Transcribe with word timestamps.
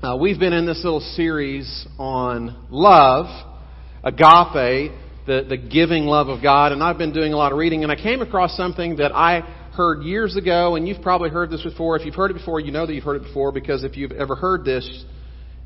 Uh, 0.00 0.16
we've 0.16 0.38
been 0.38 0.52
in 0.52 0.64
this 0.64 0.80
little 0.84 1.00
series 1.00 1.84
on 1.98 2.68
love, 2.70 3.26
agape, 4.04 4.92
the, 5.26 5.44
the 5.48 5.56
giving 5.56 6.04
love 6.04 6.28
of 6.28 6.40
God, 6.40 6.70
and 6.70 6.84
I've 6.84 6.98
been 6.98 7.12
doing 7.12 7.32
a 7.32 7.36
lot 7.36 7.50
of 7.50 7.58
reading, 7.58 7.82
and 7.82 7.90
I 7.90 7.96
came 7.96 8.22
across 8.22 8.56
something 8.56 8.98
that 8.98 9.10
I 9.12 9.40
heard 9.72 10.04
years 10.04 10.36
ago, 10.36 10.76
and 10.76 10.86
you've 10.86 11.02
probably 11.02 11.30
heard 11.30 11.50
this 11.50 11.64
before. 11.64 11.96
If 11.96 12.06
you've 12.06 12.14
heard 12.14 12.30
it 12.30 12.34
before, 12.34 12.60
you 12.60 12.70
know 12.70 12.86
that 12.86 12.94
you've 12.94 13.02
heard 13.02 13.20
it 13.20 13.24
before, 13.24 13.50
because 13.50 13.82
if 13.82 13.96
you've 13.96 14.12
ever 14.12 14.36
heard 14.36 14.64
this, 14.64 15.04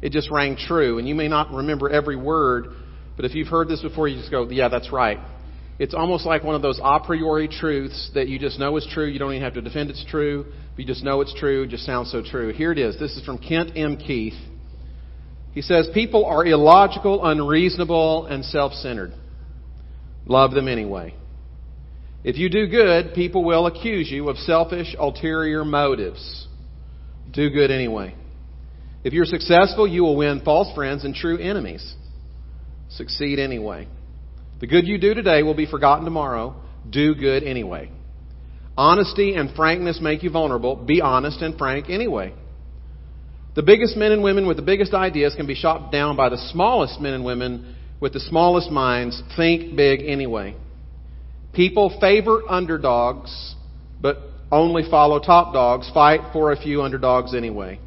it 0.00 0.12
just 0.12 0.30
rang 0.30 0.56
true. 0.56 0.98
And 0.98 1.06
you 1.06 1.14
may 1.14 1.28
not 1.28 1.52
remember 1.52 1.90
every 1.90 2.16
word, 2.16 2.68
but 3.16 3.26
if 3.26 3.34
you've 3.34 3.48
heard 3.48 3.68
this 3.68 3.82
before, 3.82 4.08
you 4.08 4.18
just 4.18 4.30
go, 4.30 4.48
yeah, 4.48 4.68
that's 4.68 4.90
right. 4.90 5.18
It's 5.82 5.94
almost 5.94 6.24
like 6.24 6.44
one 6.44 6.54
of 6.54 6.62
those 6.62 6.78
a 6.80 7.00
priori 7.00 7.48
truths 7.48 8.12
that 8.14 8.28
you 8.28 8.38
just 8.38 8.56
know 8.56 8.76
is 8.76 8.86
true. 8.92 9.04
You 9.04 9.18
don't 9.18 9.32
even 9.32 9.42
have 9.42 9.54
to 9.54 9.60
defend 9.60 9.90
it's 9.90 10.04
true. 10.08 10.44
But 10.44 10.78
you 10.78 10.84
just 10.84 11.02
know 11.02 11.22
it's 11.22 11.34
true. 11.34 11.64
It 11.64 11.70
just 11.70 11.84
sounds 11.84 12.12
so 12.12 12.22
true. 12.22 12.52
Here 12.52 12.70
it 12.70 12.78
is. 12.78 13.00
This 13.00 13.16
is 13.16 13.24
from 13.24 13.38
Kent 13.38 13.72
M. 13.74 13.96
Keith. 13.96 14.40
He 15.50 15.60
says, 15.60 15.90
People 15.92 16.24
are 16.24 16.46
illogical, 16.46 17.26
unreasonable, 17.26 18.26
and 18.26 18.44
self 18.44 18.74
centered. 18.74 19.12
Love 20.24 20.52
them 20.52 20.68
anyway. 20.68 21.16
If 22.22 22.36
you 22.36 22.48
do 22.48 22.68
good, 22.68 23.12
people 23.12 23.42
will 23.42 23.66
accuse 23.66 24.08
you 24.08 24.28
of 24.28 24.36
selfish, 24.36 24.94
ulterior 24.96 25.64
motives. 25.64 26.46
Do 27.32 27.50
good 27.50 27.72
anyway. 27.72 28.14
If 29.02 29.14
you're 29.14 29.24
successful, 29.24 29.88
you 29.88 30.02
will 30.04 30.16
win 30.16 30.42
false 30.44 30.72
friends 30.76 31.02
and 31.04 31.12
true 31.12 31.38
enemies. 31.38 31.96
Succeed 32.88 33.40
anyway. 33.40 33.88
The 34.62 34.68
good 34.68 34.86
you 34.86 34.96
do 34.96 35.12
today 35.12 35.42
will 35.42 35.54
be 35.54 35.66
forgotten 35.66 36.04
tomorrow. 36.04 36.54
Do 36.88 37.16
good 37.16 37.42
anyway. 37.42 37.90
Honesty 38.76 39.34
and 39.34 39.52
frankness 39.56 39.98
make 40.00 40.22
you 40.22 40.30
vulnerable. 40.30 40.76
Be 40.76 41.00
honest 41.00 41.42
and 41.42 41.58
frank 41.58 41.90
anyway. 41.90 42.32
The 43.56 43.64
biggest 43.64 43.96
men 43.96 44.12
and 44.12 44.22
women 44.22 44.46
with 44.46 44.56
the 44.56 44.62
biggest 44.62 44.94
ideas 44.94 45.34
can 45.34 45.48
be 45.48 45.56
shot 45.56 45.90
down 45.90 46.14
by 46.14 46.28
the 46.28 46.36
smallest 46.52 47.00
men 47.00 47.12
and 47.12 47.24
women 47.24 47.74
with 48.00 48.12
the 48.12 48.20
smallest 48.20 48.70
minds. 48.70 49.20
Think 49.36 49.74
big 49.74 50.00
anyway. 50.06 50.54
People 51.52 51.98
favor 52.00 52.42
underdogs, 52.48 53.56
but 54.00 54.18
only 54.52 54.88
follow 54.88 55.18
top 55.18 55.52
dogs. 55.52 55.90
Fight 55.92 56.32
for 56.32 56.52
a 56.52 56.56
few 56.56 56.82
underdogs 56.82 57.34
anyway. 57.34 57.80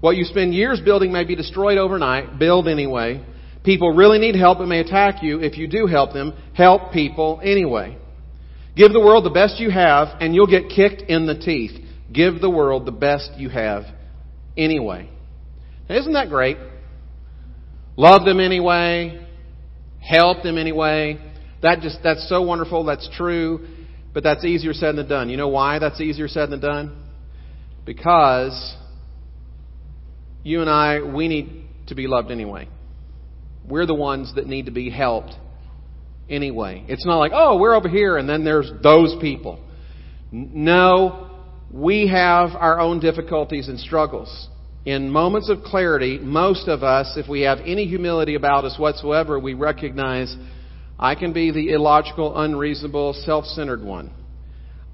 What 0.00 0.16
you 0.16 0.24
spend 0.24 0.54
years 0.54 0.80
building 0.80 1.12
may 1.12 1.24
be 1.24 1.36
destroyed 1.36 1.76
overnight. 1.76 2.38
Build 2.38 2.66
anyway. 2.66 3.22
People 3.64 3.92
really 3.92 4.18
need 4.18 4.36
help 4.36 4.60
and 4.60 4.68
may 4.68 4.80
attack 4.80 5.22
you. 5.22 5.40
If 5.40 5.58
you 5.58 5.66
do 5.66 5.86
help 5.86 6.12
them, 6.12 6.32
help 6.54 6.92
people 6.92 7.40
anyway. 7.42 7.96
Give 8.76 8.92
the 8.92 9.00
world 9.00 9.24
the 9.24 9.30
best 9.30 9.58
you 9.58 9.70
have 9.70 10.08
and 10.20 10.34
you'll 10.34 10.46
get 10.46 10.68
kicked 10.68 11.02
in 11.02 11.26
the 11.26 11.34
teeth. 11.38 11.72
Give 12.12 12.40
the 12.40 12.48
world 12.48 12.86
the 12.86 12.92
best 12.92 13.32
you 13.36 13.48
have 13.48 13.84
anyway. 14.56 15.10
Now, 15.88 15.96
isn't 15.96 16.12
that 16.12 16.28
great? 16.28 16.56
Love 17.96 18.24
them 18.24 18.38
anyway. 18.38 19.26
Help 20.00 20.42
them 20.42 20.56
anyway. 20.56 21.18
That 21.62 21.80
just, 21.80 21.98
that's 22.02 22.28
so 22.28 22.42
wonderful. 22.42 22.84
That's 22.84 23.08
true. 23.16 23.66
But 24.14 24.22
that's 24.22 24.44
easier 24.44 24.72
said 24.72 24.96
than 24.96 25.08
done. 25.08 25.28
You 25.28 25.36
know 25.36 25.48
why 25.48 25.78
that's 25.80 26.00
easier 26.00 26.28
said 26.28 26.50
than 26.50 26.60
done? 26.60 27.04
Because 27.84 28.76
you 30.44 30.60
and 30.60 30.70
I, 30.70 31.02
we 31.02 31.28
need 31.28 31.64
to 31.88 31.94
be 31.94 32.06
loved 32.06 32.30
anyway. 32.30 32.68
We're 33.68 33.86
the 33.86 33.94
ones 33.94 34.34
that 34.36 34.46
need 34.46 34.66
to 34.66 34.72
be 34.72 34.90
helped 34.90 35.34
anyway. 36.28 36.84
It's 36.88 37.06
not 37.06 37.18
like, 37.18 37.32
oh, 37.34 37.58
we're 37.58 37.74
over 37.74 37.88
here 37.88 38.16
and 38.16 38.28
then 38.28 38.44
there's 38.44 38.70
those 38.82 39.16
people. 39.20 39.62
No, 40.32 41.30
we 41.70 42.08
have 42.08 42.50
our 42.54 42.80
own 42.80 43.00
difficulties 43.00 43.68
and 43.68 43.78
struggles. 43.78 44.48
In 44.84 45.10
moments 45.10 45.50
of 45.50 45.62
clarity, 45.64 46.18
most 46.18 46.68
of 46.68 46.82
us, 46.82 47.14
if 47.16 47.28
we 47.28 47.42
have 47.42 47.58
any 47.66 47.86
humility 47.86 48.34
about 48.36 48.64
us 48.64 48.78
whatsoever, 48.78 49.38
we 49.38 49.54
recognize 49.54 50.34
I 50.98 51.14
can 51.14 51.32
be 51.32 51.50
the 51.50 51.72
illogical, 51.72 52.38
unreasonable, 52.38 53.12
self 53.24 53.44
centered 53.44 53.82
one. 53.82 54.10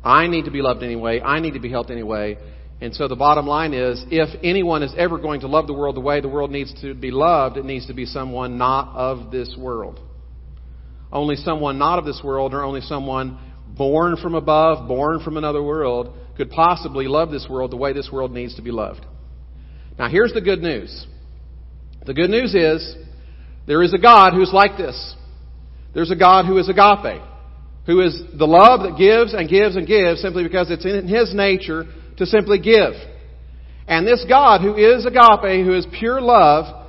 I 0.02 0.26
need 0.26 0.46
to 0.46 0.50
be 0.50 0.62
loved 0.62 0.82
anyway. 0.82 1.20
I 1.20 1.40
need 1.40 1.54
to 1.54 1.60
be 1.60 1.70
helped 1.70 1.90
anyway. 1.90 2.38
And 2.84 2.94
so 2.94 3.08
the 3.08 3.16
bottom 3.16 3.46
line 3.46 3.72
is, 3.72 4.04
if 4.10 4.28
anyone 4.44 4.82
is 4.82 4.92
ever 4.98 5.16
going 5.18 5.40
to 5.40 5.46
love 5.46 5.66
the 5.66 5.72
world 5.72 5.96
the 5.96 6.00
way 6.00 6.20
the 6.20 6.28
world 6.28 6.50
needs 6.50 6.70
to 6.82 6.92
be 6.92 7.10
loved, 7.10 7.56
it 7.56 7.64
needs 7.64 7.86
to 7.86 7.94
be 7.94 8.04
someone 8.04 8.58
not 8.58 8.94
of 8.94 9.30
this 9.30 9.56
world. 9.56 9.98
Only 11.10 11.36
someone 11.36 11.78
not 11.78 11.98
of 11.98 12.04
this 12.04 12.20
world, 12.22 12.52
or 12.52 12.62
only 12.62 12.82
someone 12.82 13.38
born 13.68 14.18
from 14.18 14.34
above, 14.34 14.86
born 14.86 15.20
from 15.24 15.38
another 15.38 15.62
world, 15.62 16.14
could 16.36 16.50
possibly 16.50 17.08
love 17.08 17.30
this 17.30 17.46
world 17.48 17.70
the 17.70 17.76
way 17.78 17.94
this 17.94 18.10
world 18.12 18.32
needs 18.32 18.56
to 18.56 18.62
be 18.62 18.70
loved. 18.70 19.06
Now, 19.98 20.10
here's 20.10 20.34
the 20.34 20.42
good 20.42 20.60
news. 20.60 21.06
The 22.04 22.12
good 22.12 22.28
news 22.28 22.54
is, 22.54 22.96
there 23.66 23.82
is 23.82 23.94
a 23.94 23.98
God 23.98 24.34
who's 24.34 24.52
like 24.52 24.76
this. 24.76 25.14
There's 25.94 26.10
a 26.10 26.16
God 26.16 26.44
who 26.44 26.58
is 26.58 26.68
agape, 26.68 27.22
who 27.86 28.02
is 28.02 28.20
the 28.36 28.46
love 28.46 28.80
that 28.82 28.98
gives 28.98 29.32
and 29.32 29.48
gives 29.48 29.74
and 29.74 29.86
gives 29.86 30.20
simply 30.20 30.42
because 30.42 30.70
it's 30.70 30.84
in 30.84 31.08
His 31.08 31.34
nature 31.34 31.86
to 32.16 32.26
simply 32.26 32.58
give. 32.58 32.92
And 33.86 34.06
this 34.06 34.24
God 34.28 34.60
who 34.60 34.76
is 34.76 35.04
agape, 35.04 35.64
who 35.64 35.74
is 35.74 35.86
pure 35.98 36.20
love, 36.20 36.82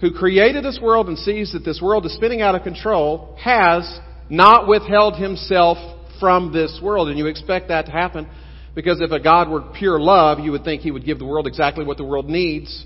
who 0.00 0.12
created 0.12 0.64
this 0.64 0.78
world 0.82 1.08
and 1.08 1.18
sees 1.18 1.52
that 1.52 1.64
this 1.64 1.80
world 1.80 2.06
is 2.06 2.14
spinning 2.14 2.40
out 2.40 2.54
of 2.54 2.62
control, 2.62 3.36
has 3.40 4.00
not 4.28 4.66
withheld 4.66 5.16
himself 5.16 5.78
from 6.18 6.52
this 6.52 6.80
world. 6.82 7.08
And 7.08 7.18
you 7.18 7.26
expect 7.26 7.68
that 7.68 7.86
to 7.86 7.92
happen 7.92 8.26
because 8.74 9.00
if 9.00 9.10
a 9.10 9.20
God 9.20 9.48
were 9.48 9.62
pure 9.78 10.00
love, 10.00 10.38
you 10.40 10.52
would 10.52 10.64
think 10.64 10.82
he 10.82 10.90
would 10.90 11.04
give 11.04 11.18
the 11.18 11.26
world 11.26 11.46
exactly 11.46 11.84
what 11.84 11.96
the 11.96 12.04
world 12.04 12.28
needs. 12.28 12.84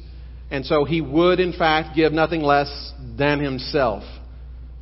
And 0.51 0.65
so 0.65 0.85
he 0.85 1.01
would, 1.01 1.41
in 1.41 1.53
fact, 1.53 1.97
give 1.97 2.13
nothing 2.13 2.43
less 2.43 2.93
than 3.17 3.41
himself. 3.41 4.03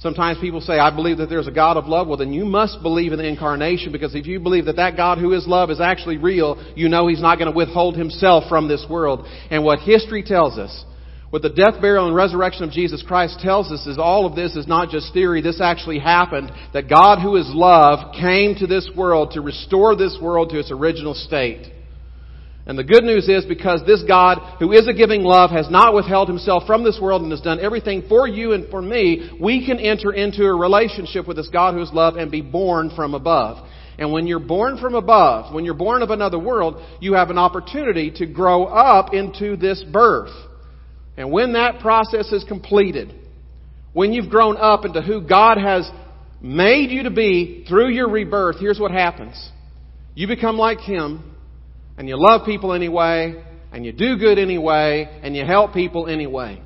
Sometimes 0.02 0.40
people 0.40 0.60
say, 0.60 0.80
I 0.80 0.92
believe 0.92 1.18
that 1.18 1.28
there's 1.28 1.46
a 1.46 1.52
God 1.52 1.76
of 1.76 1.86
love. 1.86 2.08
Well, 2.08 2.16
then 2.16 2.32
you 2.32 2.44
must 2.44 2.82
believe 2.82 3.12
in 3.12 3.18
the 3.18 3.24
incarnation 3.24 3.92
because 3.92 4.16
if 4.16 4.26
you 4.26 4.40
believe 4.40 4.64
that 4.64 4.74
that 4.74 4.96
God 4.96 5.18
who 5.18 5.32
is 5.32 5.46
love 5.46 5.70
is 5.70 5.80
actually 5.80 6.16
real, 6.16 6.60
you 6.74 6.88
know 6.88 7.06
He's 7.06 7.22
not 7.22 7.38
going 7.38 7.48
to 7.48 7.56
withhold 7.56 7.96
Himself 7.96 8.48
from 8.48 8.66
this 8.66 8.84
world. 8.90 9.24
And 9.48 9.62
what 9.62 9.78
history 9.78 10.24
tells 10.24 10.58
us, 10.58 10.84
what 11.30 11.42
the 11.42 11.50
death, 11.50 11.80
burial, 11.80 12.08
and 12.08 12.16
resurrection 12.16 12.64
of 12.64 12.72
Jesus 12.72 13.00
Christ 13.06 13.38
tells 13.38 13.70
us 13.70 13.86
is 13.86 13.96
all 13.96 14.26
of 14.26 14.34
this 14.34 14.56
is 14.56 14.66
not 14.66 14.90
just 14.90 15.14
theory. 15.14 15.40
This 15.40 15.60
actually 15.60 16.00
happened. 16.00 16.50
That 16.72 16.90
God 16.90 17.22
who 17.22 17.36
is 17.36 17.48
love 17.48 18.12
came 18.20 18.56
to 18.56 18.66
this 18.66 18.90
world 18.96 19.30
to 19.34 19.40
restore 19.40 19.94
this 19.94 20.18
world 20.20 20.50
to 20.50 20.58
its 20.58 20.72
original 20.72 21.14
state. 21.14 21.72
And 22.64 22.78
the 22.78 22.84
good 22.84 23.02
news 23.02 23.28
is 23.28 23.44
because 23.44 23.82
this 23.86 24.04
God, 24.06 24.38
who 24.60 24.70
is 24.72 24.86
a 24.86 24.92
giving 24.92 25.22
love, 25.22 25.50
has 25.50 25.68
not 25.68 25.94
withheld 25.94 26.28
himself 26.28 26.64
from 26.64 26.84
this 26.84 26.98
world 27.02 27.22
and 27.22 27.30
has 27.32 27.40
done 27.40 27.58
everything 27.58 28.04
for 28.08 28.28
you 28.28 28.52
and 28.52 28.70
for 28.70 28.80
me, 28.80 29.30
we 29.40 29.66
can 29.66 29.80
enter 29.80 30.12
into 30.12 30.44
a 30.44 30.54
relationship 30.54 31.26
with 31.26 31.36
this 31.36 31.48
God 31.48 31.74
who 31.74 31.82
is 31.82 31.92
love 31.92 32.16
and 32.16 32.30
be 32.30 32.40
born 32.40 32.90
from 32.94 33.14
above. 33.14 33.66
And 33.98 34.12
when 34.12 34.28
you're 34.28 34.38
born 34.38 34.78
from 34.78 34.94
above, 34.94 35.52
when 35.52 35.64
you're 35.64 35.74
born 35.74 36.02
of 36.02 36.10
another 36.10 36.38
world, 36.38 36.82
you 37.00 37.14
have 37.14 37.30
an 37.30 37.38
opportunity 37.38 38.12
to 38.16 38.26
grow 38.26 38.64
up 38.64 39.12
into 39.12 39.56
this 39.56 39.82
birth. 39.92 40.32
And 41.16 41.32
when 41.32 41.54
that 41.54 41.80
process 41.80 42.30
is 42.32 42.44
completed, 42.44 43.12
when 43.92 44.12
you've 44.12 44.30
grown 44.30 44.56
up 44.56 44.84
into 44.84 45.02
who 45.02 45.20
God 45.20 45.58
has 45.58 45.90
made 46.40 46.90
you 46.90 47.02
to 47.02 47.10
be 47.10 47.64
through 47.68 47.90
your 47.90 48.08
rebirth, 48.08 48.56
here's 48.60 48.78
what 48.78 48.92
happens. 48.92 49.50
You 50.14 50.26
become 50.26 50.56
like 50.56 50.80
Him 50.80 51.31
and 52.02 52.08
you 52.08 52.16
love 52.18 52.44
people 52.44 52.72
anyway, 52.72 53.40
and 53.70 53.86
you 53.86 53.92
do 53.92 54.18
good 54.18 54.36
anyway, 54.36 55.08
and 55.22 55.36
you 55.36 55.44
help 55.44 55.72
people 55.72 56.08
anyway. 56.08 56.60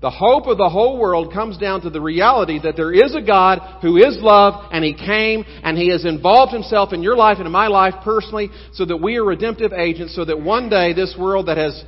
The 0.00 0.08
hope 0.08 0.46
of 0.46 0.56
the 0.56 0.70
whole 0.70 0.98
world 0.98 1.34
comes 1.34 1.58
down 1.58 1.82
to 1.82 1.90
the 1.90 2.00
reality 2.00 2.60
that 2.62 2.74
there 2.74 2.90
is 2.90 3.14
a 3.14 3.20
God 3.20 3.82
who 3.82 3.98
is 3.98 4.16
love, 4.22 4.70
and 4.72 4.82
He 4.82 4.94
came, 4.94 5.44
and 5.62 5.76
He 5.76 5.90
has 5.90 6.06
involved 6.06 6.54
Himself 6.54 6.94
in 6.94 7.02
your 7.02 7.14
life 7.14 7.36
and 7.36 7.46
in 7.46 7.52
my 7.52 7.66
life 7.66 7.92
personally, 8.02 8.48
so 8.72 8.86
that 8.86 8.96
we 8.96 9.18
are 9.18 9.24
redemptive 9.26 9.74
agents, 9.74 10.16
so 10.16 10.24
that 10.24 10.40
one 10.40 10.70
day 10.70 10.94
this 10.94 11.14
world 11.18 11.48
that 11.48 11.58
has 11.58 11.84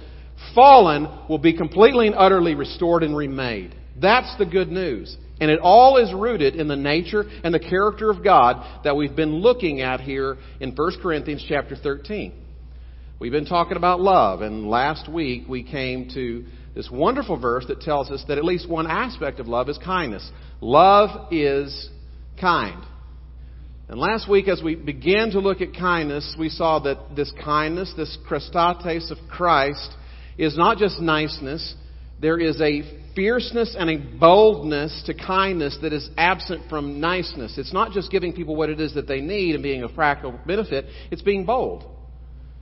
fallen 0.54 1.08
will 1.30 1.38
be 1.38 1.56
completely 1.56 2.08
and 2.08 2.14
utterly 2.14 2.54
restored 2.54 3.02
and 3.02 3.16
remade. 3.16 3.74
That's 3.98 4.36
the 4.36 4.44
good 4.44 4.68
news. 4.68 5.16
And 5.40 5.50
it 5.50 5.60
all 5.60 5.96
is 5.96 6.12
rooted 6.12 6.56
in 6.56 6.68
the 6.68 6.76
nature 6.76 7.24
and 7.42 7.54
the 7.54 7.58
character 7.58 8.10
of 8.10 8.22
God 8.22 8.82
that 8.84 8.96
we've 8.96 9.16
been 9.16 9.36
looking 9.36 9.80
at 9.80 10.00
here 10.00 10.36
in 10.60 10.76
1 10.76 11.00
Corinthians 11.00 11.42
chapter 11.48 11.74
13. 11.74 12.42
We've 13.18 13.32
been 13.32 13.46
talking 13.46 13.78
about 13.78 13.98
love, 13.98 14.42
and 14.42 14.68
last 14.68 15.10
week 15.10 15.44
we 15.48 15.62
came 15.62 16.10
to 16.12 16.44
this 16.74 16.90
wonderful 16.90 17.40
verse 17.40 17.64
that 17.68 17.80
tells 17.80 18.10
us 18.10 18.22
that 18.28 18.36
at 18.36 18.44
least 18.44 18.68
one 18.68 18.86
aspect 18.86 19.40
of 19.40 19.48
love 19.48 19.70
is 19.70 19.78
kindness. 19.78 20.30
Love 20.60 21.32
is 21.32 21.88
kind. 22.38 22.84
And 23.88 23.98
last 23.98 24.28
week, 24.28 24.48
as 24.48 24.60
we 24.62 24.74
began 24.74 25.30
to 25.30 25.38
look 25.38 25.62
at 25.62 25.74
kindness, 25.74 26.36
we 26.38 26.50
saw 26.50 26.78
that 26.80 27.16
this 27.16 27.32
kindness, 27.42 27.90
this 27.96 28.18
chrestotes 28.28 29.10
of 29.10 29.16
Christ, 29.30 29.94
is 30.36 30.58
not 30.58 30.76
just 30.76 31.00
niceness. 31.00 31.74
There 32.20 32.38
is 32.38 32.60
a 32.60 32.82
fierceness 33.14 33.74
and 33.78 33.88
a 33.88 33.96
boldness 33.96 35.04
to 35.06 35.14
kindness 35.14 35.78
that 35.80 35.94
is 35.94 36.10
absent 36.18 36.68
from 36.68 37.00
niceness. 37.00 37.56
It's 37.56 37.72
not 37.72 37.92
just 37.92 38.10
giving 38.10 38.34
people 38.34 38.56
what 38.56 38.68
it 38.68 38.78
is 38.78 38.92
that 38.92 39.08
they 39.08 39.22
need 39.22 39.54
and 39.54 39.62
being 39.62 39.84
of 39.84 39.94
practical 39.94 40.38
benefit, 40.46 40.84
it's 41.10 41.22
being 41.22 41.46
bold. 41.46 41.95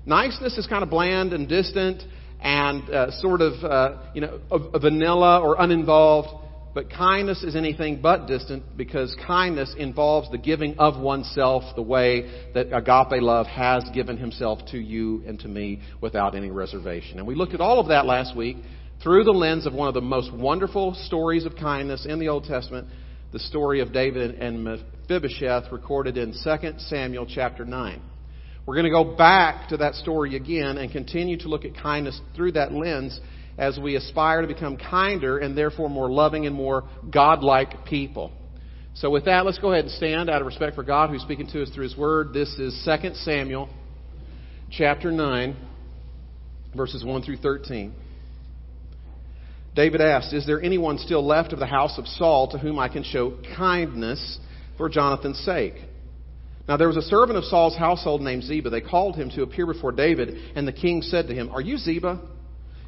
Niceness 0.06 0.58
is 0.58 0.66
kind 0.66 0.82
of 0.82 0.90
bland 0.90 1.32
and 1.32 1.48
distant 1.48 2.02
and 2.40 2.88
uh, 2.90 3.10
sort 3.12 3.40
of, 3.40 3.64
uh, 3.64 3.96
you 4.14 4.20
know, 4.20 4.38
a, 4.50 4.56
a 4.56 4.78
vanilla 4.78 5.40
or 5.40 5.56
uninvolved. 5.58 6.28
But 6.74 6.90
kindness 6.90 7.44
is 7.44 7.54
anything 7.54 8.02
but 8.02 8.26
distant 8.26 8.76
because 8.76 9.16
kindness 9.26 9.74
involves 9.78 10.28
the 10.32 10.38
giving 10.38 10.76
of 10.78 11.00
oneself 11.00 11.62
the 11.76 11.82
way 11.82 12.50
that 12.52 12.76
agape 12.76 13.22
love 13.22 13.46
has 13.46 13.88
given 13.94 14.16
himself 14.16 14.58
to 14.72 14.78
you 14.78 15.22
and 15.24 15.38
to 15.40 15.48
me 15.48 15.80
without 16.00 16.34
any 16.34 16.50
reservation. 16.50 17.18
And 17.18 17.28
we 17.28 17.36
looked 17.36 17.54
at 17.54 17.60
all 17.60 17.78
of 17.78 17.88
that 17.88 18.06
last 18.06 18.36
week 18.36 18.56
through 19.04 19.22
the 19.22 19.30
lens 19.30 19.66
of 19.66 19.72
one 19.72 19.86
of 19.86 19.94
the 19.94 20.00
most 20.00 20.32
wonderful 20.32 20.94
stories 20.94 21.44
of 21.44 21.54
kindness 21.54 22.06
in 22.06 22.18
the 22.18 22.28
Old 22.28 22.44
Testament, 22.44 22.88
the 23.32 23.38
story 23.38 23.80
of 23.80 23.92
David 23.92 24.34
and 24.34 24.64
Mephibosheth 24.64 25.70
recorded 25.70 26.18
in 26.18 26.32
2 26.32 26.72
Samuel 26.78 27.26
chapter 27.26 27.64
9. 27.64 28.02
We're 28.66 28.74
going 28.74 28.84
to 28.84 28.90
go 28.90 29.04
back 29.16 29.68
to 29.68 29.76
that 29.78 29.94
story 29.94 30.36
again 30.36 30.78
and 30.78 30.90
continue 30.90 31.36
to 31.38 31.48
look 31.48 31.66
at 31.66 31.76
kindness 31.76 32.18
through 32.34 32.52
that 32.52 32.72
lens 32.72 33.20
as 33.58 33.78
we 33.78 33.94
aspire 33.94 34.40
to 34.40 34.46
become 34.48 34.78
kinder 34.78 35.38
and 35.38 35.56
therefore 35.56 35.90
more 35.90 36.10
loving 36.10 36.46
and 36.46 36.56
more 36.56 36.84
godlike 37.12 37.84
people. 37.84 38.32
So 38.94 39.10
with 39.10 39.26
that, 39.26 39.44
let's 39.44 39.58
go 39.58 39.72
ahead 39.72 39.84
and 39.84 39.92
stand 39.92 40.30
out 40.30 40.40
of 40.40 40.46
respect 40.46 40.76
for 40.76 40.82
God 40.82 41.10
who's 41.10 41.20
speaking 41.20 41.46
to 41.48 41.62
us 41.62 41.68
through 41.70 41.84
His 41.84 41.96
Word. 41.96 42.32
This 42.32 42.48
is 42.58 42.80
2 42.84 43.14
Samuel 43.16 43.68
chapter 44.70 45.12
9, 45.12 45.56
verses 46.74 47.04
1 47.04 47.22
through 47.22 47.36
13. 47.36 47.92
David 49.74 50.00
asked, 50.00 50.32
Is 50.32 50.46
there 50.46 50.62
anyone 50.62 50.98
still 50.98 51.26
left 51.26 51.52
of 51.52 51.58
the 51.58 51.66
house 51.66 51.98
of 51.98 52.06
Saul 52.06 52.48
to 52.52 52.58
whom 52.58 52.78
I 52.78 52.88
can 52.88 53.02
show 53.02 53.36
kindness 53.56 54.38
for 54.78 54.88
Jonathan's 54.88 55.40
sake? 55.40 55.74
Now 56.66 56.76
there 56.76 56.88
was 56.88 56.96
a 56.96 57.02
servant 57.02 57.36
of 57.36 57.44
Saul's 57.44 57.76
household 57.76 58.22
named 58.22 58.44
Ziba. 58.44 58.70
They 58.70 58.80
called 58.80 59.16
him 59.16 59.30
to 59.30 59.42
appear 59.42 59.66
before 59.66 59.92
David, 59.92 60.36
and 60.56 60.66
the 60.66 60.72
king 60.72 61.02
said 61.02 61.28
to 61.28 61.34
him, 61.34 61.50
Are 61.50 61.60
you 61.60 61.76
Ziba? 61.76 62.20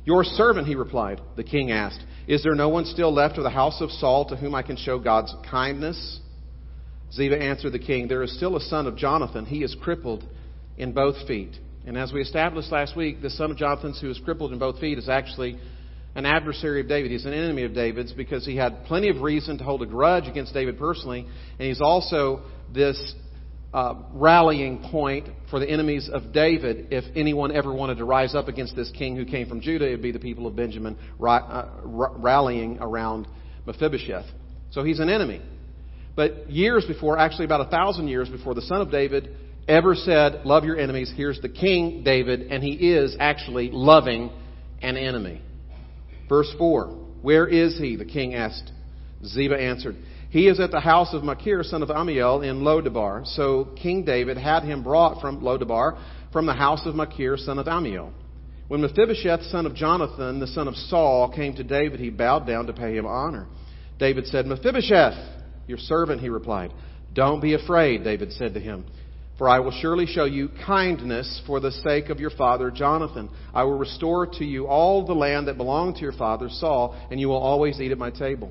Your 0.05 0.25
servant, 0.25 0.67
he 0.67 0.77
replied. 0.77 1.21
The 1.37 1.45
king 1.45 1.73
asked, 1.73 2.01
Is 2.27 2.43
there 2.43 2.55
no 2.55 2.69
one 2.69 2.85
still 2.87 3.13
left 3.13 3.37
of 3.39 3.45
the 3.45 3.51
house 3.51 3.81
of 3.81 3.91
Saul 3.91 4.25
to 4.27 4.37
whom 4.37 4.55
I 4.55 4.63
can 4.63 4.77
show 4.77 4.99
God's 4.99 5.35
kindness? 5.51 6.21
Ziba 7.13 7.41
answered 7.41 7.73
the 7.73 7.79
king, 7.79 8.09
There 8.09 8.23
is 8.23 8.35
still 8.37 8.57
a 8.57 8.61
son 8.61 8.87
of 8.87 8.97
Jonathan. 8.97 9.45
He 9.45 9.63
is 9.63 9.77
crippled 9.83 10.25
in 10.79 10.93
both 10.93 11.27
feet. 11.27 11.59
And 11.87 11.97
as 11.99 12.13
we 12.13 12.21
established 12.21 12.73
last 12.73 12.97
week, 12.97 13.21
the 13.21 13.31
son 13.31 13.51
of 13.51 13.57
Jonathan 13.57 13.95
who 14.01 14.11
is 14.11 14.21
crippled 14.25 14.53
in 14.53 14.59
both 14.59 14.81
feet 14.81 14.99
is 14.99 15.09
actually 15.09 15.59
an 16.15 16.25
adversary 16.25 16.81
of 16.81 16.89
David. 16.89 17.11
He's 17.11 17.27
an 17.27 17.33
enemy 17.33 17.65
of 17.65 17.75
David's 17.75 18.13
because 18.13 18.45
he 18.47 18.57
had 18.57 18.85
plenty 18.87 19.09
of 19.09 19.21
reason 19.21 19.59
to 19.59 19.65
hold 19.65 19.83
a 19.83 19.87
grudge 19.87 20.27
against 20.27 20.55
David 20.55 20.79
personally. 20.79 21.27
And 21.59 21.69
he's 21.69 21.81
also 21.81 22.43
this 22.73 23.15
uh, 23.77 23.95
rallying 24.15 24.79
point 24.91 25.29
for 25.51 25.61
the 25.61 25.69
enemies 25.69 26.09
of 26.11 26.33
David. 26.33 26.89
If 26.91 27.05
anyone 27.15 27.55
ever 27.55 27.75
wanted 27.75 27.99
to 27.99 28.07
rise 28.07 28.35
up 28.35 28.49
against 28.49 28.75
this 28.75 28.91
king 28.97 29.17
who 29.17 29.27
came 29.27 29.47
from 29.51 29.61
Judah, 29.61 29.87
it 29.87 29.91
would 29.91 30.03
be 30.03 30.13
the 30.13 30.19
people 30.19 30.47
of 30.47 30.57
Benjamin 30.57 30.97
uh, 31.23 31.69
rallying 31.85 32.79
around 32.81 33.29
Mephibosheth. 33.67 34.25
So 34.71 34.83
he's 34.83 34.99
an 34.99 35.11
enemy. 35.11 35.43
But 36.15 36.51
years 36.51 36.87
before, 36.87 37.19
actually 37.19 37.45
about 37.45 37.67
a 37.67 37.71
thousand 37.71 38.09
years 38.09 38.31
before 38.31 38.55
the 38.55 38.63
son 38.63 38.81
of 38.81 38.91
David 38.91 39.37
ever 39.69 39.95
said, 39.95 40.47
Love 40.47 40.65
your 40.65 40.79
enemies, 40.79 41.13
here's 41.15 41.39
the 41.43 41.51
king 41.51 42.03
David, 42.03 42.51
and 42.51 42.63
he 42.63 42.73
is 42.73 43.15
actually 43.21 43.71
loving 43.71 44.31
an 44.81 44.97
enemy. 44.97 45.43
Verse 46.31 46.51
4 46.57 46.87
Where 47.21 47.47
is 47.47 47.79
he? 47.79 47.97
The 47.97 48.07
king 48.07 48.35
asked. 48.35 48.73
Ziba 49.23 49.57
answered, 49.61 49.97
he 50.31 50.49
is 50.49 50.61
at 50.61 50.71
the 50.71 50.81
house 50.81 51.15
of 51.15 51.23
Machir, 51.23 51.63
son 51.63 51.83
of 51.83 51.89
Ammiel, 51.89 52.43
in 52.43 52.61
Lodabar. 52.61 53.27
So 53.27 53.69
King 53.81 54.05
David 54.05 54.37
had 54.37 54.65
him 54.65 54.83
brought 54.83 55.21
from 55.21 55.41
Lodabar, 55.41 55.99
from 56.33 56.47
the 56.47 56.55
house 56.55 56.85
of 56.85 56.95
Machir, 56.95 57.37
son 57.37 57.59
of 57.59 57.67
Ammiel. 57.67 58.13
When 58.69 58.81
Mephibosheth, 58.81 59.43
son 59.45 59.65
of 59.65 59.75
Jonathan, 59.75 60.41
the 60.41 60.49
son 60.49 60.67
of 60.67 60.75
Saul, 60.75 61.33
came 61.35 61.55
to 61.55 61.63
David, 61.63 62.01
he 62.01 62.11
bowed 62.11 62.47
down 62.47 62.67
to 62.67 62.73
pay 62.73 62.97
him 62.97 63.07
honor. 63.07 63.47
David 63.99 64.27
said, 64.27 64.47
Mephibosheth, 64.47 65.15
your 65.69 65.79
servant, 65.79 66.21
he 66.21 66.29
replied. 66.29 66.73
Don't 67.15 67.41
be 67.41 67.55
afraid, 67.55 68.03
David 68.03 68.33
said 68.33 68.55
to 68.55 68.61
him, 68.61 68.85
for 69.39 69.49
I 69.49 69.61
will 69.61 69.71
surely 69.71 70.07
show 70.07 70.25
you 70.25 70.51
kindness 70.67 71.43
for 71.47 71.61
the 71.61 71.71
sake 71.71 72.09
of 72.09 72.19
your 72.19 72.31
father 72.31 72.71
Jonathan. 72.71 73.31
I 73.55 73.65
will 73.65 73.79
restore 73.79 74.27
to 74.27 74.45
you 74.45 74.67
all 74.67 75.07
the 75.07 75.15
land 75.15 75.47
that 75.49 75.57
belonged 75.57 75.97
to 75.97 76.03
your 76.03 76.13
father 76.13 76.49
Saul, 76.51 77.01
and 77.11 77.21
you 77.21 77.29
will 77.29 77.37
always 77.37 77.81
eat 77.81 77.93
at 77.93 77.99
my 77.99 78.11
table. 78.11 78.51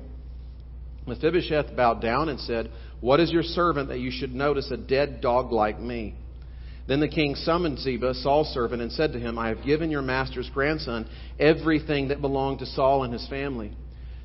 Mephibosheth 1.06 1.76
bowed 1.76 2.02
down 2.02 2.28
and 2.28 2.40
said, 2.40 2.70
What 3.00 3.20
is 3.20 3.30
your 3.30 3.42
servant 3.42 3.88
that 3.88 4.00
you 4.00 4.10
should 4.10 4.34
notice 4.34 4.70
a 4.70 4.76
dead 4.76 5.20
dog 5.20 5.52
like 5.52 5.80
me? 5.80 6.14
Then 6.88 7.00
the 7.00 7.08
king 7.08 7.34
summoned 7.34 7.78
Ziba, 7.80 8.14
Saul's 8.14 8.48
servant, 8.48 8.80
and 8.80 8.92
said 8.92 9.12
to 9.12 9.18
him, 9.18 9.38
I 9.38 9.48
have 9.48 9.64
given 9.64 9.90
your 9.90 10.02
master's 10.02 10.50
grandson 10.52 11.08
everything 11.38 12.08
that 12.08 12.20
belonged 12.20 12.60
to 12.60 12.66
Saul 12.66 13.02
and 13.02 13.12
his 13.12 13.26
family. 13.28 13.72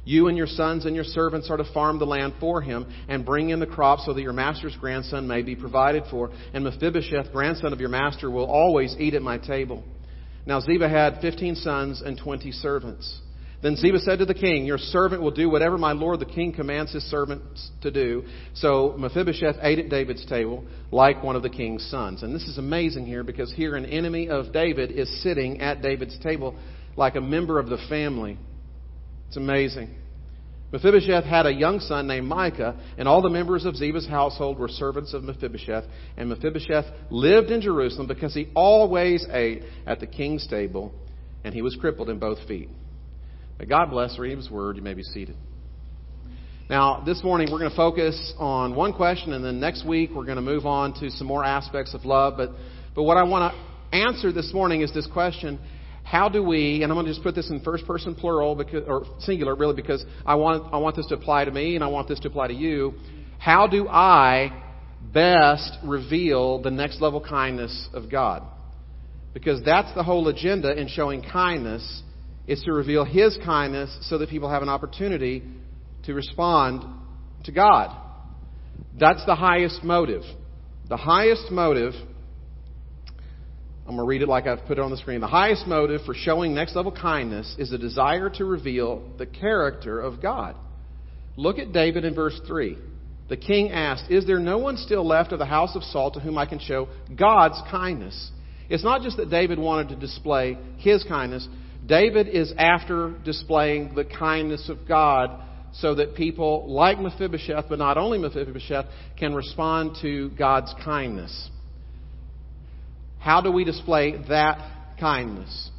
You 0.04 0.28
and 0.28 0.38
your 0.38 0.48
sons 0.48 0.86
and 0.86 0.96
your 0.96 1.04
servants 1.04 1.50
are 1.52 1.58
to 1.58 1.74
farm 1.74 2.00
the 2.00 2.06
land 2.06 2.34
for 2.40 2.62
him 2.62 2.92
and 3.08 3.26
bring 3.26 3.50
in 3.50 3.60
the 3.60 3.68
crops 3.68 4.06
so 4.06 4.14
that 4.14 4.22
your 4.22 4.34
master's 4.34 4.76
grandson 4.78 5.28
may 5.28 5.44
be 5.44 5.56
provided 5.56 6.04
for. 6.10 6.32
And 6.54 6.64
Mephibosheth, 6.64 7.32
grandson 7.32 7.72
of 7.72 7.80
your 7.80 7.90
master, 7.90 8.30
will 8.30 8.46
always 8.46 8.96
eat 8.98 9.14
at 9.14 9.22
my 9.22 9.38
table. 9.38 9.84
Now 10.46 10.60
Ziba 10.60 10.90
had 10.90 11.22
fifteen 11.22 11.56
sons 11.56 12.02
and 12.02 12.18
twenty 12.18 12.52
servants. 12.52 13.21
Then 13.62 13.76
Ziba 13.76 14.00
said 14.00 14.20
to 14.20 14.26
the 14.26 14.34
king, 14.34 14.66
Your 14.66 14.80
servant 14.80 15.22
will 15.22 15.32
do 15.32 15.50
whatever 15.50 15.78
my 15.78 15.92
lord 15.92 16.20
the 16.20 16.26
king 16.26 16.52
commands 16.52 16.94
his 16.94 17.04
servants 17.04 17.70
to 17.82 17.92
do. 17.92 18.24
So 18.56 18.96
Mephibosheth 18.98 19.58
ate 19.62 19.78
at 19.78 19.90
David's 19.90 20.26
table 20.26 20.64
like 20.92 21.24
one 21.24 21.36
of 21.36 21.44
the 21.44 21.50
king's 21.50 21.86
sons. 21.90 22.24
And 22.24 22.34
this 22.34 22.44
is 22.44 22.58
amazing 22.58 23.06
here 23.06 23.24
because 23.24 23.54
here 23.54 23.76
an 23.76 23.86
enemy 23.86 24.30
of 24.30 24.52
David 24.52 24.92
is 24.92 25.22
sitting 25.22 25.62
at 25.62 25.82
David's 25.84 26.18
table 26.20 26.58
like 26.98 27.16
a 27.16 27.22
member 27.22 27.60
of 27.60 27.70
the 27.70 27.78
family. 27.88 28.38
It's 29.28 29.38
amazing. 29.38 29.96
Mephibosheth 30.72 31.26
had 31.26 31.46
a 31.46 31.54
young 31.54 31.82
son 31.82 32.08
named 32.08 32.28
Micah, 32.28 32.80
and 32.98 33.08
all 33.08 33.22
the 33.22 33.30
members 33.30 33.66
of 33.66 33.76
Ziba's 33.76 34.08
household 34.08 34.58
were 34.58 34.70
servants 34.70 35.14
of 35.14 35.22
Mephibosheth. 35.24 35.84
And 36.18 36.30
Mephibosheth 36.30 36.86
lived 37.10 37.52
in 37.52 37.62
Jerusalem 37.62 38.08
because 38.08 38.34
he 38.34 38.50
always 38.56 39.26
ate 39.30 39.64
at 39.86 40.00
the 40.00 40.08
king's 40.08 40.48
table, 40.48 40.94
and 41.44 41.54
he 41.54 41.62
was 41.62 41.76
crippled 41.76 42.10
in 42.10 42.20
both 42.20 42.40
feet. 42.48 42.70
May 43.62 43.68
God 43.68 43.92
bless 43.92 44.18
reading 44.18 44.40
His 44.40 44.50
Word. 44.50 44.76
You 44.76 44.82
may 44.82 44.96
be 44.96 45.04
seated. 45.04 45.36
Now, 46.68 47.04
this 47.06 47.24
morning 47.24 47.50
we're 47.52 47.60
going 47.60 47.70
to 47.70 47.78
focus 47.78 48.34
on 48.40 48.76
one 48.76 48.92
question, 48.92 49.34
and 49.34 49.46
then 49.46 49.60
next 49.60 49.86
week 49.86 50.10
we're 50.16 50.26
going 50.26 50.38
to 50.38 50.42
move 50.42 50.66
on 50.66 51.00
to 51.00 51.12
some 51.12 51.28
more 51.28 51.46
aspects 51.46 51.94
of 51.94 52.04
love. 52.04 52.38
But, 52.38 52.50
but 52.96 53.04
what 53.04 53.18
I 53.18 53.24
want 53.24 53.54
to 53.54 53.96
answer 53.96 54.32
this 54.32 54.52
morning 54.52 54.82
is 54.82 54.92
this 54.96 55.06
question 55.06 55.60
how 56.04 56.28
do 56.28 56.42
we, 56.42 56.82
and 56.82 56.92
I'm 56.92 56.96
going 56.96 57.06
to 57.06 57.12
just 57.12 57.22
put 57.22 57.36
this 57.36 57.52
in 57.52 57.60
first 57.60 57.86
person 57.86 58.16
plural 58.16 58.56
because, 58.56 58.84
or 58.88 59.06
singular 59.20 59.54
really 59.54 59.76
because 59.76 60.04
I 60.26 60.34
want, 60.34 60.74
I 60.74 60.78
want 60.78 60.96
this 60.96 61.06
to 61.10 61.14
apply 61.14 61.46
to 61.46 61.52
me 61.52 61.76
and 61.76 61.84
I 61.84 61.88
want 61.88 62.08
this 62.08 62.20
to 62.22 62.30
apply 62.30 62.48
to 62.48 62.56
you. 62.56 62.96
How 63.38 63.68
do 63.68 63.88
I 63.88 64.64
best 65.14 65.78
reveal 65.84 66.64
the 66.64 66.72
next 66.72 67.00
level 67.00 67.22
kindness 67.22 67.90
of 67.94 68.10
God? 68.10 68.42
Because 69.36 69.64
that's 69.64 69.94
the 69.94 70.02
whole 70.02 70.30
agenda 70.30 70.76
in 70.76 70.88
showing 70.88 71.22
kindness 71.22 72.02
is 72.52 72.62
to 72.64 72.74
reveal 72.74 73.06
His 73.06 73.38
kindness 73.46 73.96
so 74.02 74.18
that 74.18 74.30
people 74.30 74.50
have 74.50 74.62
an 74.62 74.70
opportunity 74.70 75.42
to 76.04 76.14
respond 76.14 76.84
to 77.46 77.52
God. 77.52 77.96
That's 79.00 79.26
the 79.26 79.36
highest 79.36 79.84
motive. 79.84 80.24
The 80.90 80.98
highest 80.98 81.50
motive, 81.50 81.94
I'm 83.88 83.96
going 83.96 84.00
to 84.00 84.04
read 84.04 84.22
it 84.22 84.28
like 84.28 84.48
I've 84.48 84.66
put 84.66 84.78
it 84.78 84.82
on 84.82 84.92
the 84.92 84.98
screen. 84.98 85.22
The 85.22 85.28
highest 85.28 85.66
motive 85.66 86.02
for 86.06 86.14
showing 86.14 86.54
next 86.54 86.76
level 86.76 86.92
kindness 86.92 87.56
is 87.58 87.72
a 87.72 87.78
desire 87.78 88.30
to 88.32 88.44
reveal 88.44 89.02
the 89.18 89.26
character 89.26 90.02
of 90.02 90.22
God. 90.22 90.58
Look 91.38 91.58
at 91.58 91.72
David 91.72 92.04
in 92.04 92.14
verse 92.14 92.40
3. 92.46 92.78
The 93.30 93.38
king 93.38 93.72
asked, 93.72 94.12
Is 94.12 94.28
there 94.28 94.40
no 94.40 94.58
one 94.58 94.76
still 94.76 95.08
left 95.08 95.32
of 95.32 95.40
the 95.40 95.46
house 95.46 95.74
of 95.78 95.84
Saul 95.84 96.12
to 96.12 96.20
whom 96.20 96.38
I 96.38 96.46
can 96.46 96.60
show 96.60 96.90
God's 97.16 97.62
kindness? 97.72 98.32
It's 98.70 98.84
not 98.84 99.04
just 99.04 99.16
that 99.18 99.30
David 99.30 99.58
wanted 99.58 99.90
to 99.90 99.96
display 99.96 100.58
his 100.78 101.04
kindness, 101.06 101.48
David 101.86 102.28
is 102.28 102.54
after 102.58 103.16
displaying 103.24 103.96
the 103.96 104.06
kindness 104.06 104.70
of 104.70 104.88
God 104.88 105.32
so 105.74 105.96
that 105.96 106.16
people 106.16 106.72
like 106.72 107.00
Mephibosheth, 107.00 107.66
but 107.70 107.80
not 107.80 107.98
only 107.98 108.18
Mephibosheth, 108.18 108.86
can 109.18 109.34
respond 109.34 109.98
to 110.02 110.30
God's 110.32 110.74
kindness. 110.84 111.50
How 113.20 113.42
do 113.42 113.52
we 113.52 113.64
display 113.64 114.22
that 114.30 114.98
kindness? 115.00 115.70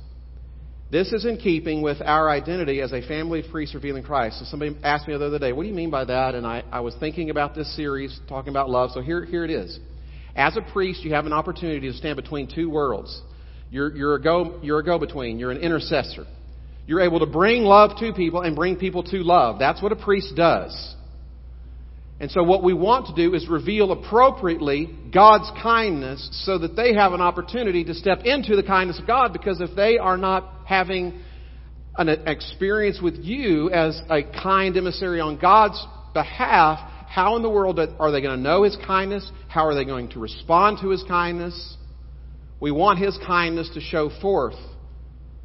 This 0.90 1.10
is 1.12 1.24
in 1.24 1.38
keeping 1.38 1.80
with 1.82 2.02
our 2.02 2.28
identity 2.28 2.82
as 2.82 2.92
a 2.92 3.00
family 3.06 3.40
of 3.40 3.50
priests 3.50 3.74
revealing 3.74 4.02
Christ. 4.02 4.38
So 4.38 4.44
somebody 4.44 4.76
asked 4.82 5.08
me 5.08 5.16
the 5.16 5.26
other 5.26 5.38
day, 5.38 5.52
what 5.52 5.62
do 5.62 5.68
you 5.68 5.74
mean 5.74 5.90
by 5.90 6.04
that? 6.04 6.34
And 6.34 6.46
I, 6.46 6.62
I 6.70 6.80
was 6.80 6.94
thinking 7.00 7.30
about 7.30 7.54
this 7.54 7.74
series, 7.74 8.18
talking 8.28 8.50
about 8.50 8.68
love. 8.68 8.90
So 8.92 9.00
here, 9.00 9.24
here 9.24 9.44
it 9.44 9.50
is. 9.50 9.78
As 10.36 10.56
a 10.56 10.62
priest, 10.72 11.02
you 11.02 11.14
have 11.14 11.24
an 11.26 11.32
opportunity 11.32 11.90
to 11.90 11.96
stand 11.96 12.16
between 12.16 12.46
two 12.46 12.68
worlds. 12.68 13.22
You're, 13.72 13.96
you're, 13.96 14.14
a 14.16 14.20
go, 14.20 14.60
you're 14.62 14.80
a 14.80 14.84
go-between. 14.84 15.38
You're 15.38 15.50
an 15.50 15.56
intercessor. 15.56 16.26
You're 16.86 17.00
able 17.00 17.20
to 17.20 17.26
bring 17.26 17.62
love 17.62 17.98
to 18.00 18.12
people 18.12 18.42
and 18.42 18.54
bring 18.54 18.76
people 18.76 19.02
to 19.04 19.16
love. 19.22 19.58
That's 19.58 19.82
what 19.82 19.92
a 19.92 19.96
priest 19.96 20.34
does. 20.36 20.94
And 22.20 22.30
so 22.30 22.42
what 22.42 22.62
we 22.62 22.74
want 22.74 23.06
to 23.06 23.14
do 23.14 23.34
is 23.34 23.48
reveal 23.48 23.90
appropriately 23.90 24.90
God's 25.10 25.50
kindness 25.62 26.28
so 26.44 26.58
that 26.58 26.76
they 26.76 26.92
have 26.92 27.14
an 27.14 27.22
opportunity 27.22 27.82
to 27.84 27.94
step 27.94 28.20
into 28.26 28.56
the 28.56 28.62
kindness 28.62 28.98
of 28.98 29.06
God 29.06 29.32
because 29.32 29.58
if 29.62 29.74
they 29.74 29.96
are 29.96 30.18
not 30.18 30.52
having 30.66 31.18
an 31.96 32.10
experience 32.10 33.00
with 33.00 33.16
you 33.16 33.70
as 33.70 33.98
a 34.10 34.22
kind 34.22 34.76
emissary 34.76 35.20
on 35.20 35.38
God's 35.38 35.82
behalf, 36.12 36.78
how 37.08 37.36
in 37.36 37.42
the 37.42 37.50
world 37.50 37.80
are 37.80 38.12
they 38.12 38.20
going 38.20 38.36
to 38.36 38.42
know 38.42 38.64
His 38.64 38.76
kindness? 38.86 39.28
How 39.48 39.66
are 39.66 39.74
they 39.74 39.86
going 39.86 40.10
to 40.10 40.20
respond 40.20 40.78
to 40.82 40.90
His 40.90 41.02
kindness? 41.08 41.78
We 42.62 42.70
want 42.70 43.00
His 43.00 43.18
kindness 43.26 43.68
to 43.74 43.80
show 43.80 44.08
forth. 44.20 44.54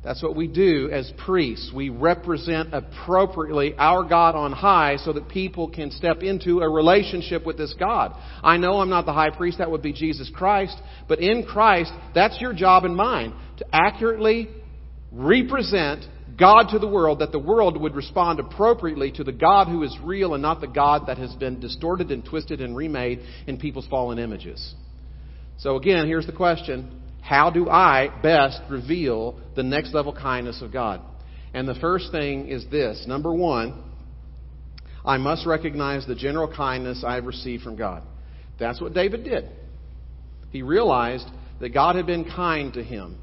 That's 0.04 0.22
what 0.22 0.36
we 0.36 0.46
do 0.46 0.92
as 0.92 1.12
priests. 1.26 1.72
We 1.74 1.90
represent 1.90 2.76
appropriately 2.76 3.74
our 3.76 4.04
God 4.04 4.36
on 4.36 4.52
high 4.52 4.98
so 4.98 5.14
that 5.14 5.28
people 5.28 5.68
can 5.68 5.90
step 5.90 6.22
into 6.22 6.60
a 6.60 6.70
relationship 6.70 7.44
with 7.44 7.58
this 7.58 7.74
God. 7.74 8.14
I 8.44 8.58
know 8.58 8.80
I'm 8.80 8.92
not 8.92 9.08
the 9.08 9.14
high 9.14 9.32
priest, 9.32 9.58
that 9.58 9.72
would 9.72 9.82
be 9.82 9.94
Jesus 9.94 10.30
Christ, 10.32 10.80
but 11.08 11.18
in 11.18 11.44
Christ, 11.44 11.92
that's 12.14 12.40
your 12.40 12.54
job 12.54 12.86
and 12.86 12.96
mine 12.96 13.34
to 13.58 13.66
accurately 13.74 14.50
represent 15.12 16.06
God 16.38 16.68
to 16.70 16.78
the 16.78 16.88
world, 16.88 17.18
that 17.20 17.32
the 17.32 17.40
world 17.40 17.82
would 17.82 17.96
respond 17.96 18.40
appropriately 18.40 19.12
to 19.14 19.24
the 19.24 19.32
God 19.32 19.68
who 19.68 19.82
is 19.82 19.98
real 20.04 20.36
and 20.36 20.44
not 20.44 20.62
the 20.62 20.68
God 20.68 21.08
that 21.08 21.18
has 21.18 21.34
been 21.34 21.60
distorted 21.60 22.12
and 22.12 22.24
twisted 22.24 22.62
and 22.62 22.78
remade 22.78 23.22
in 23.48 23.58
people's 23.58 23.88
fallen 23.88 24.20
images. 24.20 24.76
So 25.58 25.78
again, 25.78 26.06
here's 26.06 26.28
the 26.28 26.34
question. 26.34 27.06
How 27.28 27.50
do 27.50 27.70
I 27.70 28.10
best 28.24 28.62
reveal 28.70 29.38
the 29.54 29.64
next 29.64 29.94
level 29.94 30.14
kindness 30.14 30.62
of 30.62 30.72
God? 30.72 31.02
And 31.54 31.68
the 31.68 31.76
first 31.76 32.10
thing 32.10 32.48
is 32.48 32.66
this. 32.72 33.04
Number 33.06 33.34
one, 33.34 33.84
I 35.04 35.18
must 35.18 35.46
recognize 35.46 36.08
the 36.08 36.16
general 36.16 36.50
kindness 36.50 37.04
I 37.06 37.16
have 37.16 37.26
received 37.26 37.64
from 37.64 37.76
God. 37.76 38.04
That's 38.58 38.80
what 38.80 38.94
David 38.94 39.26
did. 39.26 39.50
He 40.52 40.62
realized 40.62 41.28
that 41.60 41.74
God 41.74 41.98
had 41.98 42.06
been 42.06 42.24
kind 42.24 42.74
to 42.76 42.84
him 42.84 43.18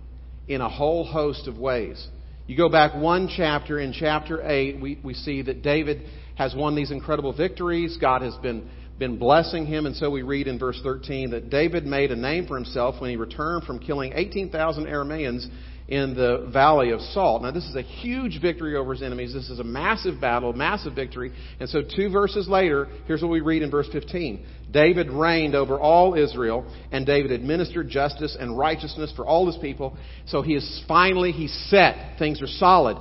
in 0.49 0.61
a 0.61 0.69
whole 0.69 1.07
host 1.07 1.49
of 1.49 1.57
ways. 1.57 2.07
You 2.47 2.59
go 2.59 2.69
back 2.69 2.95
one 2.95 3.31
chapter, 3.35 3.81
in 3.81 3.95
chapter 3.95 4.47
8, 4.47 4.83
we, 4.83 5.01
we 5.03 5.15
see 5.15 5.41
that 5.41 5.63
David 5.63 6.03
has 6.35 6.55
won 6.55 6.75
these 6.75 6.91
incredible 6.91 7.33
victories. 7.33 7.97
God 7.99 8.21
has 8.21 8.35
been, 8.37 8.69
been 8.99 9.19
blessing 9.19 9.67
him. 9.67 9.87
And 9.87 9.97
so 9.97 10.11
we 10.11 10.23
read 10.23 10.47
in 10.47 10.59
verse 10.59 10.81
13 10.83 11.31
that 11.31 11.51
David 11.51 11.87
made 11.87 12.11
a 12.11 12.17
name 12.17 12.47
for 12.47 12.57
himself 12.57 13.01
when 13.01 13.11
he 13.11 13.17
returned 13.17 13.65
from 13.65 13.79
killing 13.79 14.13
18,000 14.15 14.87
Arameans 14.87 15.49
in 15.87 16.15
the 16.15 16.49
valley 16.51 16.91
of 16.91 17.01
Salt. 17.01 17.43
Now, 17.43 17.51
this 17.51 17.65
is 17.65 17.77
a 17.77 17.83
huge 17.83 18.41
victory 18.41 18.75
over 18.75 18.93
his 18.93 19.03
enemies. 19.03 19.35
This 19.35 19.51
is 19.51 19.59
a 19.59 19.65
massive 19.65 20.19
battle, 20.19 20.53
massive 20.55 20.95
victory. 20.95 21.33
And 21.61 21.69
so, 21.69 21.83
two 21.83 22.09
verses 22.11 22.49
later, 22.49 22.89
here's 23.07 23.21
what 23.21 23.31
we 23.31 23.43
read 23.43 23.63
in 23.63 23.71
verse 23.71 23.89
15 23.93 24.47
David 24.71 25.11
reigned 25.11 25.55
over 25.55 25.79
all 25.79 26.15
Israel, 26.15 26.67
and 26.91 27.05
David 27.05 27.33
administered 27.33 27.91
justice 27.91 28.35
and 28.39 28.57
righteousness 28.57 29.13
for 29.15 29.27
all 29.27 29.47
his 29.47 29.59
people. 29.59 29.97
So, 30.27 30.41
he 30.41 30.55
is 30.55 30.85
finally, 30.89 31.33
he's 31.33 31.53
set. 31.69 32.19
Things 32.19 32.41
are 32.41 32.47
solid. 32.47 32.97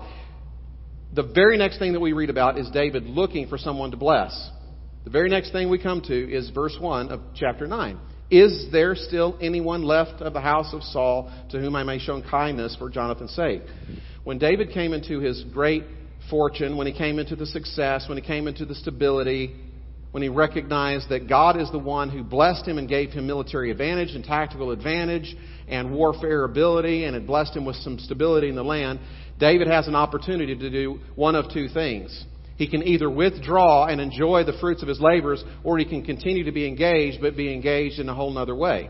The 1.14 1.24
very 1.24 1.58
next 1.58 1.80
thing 1.80 1.94
that 1.94 2.02
we 2.02 2.12
read 2.12 2.30
about 2.30 2.58
is 2.58 2.70
David 2.72 3.06
looking 3.06 3.48
for 3.48 3.58
someone 3.58 3.92
to 3.92 3.98
bless. 3.98 4.50
The 5.04 5.10
very 5.10 5.30
next 5.30 5.52
thing 5.52 5.70
we 5.70 5.80
come 5.80 6.02
to 6.02 6.34
is 6.34 6.50
verse 6.52 6.78
1 6.80 7.10
of 7.10 7.20
chapter 7.36 7.68
9. 7.68 8.00
Is 8.32 8.68
there 8.72 8.96
still 8.96 9.38
anyone 9.42 9.84
left 9.84 10.22
of 10.22 10.32
the 10.32 10.40
house 10.40 10.74
of 10.74 10.82
Saul 10.82 11.30
to 11.50 11.60
whom 11.60 11.76
I 11.76 11.84
may 11.84 12.00
show 12.00 12.22
kindness 12.22 12.78
for 12.78 12.90
Jonathan's 12.90 13.36
sake? 13.36 13.64
When 14.24 14.38
David 14.38 14.72
came 14.72 14.94
into 14.94 15.20
his 15.20 15.44
great 15.54 15.84
fortune, 16.30 16.78
when 16.78 16.88
he 16.88 16.94
came 16.94 17.20
into 17.20 17.36
the 17.36 17.46
success, 17.46 18.08
when 18.08 18.18
he 18.18 18.24
came 18.24 18.48
into 18.48 18.66
the 18.66 18.76
stability, 18.76 19.54
when 20.12 20.24
he 20.24 20.30
recognized 20.30 21.10
that 21.10 21.28
God 21.28 21.60
is 21.60 21.70
the 21.72 21.80
one 21.80 22.10
who 22.10 22.24
blessed 22.24 22.66
him 22.66 22.78
and 22.78 22.88
gave 22.88 23.10
him 23.10 23.28
military 23.28 23.72
advantage 23.72 24.16
and 24.16 24.24
tactical 24.24 24.72
advantage 24.72 25.36
and 25.68 25.94
warfare 25.94 26.46
ability 26.46 27.04
and 27.04 27.14
had 27.14 27.28
blessed 27.28 27.58
him 27.58 27.66
with 27.66 27.76
some 27.78 28.00
stability 28.00 28.48
in 28.48 28.56
the 28.56 28.64
land, 28.64 29.02
David 29.38 29.68
has 29.68 29.90
an 29.90 29.96
opportunity 29.96 30.56
to 30.56 30.70
do 30.70 31.02
one 31.16 31.36
of 31.36 31.52
two 31.52 31.68
things. 31.68 32.26
He 32.64 32.70
can 32.70 32.88
either 32.88 33.10
withdraw 33.10 33.88
and 33.88 34.00
enjoy 34.00 34.46
the 34.46 34.54
fruits 34.62 34.82
of 34.82 34.88
his 34.88 35.02
labors, 35.02 35.44
or 35.66 35.78
he 35.78 35.84
can 35.84 36.02
continue 36.02 36.46
to 36.46 36.52
be 36.54 36.66
engaged, 36.66 37.20
but 37.20 37.36
be 37.36 37.54
engaged 37.54 38.00
in 38.00 38.08
a 38.08 38.16
whole 38.16 38.38
other 38.38 38.56
way. 38.56 38.90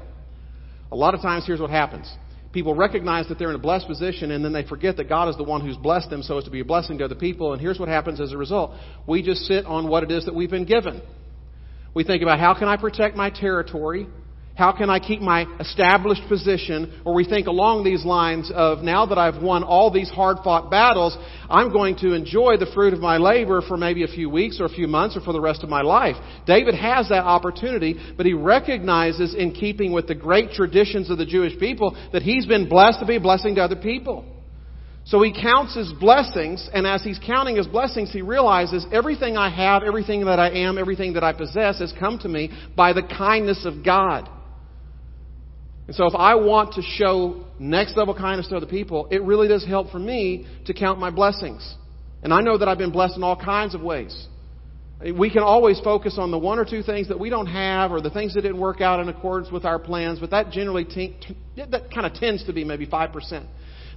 A 0.91 0.95
lot 0.95 1.15
of 1.15 1.23
times, 1.23 1.43
here's 1.47 1.59
what 1.59 1.71
happens. 1.71 2.07
People 2.51 2.75
recognize 2.75 3.27
that 3.29 3.39
they're 3.39 3.49
in 3.49 3.55
a 3.55 3.57
blessed 3.57 3.87
position, 3.87 4.29
and 4.29 4.45
then 4.45 4.53
they 4.53 4.63
forget 4.63 4.95
that 4.97 5.09
God 5.09 5.27
is 5.27 5.37
the 5.37 5.43
one 5.43 5.61
who's 5.61 5.75
blessed 5.75 6.11
them 6.11 6.21
so 6.21 6.37
as 6.37 6.43
to 6.43 6.51
be 6.51 6.59
a 6.59 6.63
blessing 6.65 6.99
to 6.99 7.05
other 7.05 7.15
people. 7.15 7.51
And 7.51 7.59
here's 7.59 7.79
what 7.79 7.89
happens 7.89 8.21
as 8.21 8.31
a 8.31 8.37
result. 8.37 8.75
We 9.07 9.23
just 9.23 9.41
sit 9.47 9.65
on 9.65 9.87
what 9.87 10.03
it 10.03 10.11
is 10.11 10.25
that 10.25 10.35
we've 10.35 10.51
been 10.51 10.65
given. 10.65 11.01
We 11.95 12.03
think 12.03 12.21
about 12.21 12.39
how 12.39 12.53
can 12.53 12.67
I 12.67 12.77
protect 12.77 13.15
my 13.15 13.31
territory? 13.31 14.05
How 14.55 14.71
can 14.71 14.87
I 14.87 14.99
keep 14.99 15.19
my 15.19 15.47
established 15.59 16.21
position? 16.29 17.01
Or 17.05 17.15
we 17.15 17.25
think 17.25 17.47
along 17.47 17.83
these 17.83 18.05
lines 18.05 18.51
of 18.53 18.83
now 18.83 19.07
that 19.07 19.17
I've 19.17 19.41
won 19.41 19.63
all 19.63 19.89
these 19.89 20.11
hard 20.11 20.37
fought 20.43 20.69
battles, 20.69 21.17
I'm 21.49 21.71
going 21.71 21.95
to 21.97 22.13
enjoy 22.13 22.57
the 22.57 22.67
fruit 22.71 22.93
of 22.93 22.99
my 22.99 23.17
labor 23.17 23.61
for 23.67 23.77
maybe 23.77 24.03
a 24.03 24.07
few 24.07 24.29
weeks 24.29 24.59
or 24.59 24.65
a 24.65 24.69
few 24.69 24.87
months 24.87 25.17
or 25.17 25.21
for 25.21 25.33
the 25.33 25.41
rest 25.41 25.63
of 25.63 25.69
my 25.69 25.81
life. 25.81 26.15
David 26.45 26.75
has 26.75 27.09
that 27.09 27.23
opportunity, 27.23 27.95
but 28.15 28.27
he 28.27 28.33
recognizes 28.33 29.33
in 29.33 29.53
keeping 29.53 29.91
with 29.91 30.05
the 30.05 30.13
great 30.13 30.51
traditions 30.51 31.09
of 31.09 31.17
the 31.17 31.25
Jewish 31.25 31.57
people 31.59 31.97
that 32.11 32.21
he's 32.21 32.45
been 32.45 32.69
blessed 32.69 32.99
to 32.99 33.07
be 33.07 33.15
a 33.15 33.21
blessing 33.21 33.55
to 33.55 33.61
other 33.61 33.75
people. 33.75 34.23
So 35.05 35.21
he 35.23 35.33
counts 35.33 35.75
his 35.75 35.91
blessings, 35.99 36.69
and 36.71 36.85
as 36.85 37.03
he's 37.03 37.19
counting 37.25 37.57
his 37.57 37.67
blessings, 37.67 38.13
he 38.13 38.21
realizes 38.21 38.85
everything 38.93 39.35
I 39.35 39.49
have, 39.49 39.81
everything 39.83 40.25
that 40.25 40.39
I 40.39 40.49
am, 40.51 40.77
everything 40.77 41.13
that 41.13 41.23
I 41.23 41.33
possess 41.33 41.79
has 41.79 41.91
come 41.99 42.19
to 42.19 42.29
me 42.29 42.51
by 42.77 42.93
the 42.93 43.01
kindness 43.01 43.65
of 43.65 43.83
God. 43.83 44.29
And 45.87 45.95
so 45.95 46.05
if 46.05 46.15
I 46.15 46.35
want 46.35 46.73
to 46.75 46.81
show 46.81 47.45
next 47.59 47.97
level 47.97 48.15
kindness 48.15 48.47
to 48.49 48.57
other 48.57 48.65
people, 48.65 49.07
it 49.11 49.21
really 49.23 49.47
does 49.47 49.65
help 49.65 49.91
for 49.91 49.99
me 49.99 50.47
to 50.65 50.73
count 50.73 50.99
my 50.99 51.09
blessings. 51.09 51.75
And 52.21 52.33
I 52.33 52.41
know 52.41 52.57
that 52.57 52.67
I've 52.67 52.77
been 52.77 52.91
blessed 52.91 53.17
in 53.17 53.23
all 53.23 53.35
kinds 53.35 53.75
of 53.75 53.81
ways. 53.81 54.27
We 55.01 55.29
can 55.29 55.43
always 55.43 55.81
focus 55.81 56.15
on 56.17 56.31
the 56.31 56.37
one 56.37 56.59
or 56.59 56.63
two 56.63 56.81
things 56.81 57.09
that 57.09 57.19
we 57.19 57.29
don't 57.29 57.47
have 57.47 57.91
or 57.91 57.99
the 57.99 58.09
things 58.09 58.35
that 58.35 58.41
didn't 58.41 58.59
work 58.59 58.79
out 58.79 59.01
in 59.01 59.09
accordance 59.09 59.51
with 59.51 59.65
our 59.65 59.77
plans, 59.77 60.19
but 60.19 60.31
that 60.31 60.51
generally 60.51 60.85
t- 60.85 61.17
that 61.57 61.91
kind 61.93 62.05
of 62.05 62.13
tends 62.13 62.45
to 62.45 62.53
be 62.53 62.63
maybe 62.63 62.87
5%. 62.87 63.45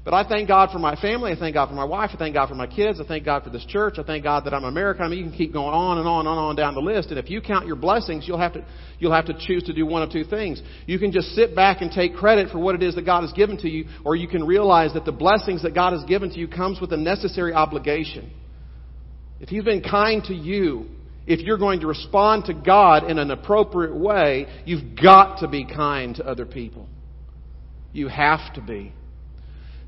But 0.07 0.15
I 0.15 0.23
thank 0.23 0.47
God 0.47 0.71
for 0.71 0.79
my 0.79 0.95
family. 0.95 1.33
I 1.33 1.37
thank 1.37 1.55
God 1.55 1.67
for 1.67 1.75
my 1.75 1.85
wife. 1.85 2.11
I 2.15 2.17
thank 2.17 2.33
God 2.33 2.49
for 2.49 2.55
my 2.55 2.69
kids. 2.69 3.01
I 3.01 3.05
thank 3.05 3.25
God 3.25 3.43
for 3.43 3.51
this 3.51 3.65
church. 3.65 3.95
I 3.99 4.05
thank 4.05 4.23
God 4.23 4.45
that 4.45 4.55
I'm 4.55 4.63
American. 4.63 5.05
I 5.05 5.09
mean, 5.09 5.19
you 5.19 5.25
can 5.25 5.37
keep 5.37 5.53
going 5.53 5.75
on 5.75 5.99
and 5.99 6.07
on 6.07 6.29
and 6.29 6.39
on 6.39 6.55
down 6.55 6.75
the 6.75 6.81
list. 6.81 7.09
And 7.09 7.19
if 7.19 7.29
you 7.29 7.41
count 7.41 7.67
your 7.67 7.75
blessings, 7.75 8.23
you'll 8.29 8.39
have 8.39 8.53
to, 8.53 8.65
you'll 9.01 9.13
have 9.13 9.27
to 9.27 9.35
choose 9.37 9.65
to 9.65 9.73
do 9.73 9.85
one 9.85 10.05
of 10.05 10.13
two 10.13 10.23
things. 10.23 10.63
You 10.87 11.01
can 11.01 11.11
just 11.11 11.31
sit 11.35 11.57
back 11.57 11.81
and 11.81 11.91
take 11.91 12.15
credit 12.15 12.53
for 12.53 12.61
what 12.61 12.77
it 12.77 12.85
is 12.85 12.95
that 12.95 13.05
God 13.05 13.23
has 13.23 13.33
given 13.33 13.57
to 13.59 13.69
you, 13.69 13.87
or 14.05 14.15
you 14.15 14.29
can 14.29 14.47
realize 14.47 14.93
that 14.95 15.05
the 15.05 15.11
blessings 15.11 15.65
that 15.65 15.75
God 15.75 15.93
has 15.93 16.05
given 16.05 16.31
to 16.31 16.39
you 16.39 16.47
comes 16.47 16.81
with 16.81 16.93
a 16.93 16.97
necessary 16.97 17.53
obligation. 17.53 18.31
If 19.41 19.49
He's 19.49 19.65
been 19.65 19.83
kind 19.83 20.23
to 20.27 20.35
you, 20.35 20.87
if 21.27 21.41
you're 21.41 21.59
going 21.59 21.81
to 21.81 21.89
respond 21.89 22.45
to 22.45 22.55
God 22.55 23.11
in 23.11 23.19
an 23.19 23.33
appropriate 23.33 23.97
way, 23.97 24.47
you've 24.67 24.95
got 24.95 25.41
to 25.41 25.49
be 25.49 25.65
kind 25.65 26.15
to 26.15 26.25
other 26.25 26.47
people. 26.47 26.87
You 27.93 28.07
have 28.07 28.55
to 28.55 28.61
be. 28.61 28.93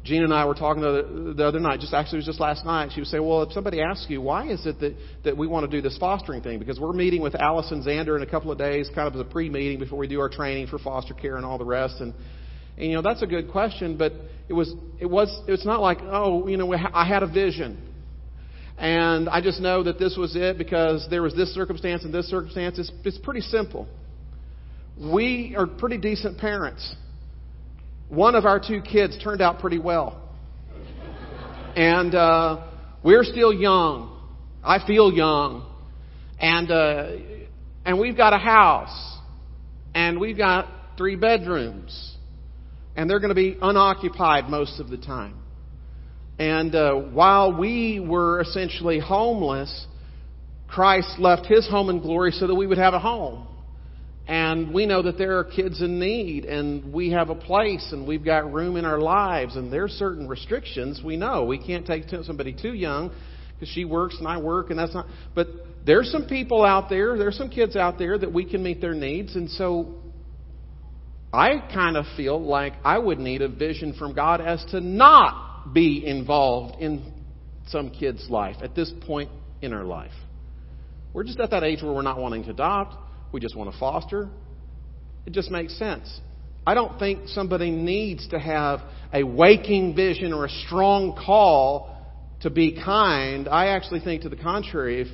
Gina 0.05 0.25
and 0.25 0.33
I 0.33 0.45
were 0.45 0.55
talking 0.55 0.81
the 0.81 0.88
other, 0.88 1.35
the 1.35 1.47
other 1.47 1.61
night, 1.61 1.81
just 1.81 1.93
actually 1.93 2.17
it 2.17 2.21
was 2.21 2.26
just 2.26 2.40
last 2.40 2.64
night. 2.64 2.90
She 2.95 3.00
was 3.00 3.11
saying, 3.11 3.26
Well, 3.26 3.43
if 3.43 3.52
somebody 3.52 3.81
asks 3.81 4.07
you, 4.09 4.21
why 4.21 4.49
is 4.49 4.64
it 4.64 4.78
that, 4.81 4.97
that 5.25 5.37
we 5.37 5.47
want 5.47 5.69
to 5.69 5.76
do 5.76 5.83
this 5.83 5.99
fostering 5.99 6.43
thing? 6.43 6.59
Because 6.59 6.78
we're 6.78 6.93
meeting 6.93 7.21
with 7.21 7.35
Allison 7.35 7.83
Zander 7.83 8.17
in 8.17 8.23
a 8.23 8.31
couple 8.31 8.52
of 8.52 8.59
days, 8.59 8.88
kind 8.95 9.09
of 9.09 9.14
as 9.14 9.21
a 9.21 9.25
pre 9.25 9.50
meeting 9.50 9.78
before 9.78 9.99
we 9.99 10.07
do 10.07 10.21
our 10.21 10.28
training 10.28 10.69
for 10.69 10.78
foster 10.78 11.14
care 11.14 11.37
and 11.37 11.45
all 11.45 11.59
the 11.59 11.64
rest. 11.64 11.97
And, 12.00 12.14
and 12.76 12.87
you 12.87 12.95
know, 12.95 13.02
that's 13.02 13.23
a 13.23 13.26
good 13.26 13.50
question, 13.50 13.99
but 13.99 14.12
it 14.49 14.52
was, 14.52 14.73
it 15.00 15.07
was, 15.07 15.28
it's 15.49 15.67
not 15.67 15.81
like, 15.81 15.99
oh, 16.02 16.47
you 16.47 16.57
know, 16.57 16.73
I 16.73 17.07
had 17.07 17.23
a 17.23 17.28
vision. 17.28 17.85
And 18.78 19.28
I 19.28 19.40
just 19.40 19.61
know 19.61 19.83
that 19.83 19.99
this 19.99 20.17
was 20.17 20.37
it 20.37 20.57
because 20.57 21.07
there 21.11 21.23
was 21.23 21.35
this 21.35 21.52
circumstance 21.52 22.05
and 22.05 22.14
this 22.14 22.26
circumstance. 22.31 22.78
It's, 22.78 22.93
it's 23.05 23.19
pretty 23.19 23.40
simple. 23.40 23.88
We 24.97 25.57
are 25.59 25.67
pretty 25.67 25.99
decent 25.99 26.38
parents 26.38 26.95
one 28.09 28.35
of 28.35 28.45
our 28.45 28.61
two 28.61 28.81
kids 28.81 29.19
turned 29.23 29.43
out 29.43 29.59
pretty 29.59 29.79
well. 29.79 30.23
And 31.77 32.15
uh, 32.15 32.67
we're 33.03 33.25
still 33.25 33.53
young. 33.53 34.21
I 34.65 34.85
feel 34.87 35.12
young. 35.12 35.67
And, 36.41 36.71
uh, 36.71 37.11
and 37.85 37.99
we've 37.99 38.17
got 38.17 38.33
a 38.33 38.38
house. 38.38 39.19
And 39.95 40.19
we've 40.19 40.37
got 40.37 40.69
three 40.97 41.17
bedrooms. 41.17 42.17
And 42.97 43.09
they're 43.09 43.21
going 43.21 43.31
to 43.31 43.35
be 43.35 43.57
unoccupied 43.61 44.49
most 44.49 44.81
of 44.81 44.88
the 44.88 44.97
time. 44.97 45.35
And 46.38 46.75
uh, 46.75 46.95
while 46.95 47.57
we 47.59 48.00
were 48.00 48.41
essentially 48.41 49.00
homeless, 49.00 49.87
Christ 50.69 51.19
left 51.19 51.47
his 51.47 51.69
home 51.69 51.91
in 51.91 52.00
glory 52.00 52.31
so 52.31 52.47
that 52.47 52.55
we 52.55 52.67
would 52.67 52.79
have 52.79 52.95
a 52.95 52.99
home. 52.99 53.48
And 54.28 54.75
we 54.75 54.85
know 54.85 55.00
that 55.02 55.16
there 55.16 55.38
are 55.38 55.44
kids 55.44 55.80
in 55.80 55.99
need, 55.99 56.44
and 56.44 56.92
we 56.92 57.12
have 57.12 57.30
a 57.30 57.35
place, 57.35 57.88
and 57.92 58.06
we've 58.06 58.25
got 58.25 58.52
room 58.52 58.76
in 58.76 58.85
our 58.85 59.00
lives, 59.00 59.56
and 59.56 59.73
there's 59.73 59.92
certain 59.92 60.28
restrictions 60.28 61.00
we 61.02 61.16
know. 61.16 61.47
We 61.47 61.56
can't 61.56 61.87
take 61.87 62.04
somebody 62.25 62.52
too 62.52 62.75
young 62.75 63.11
because 63.54 63.73
she 63.73 63.87
works 63.87 64.16
and 64.18 64.28
I 64.28 64.37
work, 64.37 64.68
and 64.68 64.78
that's 64.78 64.92
not. 64.92 65.06
But 65.35 65.49
there's 65.87 66.12
some 66.12 66.26
people 66.26 66.62
out 66.62 66.90
there, 66.90 67.16
there's 67.16 67.38
some 67.38 67.49
kids 67.49 67.75
out 67.75 67.99
there 67.99 68.18
that 68.18 68.30
we 68.30 68.44
can 68.44 68.62
meet 68.62 68.82
their 68.82 68.92
needs, 68.92 69.35
and 69.35 69.49
so 69.50 69.94
I 71.32 71.61
kind 71.73 71.97
of 71.97 72.04
feel 72.14 72.38
like 72.38 72.75
I 72.85 72.99
would 72.99 73.18
need 73.18 73.40
a 73.40 73.49
vision 73.49 73.94
from 73.94 74.14
God 74.14 74.42
as 74.42 74.62
to 74.73 74.80
not 74.82 75.73
be 75.73 76.06
involved 76.06 76.82
in 76.82 77.14
some 77.68 77.90
kid's 77.90 78.28
life 78.28 78.56
at 78.62 78.75
this 78.75 78.92
point 79.06 79.30
in 79.62 79.73
our 79.73 79.85
life. 79.85 80.12
We're 81.14 81.25
just 81.25 81.40
at 81.40 81.50
that 81.50 81.64
age 81.64 81.82
where 81.82 81.92
we're 81.94 82.02
not 82.02 82.18
wanting 82.18 82.44
to 82.44 82.50
adopt, 82.50 82.94
we 83.32 83.40
just 83.40 83.56
want 83.56 83.73
to 83.73 83.78
foster. 83.78 84.28
It 85.26 85.32
just 85.32 85.50
makes 85.50 85.78
sense. 85.78 86.20
I 86.66 86.75
don't 86.75 86.99
think 86.99 87.28
somebody 87.28 87.70
needs 87.70 88.28
to 88.28 88.38
have 88.38 88.80
a 89.12 89.23
waking 89.23 89.94
vision 89.94 90.32
or 90.32 90.44
a 90.44 90.50
strong 90.66 91.14
call 91.14 91.97
to 92.40 92.50
be 92.50 92.78
kind. 92.82 93.49
I 93.49 93.68
actually 93.68 94.00
think 94.00 94.23
to 94.23 94.28
the 94.28 94.37
contrary. 94.37 95.02
If, 95.02 95.08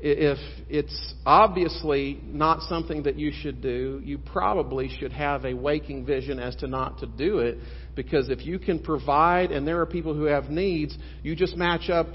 if 0.00 0.38
it's 0.68 1.14
obviously 1.26 2.20
not 2.24 2.62
something 2.68 3.04
that 3.04 3.16
you 3.16 3.32
should 3.32 3.60
do, 3.60 4.00
you 4.04 4.18
probably 4.18 4.88
should 4.98 5.12
have 5.12 5.44
a 5.44 5.54
waking 5.54 6.06
vision 6.06 6.38
as 6.38 6.56
to 6.56 6.66
not 6.66 6.98
to 7.00 7.06
do 7.06 7.38
it. 7.38 7.58
Because 7.94 8.28
if 8.28 8.44
you 8.44 8.58
can 8.58 8.78
provide 8.78 9.52
and 9.52 9.66
there 9.66 9.80
are 9.80 9.86
people 9.86 10.14
who 10.14 10.24
have 10.24 10.48
needs, 10.48 10.96
you 11.22 11.36
just 11.36 11.56
match 11.56 11.90
up 11.90 12.06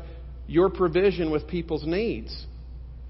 your 0.48 0.70
provision 0.70 1.32
with 1.32 1.48
people's 1.48 1.86
needs. 1.86 2.46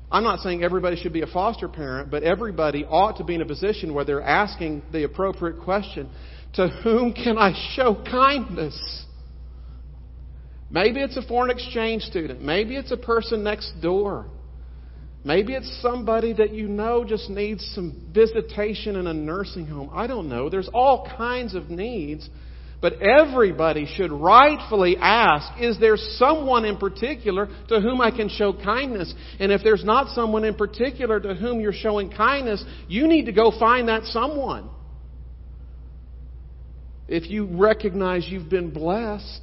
I'm 0.09 0.23
not 0.23 0.39
saying 0.39 0.63
everybody 0.63 0.95
should 0.95 1.13
be 1.13 1.21
a 1.21 1.27
foster 1.27 1.67
parent, 1.67 2.09
but 2.09 2.23
everybody 2.23 2.85
ought 2.85 3.17
to 3.17 3.23
be 3.23 3.35
in 3.35 3.41
a 3.41 3.45
position 3.45 3.93
where 3.93 4.05
they're 4.05 4.21
asking 4.21 4.83
the 4.91 5.03
appropriate 5.03 5.59
question 5.61 6.09
To 6.53 6.69
whom 6.83 7.13
can 7.13 7.37
I 7.37 7.53
show 7.75 7.95
kindness? 8.09 9.05
Maybe 10.69 11.01
it's 11.01 11.17
a 11.17 11.21
foreign 11.21 11.49
exchange 11.49 12.03
student. 12.03 12.41
Maybe 12.41 12.75
it's 12.75 12.91
a 12.91 12.97
person 12.97 13.43
next 13.43 13.73
door. 13.81 14.27
Maybe 15.23 15.53
it's 15.53 15.81
somebody 15.81 16.33
that 16.33 16.53
you 16.53 16.67
know 16.67 17.03
just 17.03 17.29
needs 17.29 17.65
some 17.73 18.09
visitation 18.13 18.95
in 18.95 19.07
a 19.07 19.13
nursing 19.13 19.65
home. 19.65 19.89
I 19.93 20.07
don't 20.07 20.29
know. 20.29 20.49
There's 20.49 20.69
all 20.73 21.09
kinds 21.17 21.53
of 21.53 21.69
needs. 21.69 22.29
But 22.79 23.01
everybody 23.01 23.87
should 23.95 24.11
rightfully 24.11 24.97
ask, 24.97 25.59
is 25.59 25.79
there 25.79 25.97
someone 25.97 26.63
in 26.63 26.77
particular 26.77 27.47
to 27.69 27.81
whom 27.81 28.01
I 28.01 28.11
can 28.11 28.29
show 28.29 28.53
kindness? 28.53 29.13
And 29.39 29.51
if 29.51 29.61
there's 29.63 29.83
not 29.83 30.13
someone 30.13 30.43
in 30.43 30.53
particular 30.53 31.19
to 31.19 31.33
whom 31.33 31.59
you're 31.59 31.73
showing 31.73 32.11
kindness, 32.11 32.63
you 32.87 33.07
need 33.07 33.25
to 33.25 33.31
go 33.31 33.51
find 33.57 33.87
that 33.89 34.03
someone. 34.03 34.69
If 37.07 37.29
you 37.29 37.45
recognize 37.45 38.27
you've 38.29 38.49
been 38.49 38.69
blessed. 38.69 39.41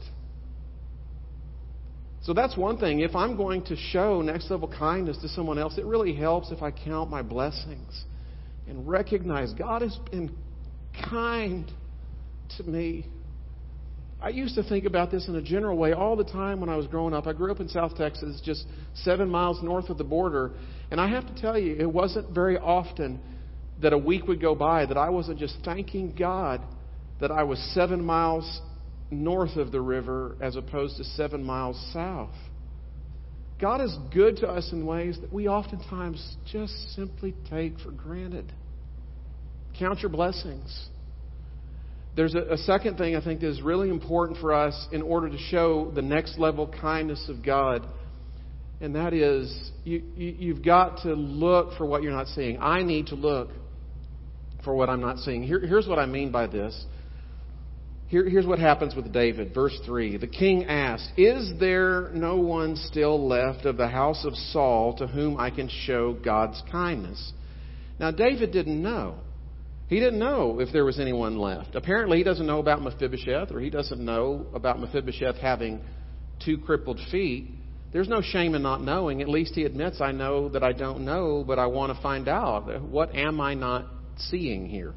So 2.23 2.35
that's 2.35 2.57
one 2.57 2.79
thing. 2.79 3.00
If 3.00 3.17
I'm 3.17 3.37
going 3.37 3.64
to 3.64 3.76
show 3.76 4.23
next 4.23 4.49
level 4.50 4.69
kindness 4.69 5.19
to 5.23 5.29
someone 5.29 5.59
else, 5.59 5.76
it 5.76 5.85
really 5.85 6.14
helps 6.14 6.53
if 6.53 6.62
I 6.62 6.71
count 6.71 7.11
my 7.11 7.23
blessings 7.23 8.05
and 8.69 8.88
recognize 8.88 9.53
God 9.55 9.83
has 9.83 9.97
been 10.11 10.35
kind 11.11 11.71
to 12.57 12.62
me. 12.62 13.09
I 14.25 14.31
used 14.31 14.54
to 14.54 14.62
think 14.62 14.87
about 14.87 15.11
this 15.11 15.28
in 15.28 15.35
a 15.37 15.43
general 15.43 15.76
way 15.76 15.93
all 15.93 16.16
the 16.16 16.25
time 16.25 16.59
when 16.59 16.71
I 16.71 16.76
was 16.76 16.87
growing 16.87 17.12
up. 17.12 17.26
I 17.26 17.35
grew 17.35 17.52
up 17.52 17.61
in 17.61 17.69
South 17.69 17.95
Texas, 17.95 18.40
just 18.43 18.64
seven 18.95 19.28
miles 19.28 19.62
north 19.62 19.90
of 19.90 19.99
the 19.99 20.04
border. 20.04 20.52
And 20.90 20.99
I 20.99 21.09
have 21.09 21.26
to 21.26 21.43
tell 21.43 21.59
you, 21.59 21.76
it 21.78 21.93
wasn't 21.93 22.35
very 22.35 22.57
often 22.57 23.21
that 23.83 23.93
a 23.93 23.99
week 23.99 24.26
would 24.26 24.40
go 24.40 24.54
by 24.54 24.87
that 24.87 24.97
I 24.97 25.11
wasn't 25.11 25.38
just 25.38 25.59
thanking 25.62 26.14
God 26.19 26.62
that 27.21 27.31
I 27.31 27.43
was 27.43 27.59
seven 27.75 28.02
miles 28.02 28.62
north 29.11 29.57
of 29.57 29.73
the 29.73 29.81
river 29.83 30.37
as 30.40 30.57
opposed 30.57 30.97
to 30.97 31.04
seven 31.04 31.45
miles 31.45 31.78
south. 31.93 32.33
God 33.61 33.83
is 33.83 33.95
good 34.11 34.38
to 34.38 34.49
us 34.49 34.73
in 34.73 34.87
ways 34.87 35.19
that 35.21 35.35
we 35.35 35.49
oftentimes 35.49 36.37
just 36.50 36.73
simply 36.95 37.35
take 37.50 37.78
for 37.78 37.90
granted. 37.90 38.50
Count 39.78 40.00
your 40.00 40.11
blessings. 40.11 40.88
There's 42.16 42.35
a, 42.35 42.52
a, 42.52 42.59
second 42.59 42.97
thing 42.97 43.16
I 43.16 43.25
think 43.25 43.40
that 43.40 43.49
is 43.49 43.61
really 43.61 43.90
important 43.90 44.38
for 44.38 44.52
us 44.52 44.87
in 44.92 45.02
order 45.02 45.28
to 45.28 45.38
show 45.38 45.90
the 45.94 46.02
next 46.02 46.38
level 46.38 46.73
kindness 46.80 47.28
of 47.28 47.44
God, 47.44 47.87
and 48.80 48.94
that 48.94 49.12
is 49.12 49.73
you, 49.83 50.02
you, 50.16 50.35
you've 50.38 50.64
got 50.64 50.99
to 51.02 51.14
look 51.14 51.77
for 51.77 51.87
what 51.87 52.03
you're 52.03 52.12
not 52.12 52.29
seeing. 52.29 52.59
I 52.61 52.83
need 52.83 53.09
to 53.09 53.16
look 53.16 53.50
for 54.62 54.74
what 54.74 54.88
I'm 54.88 55.00
not 55.00 55.18
seeing. 55.18 55.42
Here, 55.42 55.59
here's 55.59 55.88
what 55.88 55.98
I 55.98 56.07
mean 56.07 56.31
by 56.31 56.46
this. 56.46 56.85
Here, 58.07 58.29
here's 58.29 58.46
what 58.46 58.61
happens 58.61 58.94
with 58.94 59.12
David. 59.12 59.53
Verse 59.53 59.77
3 59.85 60.18
The 60.18 60.29
king 60.29 60.66
asked, 60.66 61.11
Is 61.16 61.53
there 61.59 62.11
no 62.14 62.37
one 62.37 62.77
still 62.77 63.27
left 63.27 63.66
of 63.66 63.77
the 63.77 63.88
house 63.88 64.24
of 64.24 64.35
Saul 64.35 64.96
to 64.98 65.09
whom 65.09 65.38
I 65.38 65.50
can 65.50 65.68
show 65.68 66.12
God's 66.12 66.62
kindness? 66.70 67.33
Now, 67.98 68.12
David 68.12 68.53
didn't 68.53 68.81
know. 68.81 69.16
He 69.94 70.00
didn't 70.00 70.18
know 70.18 70.59
if 70.59 70.72
there 70.72 70.85
was 70.85 70.98
anyone 70.98 71.38
left. 71.38 71.76
Apparently, 71.76 72.18
he 72.18 72.24
doesn't 72.24 72.48
know 72.48 72.59
about 72.59 72.83
Mephibosheth, 72.83 73.52
or 73.52 73.61
he 73.61 73.70
doesn't 73.70 74.04
know 74.04 74.44
about 74.52 74.80
Mephibosheth 74.80 75.37
having 75.37 75.80
two 76.44 76.59
crippled 76.59 76.98
feet. 77.12 77.48
There's 77.92 78.09
no 78.09 78.20
shame 78.20 78.57
in 78.57 78.62
not 78.62 78.83
knowing. 78.83 79.22
At 79.22 79.28
least 79.28 79.54
he 79.54 79.62
admits, 79.62 80.00
I 80.00 80.11
know 80.11 80.48
that 80.48 80.64
I 80.64 80.72
don't 80.72 81.04
know, 81.04 81.44
but 81.46 81.61
I 81.61 81.66
want 81.66 81.94
to 81.94 82.02
find 82.02 82.26
out. 82.26 82.83
What 82.83 83.14
am 83.14 83.40
I 83.40 83.54
not 83.54 83.87
seeing 84.16 84.68
here? 84.68 84.94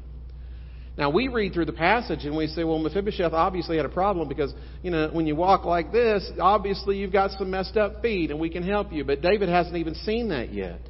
Now, 0.96 1.10
we 1.10 1.28
read 1.28 1.54
through 1.54 1.66
the 1.66 1.72
passage 1.72 2.24
and 2.24 2.36
we 2.36 2.48
say, 2.48 2.64
well, 2.64 2.80
Mephibosheth 2.80 3.32
obviously 3.32 3.76
had 3.76 3.86
a 3.86 3.90
problem 3.90 4.26
because, 4.26 4.52
you 4.82 4.90
know, 4.90 5.10
when 5.12 5.28
you 5.28 5.36
walk 5.36 5.64
like 5.64 5.92
this, 5.92 6.28
obviously 6.40 6.96
you've 6.96 7.12
got 7.12 7.30
some 7.38 7.52
messed 7.52 7.76
up 7.76 8.02
feet 8.02 8.32
and 8.32 8.40
we 8.40 8.50
can 8.50 8.64
help 8.64 8.92
you. 8.92 9.04
But 9.04 9.22
David 9.22 9.48
hasn't 9.48 9.76
even 9.76 9.94
seen 9.94 10.30
that 10.30 10.52
yet. 10.52 10.80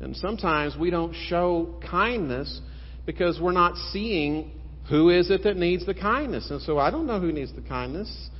And 0.00 0.16
sometimes 0.16 0.76
we 0.76 0.90
don't 0.90 1.14
show 1.28 1.78
kindness 1.88 2.60
because 3.06 3.40
we're 3.40 3.52
not 3.52 3.76
seeing 3.92 4.52
who 4.88 5.10
is 5.10 5.30
it 5.30 5.44
that 5.44 5.56
needs 5.56 5.86
the 5.86 5.94
kindness. 5.94 6.50
And 6.50 6.60
so 6.62 6.78
I 6.78 6.90
don't 6.90 7.06
know 7.06 7.20
who 7.20 7.32
needs 7.32 7.52
the 7.54 7.62
kindness. 7.62 8.30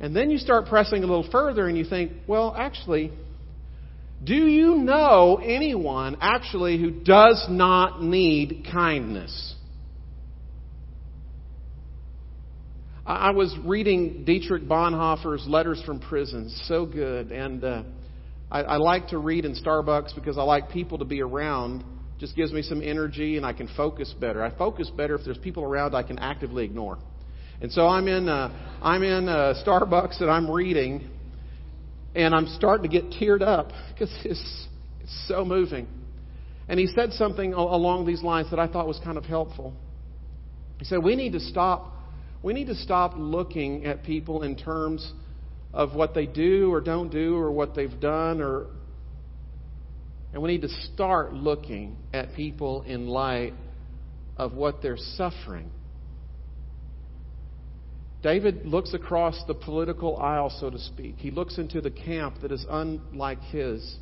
And 0.00 0.14
then 0.14 0.30
you 0.30 0.38
start 0.38 0.66
pressing 0.66 1.02
a 1.02 1.06
little 1.06 1.28
further 1.30 1.68
and 1.68 1.76
you 1.76 1.84
think, 1.84 2.12
well, 2.26 2.54
actually, 2.56 3.12
do 4.22 4.34
you 4.34 4.76
know 4.76 5.36
anyone 5.42 6.16
actually 6.20 6.78
who 6.78 6.90
does 6.90 7.46
not 7.48 8.02
need 8.02 8.66
kindness? 8.70 9.54
I 13.06 13.30
was 13.30 13.56
reading 13.64 14.24
Dietrich 14.24 14.64
Bonhoeffer's 14.64 15.46
Letters 15.46 15.80
from 15.86 16.00
Prison. 16.00 16.50
So 16.64 16.86
good. 16.86 17.30
And 17.30 17.62
uh, 17.62 17.82
I, 18.50 18.62
I 18.62 18.76
like 18.78 19.08
to 19.08 19.18
read 19.18 19.44
in 19.44 19.54
Starbucks 19.54 20.14
because 20.16 20.36
I 20.38 20.42
like 20.42 20.70
people 20.70 20.98
to 20.98 21.04
be 21.04 21.22
around 21.22 21.84
just 22.18 22.34
gives 22.34 22.52
me 22.52 22.62
some 22.62 22.82
energy 22.82 23.36
and 23.36 23.44
I 23.44 23.52
can 23.52 23.68
focus 23.76 24.14
better. 24.18 24.42
I 24.42 24.50
focus 24.56 24.90
better 24.90 25.14
if 25.14 25.24
there's 25.24 25.38
people 25.38 25.62
around 25.62 25.94
I 25.94 26.02
can 26.02 26.18
actively 26.18 26.64
ignore. 26.64 26.98
And 27.60 27.72
so 27.72 27.86
I'm 27.86 28.08
in 28.08 28.28
uh, 28.28 28.78
I'm 28.82 29.02
in 29.02 29.28
uh, 29.28 29.54
Starbucks 29.66 30.20
and 30.20 30.30
I'm 30.30 30.50
reading, 30.50 31.08
and 32.14 32.34
I'm 32.34 32.46
starting 32.48 32.90
to 32.90 33.00
get 33.00 33.10
teared 33.10 33.42
up 33.42 33.72
because 33.92 34.14
it's 34.24 34.68
it's 35.00 35.24
so 35.28 35.44
moving. 35.44 35.86
And 36.68 36.80
he 36.80 36.86
said 36.88 37.12
something 37.12 37.54
along 37.54 38.06
these 38.06 38.22
lines 38.22 38.50
that 38.50 38.58
I 38.58 38.66
thought 38.66 38.86
was 38.86 39.00
kind 39.04 39.16
of 39.16 39.24
helpful. 39.24 39.74
He 40.78 40.84
said 40.84 41.02
we 41.02 41.16
need 41.16 41.32
to 41.32 41.40
stop 41.40 41.92
we 42.42 42.52
need 42.52 42.66
to 42.66 42.74
stop 42.74 43.14
looking 43.16 43.86
at 43.86 44.02
people 44.02 44.42
in 44.42 44.56
terms 44.56 45.12
of 45.72 45.94
what 45.94 46.14
they 46.14 46.26
do 46.26 46.72
or 46.72 46.80
don't 46.80 47.10
do 47.10 47.36
or 47.36 47.50
what 47.50 47.74
they've 47.74 47.98
done 48.00 48.40
or 48.40 48.66
and 50.36 50.42
we 50.42 50.50
need 50.50 50.60
to 50.60 50.80
start 50.92 51.32
looking 51.32 51.96
at 52.12 52.34
people 52.34 52.82
in 52.82 53.08
light 53.08 53.54
of 54.36 54.52
what 54.52 54.82
they're 54.82 54.98
suffering. 54.98 55.70
David 58.22 58.66
looks 58.66 58.92
across 58.92 59.42
the 59.46 59.54
political 59.54 60.18
aisle, 60.18 60.50
so 60.60 60.68
to 60.68 60.78
speak. 60.78 61.14
He 61.16 61.30
looks 61.30 61.56
into 61.56 61.80
the 61.80 61.90
camp 61.90 62.42
that 62.42 62.52
is 62.52 62.66
unlike 62.68 63.40
his. 63.44 63.96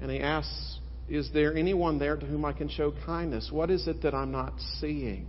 And 0.00 0.12
he 0.12 0.20
asks, 0.20 0.78
Is 1.08 1.28
there 1.34 1.56
anyone 1.56 1.98
there 1.98 2.16
to 2.16 2.24
whom 2.24 2.44
I 2.44 2.52
can 2.52 2.68
show 2.68 2.94
kindness? 3.04 3.48
What 3.50 3.68
is 3.68 3.88
it 3.88 4.02
that 4.02 4.14
I'm 4.14 4.30
not 4.30 4.52
seeing? 4.78 5.26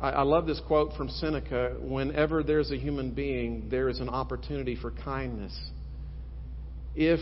I, 0.00 0.10
I 0.10 0.22
love 0.22 0.46
this 0.46 0.60
quote 0.64 0.92
from 0.92 1.08
Seneca 1.08 1.74
Whenever 1.80 2.44
there's 2.44 2.70
a 2.70 2.76
human 2.76 3.10
being, 3.10 3.66
there 3.68 3.88
is 3.88 3.98
an 3.98 4.08
opportunity 4.08 4.76
for 4.76 4.92
kindness. 4.92 5.58
If 6.94 7.20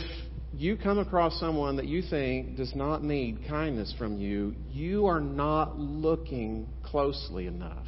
you 0.53 0.77
come 0.77 0.99
across 0.99 1.39
someone 1.39 1.77
that 1.77 1.87
you 1.87 2.03
think 2.03 2.57
does 2.57 2.75
not 2.75 3.03
need 3.03 3.47
kindness 3.49 3.95
from 3.99 4.19
you, 4.19 4.55
you 4.71 5.07
are 5.07 5.21
not 5.21 5.79
looking 5.79 6.69
closely 6.83 7.47
enough. 7.47 7.87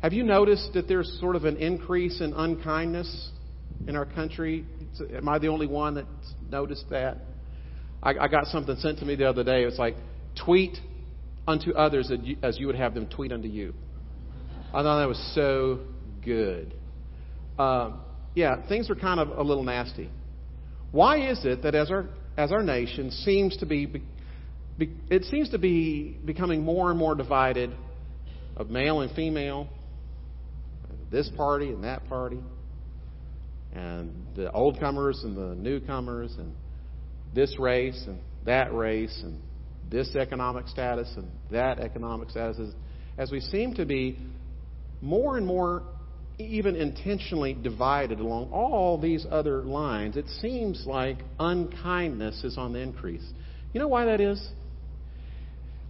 Have 0.00 0.12
you 0.12 0.22
noticed 0.22 0.70
that 0.74 0.88
there's 0.88 1.18
sort 1.20 1.36
of 1.36 1.44
an 1.44 1.56
increase 1.56 2.20
in 2.20 2.32
unkindness 2.34 3.30
in 3.86 3.96
our 3.96 4.06
country? 4.06 4.64
Am 5.14 5.28
I 5.28 5.38
the 5.38 5.48
only 5.48 5.66
one 5.66 5.94
that's 5.94 6.34
noticed 6.50 6.86
that? 6.90 7.18
I, 8.02 8.14
I 8.20 8.28
got 8.28 8.46
something 8.46 8.76
sent 8.76 8.98
to 9.00 9.04
me 9.04 9.16
the 9.16 9.28
other 9.28 9.44
day. 9.44 9.62
It's 9.64 9.78
like, 9.78 9.96
tweet 10.44 10.76
unto 11.46 11.72
others 11.72 12.10
as 12.42 12.58
you 12.58 12.66
would 12.66 12.76
have 12.76 12.94
them 12.94 13.06
tweet 13.06 13.32
unto 13.32 13.48
you. 13.48 13.74
I 14.72 14.82
thought 14.82 15.00
that 15.00 15.08
was 15.08 15.32
so 15.34 15.80
good. 16.24 16.74
uh, 17.58 17.90
yeah, 18.34 18.66
things 18.68 18.88
are 18.90 18.94
kind 18.94 19.20
of 19.20 19.38
a 19.38 19.42
little 19.42 19.64
nasty. 19.64 20.10
Why 20.90 21.30
is 21.30 21.44
it 21.44 21.62
that 21.62 21.74
as 21.74 21.90
our 21.90 22.08
as 22.36 22.50
our 22.50 22.62
nation 22.62 23.10
seems 23.10 23.56
to 23.58 23.66
be, 23.66 23.86
be 23.86 24.90
it 25.10 25.24
seems 25.24 25.50
to 25.50 25.58
be 25.58 26.18
becoming 26.24 26.62
more 26.62 26.90
and 26.90 26.98
more 26.98 27.14
divided 27.14 27.74
of 28.56 28.70
male 28.70 29.00
and 29.00 29.14
female, 29.14 29.68
this 31.10 31.28
party 31.36 31.68
and 31.68 31.84
that 31.84 32.08
party, 32.08 32.40
and 33.74 34.12
the 34.34 34.50
old 34.52 34.80
comers 34.80 35.20
and 35.24 35.36
the 35.36 35.54
newcomers, 35.54 36.34
and 36.38 36.54
this 37.34 37.58
race 37.58 38.02
and 38.06 38.18
that 38.44 38.74
race, 38.74 39.18
and 39.22 39.40
this 39.90 40.14
economic 40.16 40.68
status 40.68 41.12
and 41.16 41.30
that 41.50 41.78
economic 41.78 42.30
status, 42.30 42.58
as 43.18 43.30
we 43.30 43.40
seem 43.40 43.74
to 43.74 43.84
be 43.84 44.18
more 45.02 45.36
and 45.36 45.46
more 45.46 45.82
even 46.38 46.76
intentionally 46.76 47.54
divided 47.54 48.20
along 48.20 48.50
all 48.52 48.98
these 48.98 49.26
other 49.30 49.62
lines, 49.62 50.16
it 50.16 50.26
seems 50.40 50.84
like 50.86 51.18
unkindness 51.38 52.42
is 52.44 52.58
on 52.58 52.72
the 52.72 52.80
increase. 52.80 53.24
You 53.72 53.80
know 53.80 53.88
why 53.88 54.06
that 54.06 54.20
is? 54.20 54.46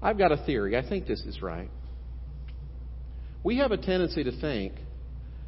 I've 0.03 0.19
got 0.19 0.33
a 0.33 0.37
theory. 0.37 0.77
I 0.77 0.87
think 0.87 1.07
this 1.07 1.21
is 1.21 1.43
right. 1.43 1.71
We 3.45 3.59
have 3.59 3.73
a 3.73 3.77
tendency 3.77 4.25
to 4.25 4.41
think 4.41 4.75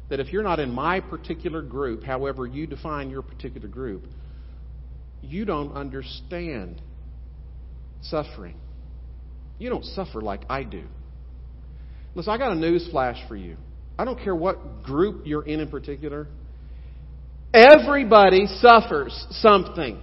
that 0.09 0.19
if 0.19 0.31
you're 0.31 0.43
not 0.43 0.59
in 0.59 0.71
my 0.71 0.99
particular 0.99 1.61
group, 1.61 2.03
however 2.03 2.45
you 2.45 2.67
define 2.67 3.09
your 3.09 3.21
particular 3.21 3.67
group, 3.67 4.05
you 5.21 5.45
don't 5.45 5.73
understand 5.73 6.81
suffering. 8.01 8.55
You 9.57 9.69
don't 9.69 9.85
suffer 9.85 10.21
like 10.21 10.41
I 10.49 10.63
do. 10.63 10.83
Listen, 12.13 12.31
I 12.31 12.37
got 12.37 12.51
a 12.51 12.55
news 12.55 12.87
flash 12.91 13.17
for 13.27 13.35
you. 13.35 13.57
I 13.97 14.05
don't 14.05 14.19
care 14.19 14.35
what 14.35 14.83
group 14.83 15.25
you're 15.25 15.45
in 15.45 15.59
in 15.59 15.69
particular. 15.69 16.27
Everybody 17.53 18.47
suffers 18.47 19.25
something. 19.29 19.99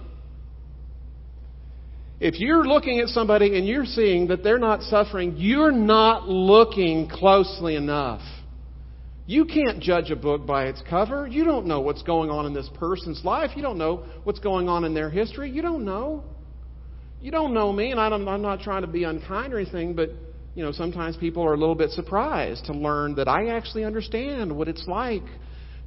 If 2.19 2.39
you're 2.39 2.65
looking 2.65 2.99
at 2.99 3.09
somebody 3.09 3.57
and 3.57 3.67
you're 3.67 3.85
seeing 3.85 4.27
that 4.27 4.43
they're 4.43 4.57
not 4.57 4.81
suffering, 4.83 5.35
you're 5.37 5.71
not 5.71 6.27
looking 6.27 7.09
closely 7.09 7.75
enough. 7.75 8.21
You 9.25 9.45
can't 9.45 9.81
judge 9.81 10.09
a 10.09 10.15
book 10.15 10.45
by 10.45 10.65
its 10.65 10.81
cover. 10.89 11.27
You 11.27 11.43
don't 11.43 11.65
know 11.65 11.81
what's 11.81 12.01
going 12.01 12.29
on 12.29 12.45
in 12.45 12.53
this 12.53 12.69
person's 12.79 13.23
life. 13.23 13.51
You 13.55 13.61
don't 13.61 13.77
know 13.77 14.05
what's 14.23 14.39
going 14.39 14.67
on 14.67 14.83
in 14.83 14.93
their 14.93 15.09
history. 15.09 15.49
You 15.49 15.61
don't 15.61 15.85
know. 15.85 16.23
You 17.21 17.31
don't 17.31 17.53
know 17.53 17.71
me, 17.71 17.91
and 17.91 17.99
I'm 17.99 18.41
not 18.41 18.61
trying 18.61 18.81
to 18.81 18.87
be 18.87 19.03
unkind 19.05 19.53
or 19.53 19.59
anything, 19.59 19.93
but 19.93 20.09
you 20.55 20.63
know, 20.63 20.71
sometimes 20.71 21.17
people 21.17 21.43
are 21.43 21.53
a 21.53 21.57
little 21.57 21.75
bit 21.75 21.91
surprised 21.91 22.65
to 22.65 22.73
learn 22.73 23.15
that 23.15 23.27
I 23.27 23.47
actually 23.47 23.85
understand 23.85 24.55
what 24.55 24.67
it's 24.67 24.87
like 24.87 25.23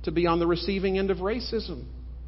to 0.02 0.10
be 0.10 0.26
on 0.26 0.38
the 0.38 0.46
receiving 0.46 0.98
end 0.98 1.10
of 1.10 1.18
racism. 1.18 1.84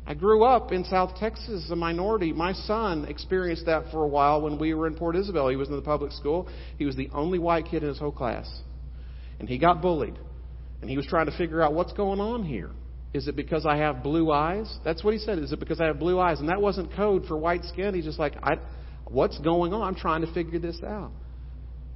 I 0.07 0.15
grew 0.15 0.45
up 0.45 0.73
in 0.73 0.85
South 0.85 1.17
Texas, 1.19 1.69
a 1.71 1.77
minority. 1.77 2.33
My 2.33 2.53
son 2.53 3.05
experienced 3.07 3.67
that 3.67 3.91
for 3.91 4.05
a 4.05 4.09
while 4.09 4.41
when 4.41 4.59
we 4.59 4.73
were 4.73 4.87
in 4.87 4.95
Port 4.95 5.17
Isabel. 5.17 5.49
He 5.49 5.57
was 5.57 5.69
in 5.69 5.77
the 5.77 5.83
public 5.83 6.13
school. 6.13 6.49
He 6.79 6.87
was 6.87 6.97
the 6.97 7.11
only 7.13 7.39
white 7.39 7.67
kid 7.67 7.83
in 7.83 7.91
his 7.91 7.99
whole 7.99 8.13
class. 8.13 8.49
And 9.39 9.49
he 9.49 9.59
got 9.59 9.83
bullied. 9.83 10.19
And 10.81 10.89
he 10.89 10.97
was 10.97 11.07
trying 11.07 11.27
to 11.27 11.37
figure 11.37 11.61
out 11.61 11.75
what's 11.75 11.93
going 11.93 12.21
on 12.21 12.43
here. 12.45 12.71
Is 13.13 13.29
it 13.29 13.37
because 13.37 13.67
I 13.67 13.77
have 13.77 14.03
blue 14.03 14.31
eyes? 14.31 14.79
That's 14.85 15.03
what 15.03 15.13
he 15.13 15.21
said. 15.21 15.39
Is 15.39 15.53
it 15.53 15.61
because 15.61 15.81
I 15.81 15.87
have 15.87 15.99
blue 15.99 16.19
eyes? 16.21 16.41
And 16.41 16.49
that 16.49 16.61
wasn't 16.61 16.93
code 16.95 17.27
for 17.27 17.37
white 17.37 17.65
skin. 17.65 17.95
He's 17.95 18.05
just 18.05 18.19
like, 18.19 18.35
I, 18.43 18.59
what's 19.07 19.39
going 19.41 19.73
on? 19.73 19.83
I'm 19.83 19.95
trying 19.95 20.23
to 20.23 20.33
figure 20.33 20.59
this 20.59 20.79
out. 20.83 21.11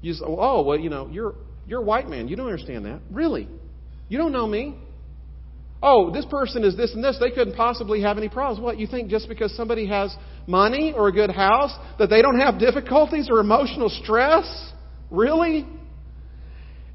You 0.02 0.12
say, 0.12 0.24
oh, 0.26 0.62
well, 0.62 0.78
you 0.78 0.90
know, 0.90 1.08
you're, 1.10 1.34
you're 1.66 1.80
a 1.80 1.84
white 1.84 2.08
man. 2.08 2.28
You 2.28 2.36
don't 2.36 2.46
understand 2.46 2.84
that. 2.84 3.00
Really? 3.10 3.48
You 4.08 4.18
don't 4.18 4.32
know 4.32 4.46
me. 4.46 4.76
Oh, 5.82 6.10
this 6.12 6.24
person 6.26 6.64
is 6.64 6.76
this 6.76 6.94
and 6.94 7.02
this. 7.02 7.16
They 7.18 7.30
couldn't 7.30 7.56
possibly 7.56 8.02
have 8.02 8.18
any 8.18 8.28
problems. 8.28 8.62
What, 8.62 8.78
you 8.78 8.86
think 8.86 9.10
just 9.10 9.28
because 9.28 9.56
somebody 9.56 9.86
has 9.86 10.14
money 10.46 10.92
or 10.94 11.08
a 11.08 11.12
good 11.12 11.30
house 11.30 11.72
that 11.98 12.10
they 12.10 12.20
don't 12.20 12.38
have 12.38 12.58
difficulties 12.58 13.28
or 13.30 13.40
emotional 13.40 13.88
stress? 13.88 14.72
Really? 15.10 15.66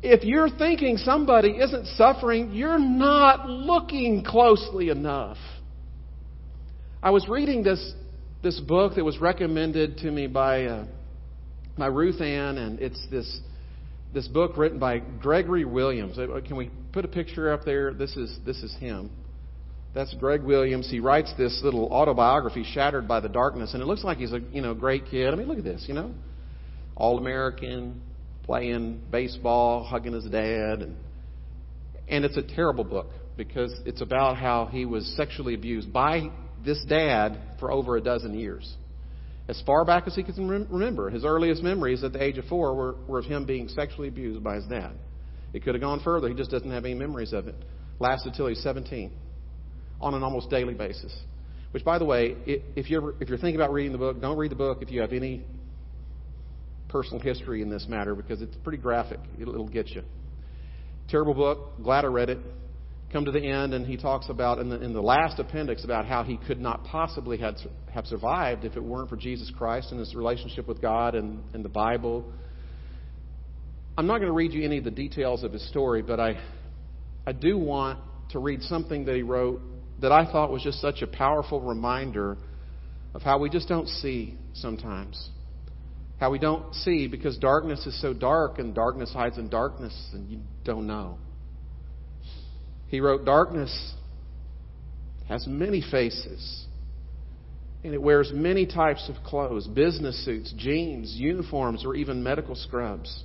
If 0.02 0.24
you're 0.24 0.50
thinking 0.50 0.98
somebody 0.98 1.50
isn't 1.50 1.88
suffering, 1.98 2.54
you're 2.54 2.80
not 2.80 3.50
looking 3.50 4.24
closely 4.24 4.90
enough. 4.90 5.38
I 7.02 7.10
was 7.12 7.28
reading 7.28 7.64
this, 7.64 7.94
this 8.44 8.60
book 8.60 8.96
that 8.96 9.04
was 9.04 9.20
recommended 9.20 9.98
to 10.00 10.12
me 10.12 10.28
by 10.28 10.66
uh, 10.66 10.86
by 11.78 11.88
Ruth 11.88 12.22
Ann, 12.22 12.58
and 12.58 12.80
it's 12.80 13.00
this 13.12 13.40
this 14.14 14.28
book 14.28 14.58
written 14.58 14.80
by 14.80 15.00
Gregory 15.00 15.66
Williams. 15.66 16.18
Uh, 16.18 16.40
can 16.46 16.56
we 16.56 16.72
put 16.92 17.06
a 17.06 17.08
picture 17.08 17.52
up 17.52 17.66
there? 17.66 17.94
This 17.94 18.16
is 18.16 18.38
this 18.46 18.58
is 18.64 18.76
him. 18.80 19.12
That's 19.94 20.14
Greg 20.16 20.44
Williams. 20.44 20.90
He 20.90 21.00
writes 21.00 21.34
this 21.38 21.60
little 21.64 21.86
autobiography, 21.92 22.64
"Shattered 22.64 23.08
by 23.08 23.20
the 23.20 23.30
Darkness," 23.30 23.74
and 23.74 23.82
it 23.82 23.86
looks 23.86 24.04
like 24.04 24.18
he's 24.18 24.34
a 24.34 24.40
you 24.52 24.62
know 24.62 24.74
great 24.74 25.06
kid. 25.08 25.34
I 25.34 25.36
mean, 25.36 25.48
look 25.48 25.58
at 25.58 25.64
this. 25.64 25.86
You 25.88 25.94
know, 25.94 26.14
all 26.96 27.18
American, 27.18 28.02
playing 28.44 29.02
baseball, 29.12 29.84
hugging 29.84 30.14
his 30.14 30.26
dad, 30.26 30.82
and 30.82 30.98
and 32.08 32.26
it's 32.26 32.38
a 32.38 32.44
terrible 32.44 32.84
book 32.84 33.08
because 33.36 33.74
it's 33.86 34.02
about 34.02 34.38
how 34.38 34.66
he 34.66 34.86
was 34.86 35.06
sexually 35.16 35.54
abused 35.54 35.94
by 35.94 36.32
this 36.66 36.84
dad 36.86 37.38
for 37.60 37.72
over 37.72 37.98
a 37.98 38.02
dozen 38.02 38.38
years 38.38 38.76
as 39.48 39.62
far 39.66 39.86
back 39.86 40.08
as 40.08 40.16
he 40.16 40.24
can 40.24 40.68
remember. 40.70 41.10
His 41.10 41.24
earliest 41.24 41.64
memories 41.64 42.04
at 42.04 42.14
the 42.14 42.22
age 42.22 42.38
of 42.38 42.46
four 42.46 42.76
were, 42.76 42.96
were 43.08 43.20
of 43.20 43.26
him 43.26 43.46
being 43.46 43.70
sexually 43.70 44.08
abused 44.08 44.44
by 44.44 44.56
his 44.56 44.66
dad. 44.66 44.92
It 45.54 45.64
could 45.64 45.76
have 45.76 45.82
gone 45.82 46.02
further. 46.04 46.28
He 46.28 46.36
just 46.36 46.52
doesn't 46.52 46.70
have 46.70 46.84
any 46.86 46.94
memories 46.94 47.34
of 47.34 47.48
it. 47.48 47.56
Lasted 48.00 48.34
till 48.36 48.48
he's 48.48 48.62
17 48.62 49.12
on 50.02 50.14
an 50.14 50.24
almost 50.24 50.50
daily 50.50 50.74
basis. 50.74 51.16
Which, 51.72 51.84
by 51.84 51.98
the 51.98 52.06
way, 52.06 52.36
if 52.46 52.90
you're, 52.90 53.16
if 53.22 53.30
you're 53.30 53.38
thinking 53.38 53.56
about 53.56 53.72
reading 53.72 53.92
the 53.92 53.98
book, 53.98 54.22
don't 54.22 54.38
read 54.38 54.52
the 54.52 54.56
book 54.56 54.80
if 54.82 54.92
you 54.92 55.02
have 55.02 55.14
any 55.14 55.44
personal 56.90 57.20
history 57.20 57.62
in 57.62 57.70
this 57.70 57.86
matter 57.88 58.16
because 58.16 58.42
it's 58.42 58.56
pretty 58.64 58.78
graphic. 58.78 59.20
It'll, 59.40 59.54
it'll 59.54 59.70
get 59.70 59.90
you. 59.90 60.04
Terrible 61.10 61.34
book. 61.34 61.82
Glad 61.82 62.06
I 62.06 62.08
read 62.08 62.30
it 62.30 62.40
come 63.12 63.26
to 63.26 63.32
the 63.32 63.46
end, 63.46 63.74
and 63.74 63.86
he 63.86 63.96
talks 63.96 64.30
about 64.30 64.60
in 64.60 64.70
the, 64.70 64.82
in 64.82 64.94
the 64.94 65.02
last 65.02 65.40
appendix 65.40 65.84
about 65.84 66.06
how 66.06 66.24
he 66.24 66.38
could 66.38 66.60
not 66.60 66.84
possibly 66.84 67.38
have, 67.38 67.56
have 67.94 68.06
survived 68.06 68.66
if 68.66 68.76
it 68.76 68.84
weren't 68.84 69.10
for 69.10 69.16
Jesus 69.16 69.52
Christ 69.58 69.92
and 69.92 70.00
his 70.00 70.14
relationship 70.14 70.68
with 70.68 70.82
God 70.82 71.16
and, 71.16 71.42
and 71.54 71.64
the 71.64 71.70
Bible. 71.70 72.26
I'm 73.98 74.08
not 74.08 74.18
going 74.18 74.28
to 74.28 74.36
read 74.36 74.52
you 74.52 74.64
any 74.64 74.78
of 74.78 74.84
the 74.84 74.92
details 74.92 75.44
of 75.44 75.54
his 75.54 75.68
story, 75.70 76.02
but 76.02 76.20
I, 76.20 76.38
I 77.26 77.32
do 77.32 77.58
want 77.58 78.00
to 78.32 78.40
read 78.40 78.62
something 78.64 79.06
that 79.06 79.16
he 79.16 79.22
wrote 79.22 79.62
that 80.02 80.12
I 80.12 80.30
thought 80.30 80.52
was 80.52 80.62
just 80.62 80.80
such 80.82 81.02
a 81.02 81.08
powerful 81.08 81.62
reminder 81.62 82.38
of 83.14 83.22
how 83.22 83.40
we 83.40 83.50
just 83.50 83.68
don't 83.68 83.88
see 83.88 84.38
sometimes. 84.54 85.30
How 86.20 86.30
we 86.30 86.40
don't 86.40 86.74
see 86.76 87.08
because 87.08 87.38
darkness 87.38 87.86
is 87.88 88.00
so 88.02 88.14
dark 88.14 88.60
and 88.60 88.76
darkness 88.76 89.12
hides 89.14 89.38
in 89.38 89.50
darkness 89.50 89.96
and 90.14 90.30
you 90.30 90.40
don't 90.64 90.86
know. 90.88 91.18
He 92.88 93.00
wrote, 93.00 93.26
Darkness 93.26 93.94
has 95.28 95.46
many 95.46 95.82
faces, 95.82 96.66
and 97.84 97.94
it 97.94 98.02
wears 98.02 98.32
many 98.34 98.66
types 98.66 99.10
of 99.10 99.24
clothes 99.24 99.68
business 99.68 100.24
suits, 100.24 100.54
jeans, 100.58 101.14
uniforms, 101.16 101.86
or 101.86 101.96
even 101.96 102.24
medical 102.24 102.56
scrubs. 102.56 103.24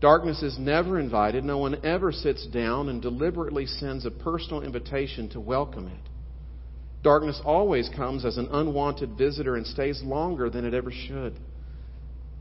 Darkness 0.00 0.42
is 0.42 0.58
never 0.58 0.98
invited. 0.98 1.44
No 1.44 1.58
one 1.58 1.84
ever 1.84 2.10
sits 2.10 2.44
down 2.48 2.88
and 2.88 3.00
deliberately 3.00 3.66
sends 3.66 4.04
a 4.04 4.10
personal 4.10 4.62
invitation 4.62 5.28
to 5.30 5.40
welcome 5.40 5.86
it. 5.86 6.08
Darkness 7.04 7.40
always 7.44 7.88
comes 7.96 8.24
as 8.24 8.36
an 8.36 8.48
unwanted 8.50 9.16
visitor 9.16 9.54
and 9.54 9.64
stays 9.64 10.02
longer 10.02 10.50
than 10.50 10.64
it 10.64 10.74
ever 10.74 10.90
should. 10.90 11.38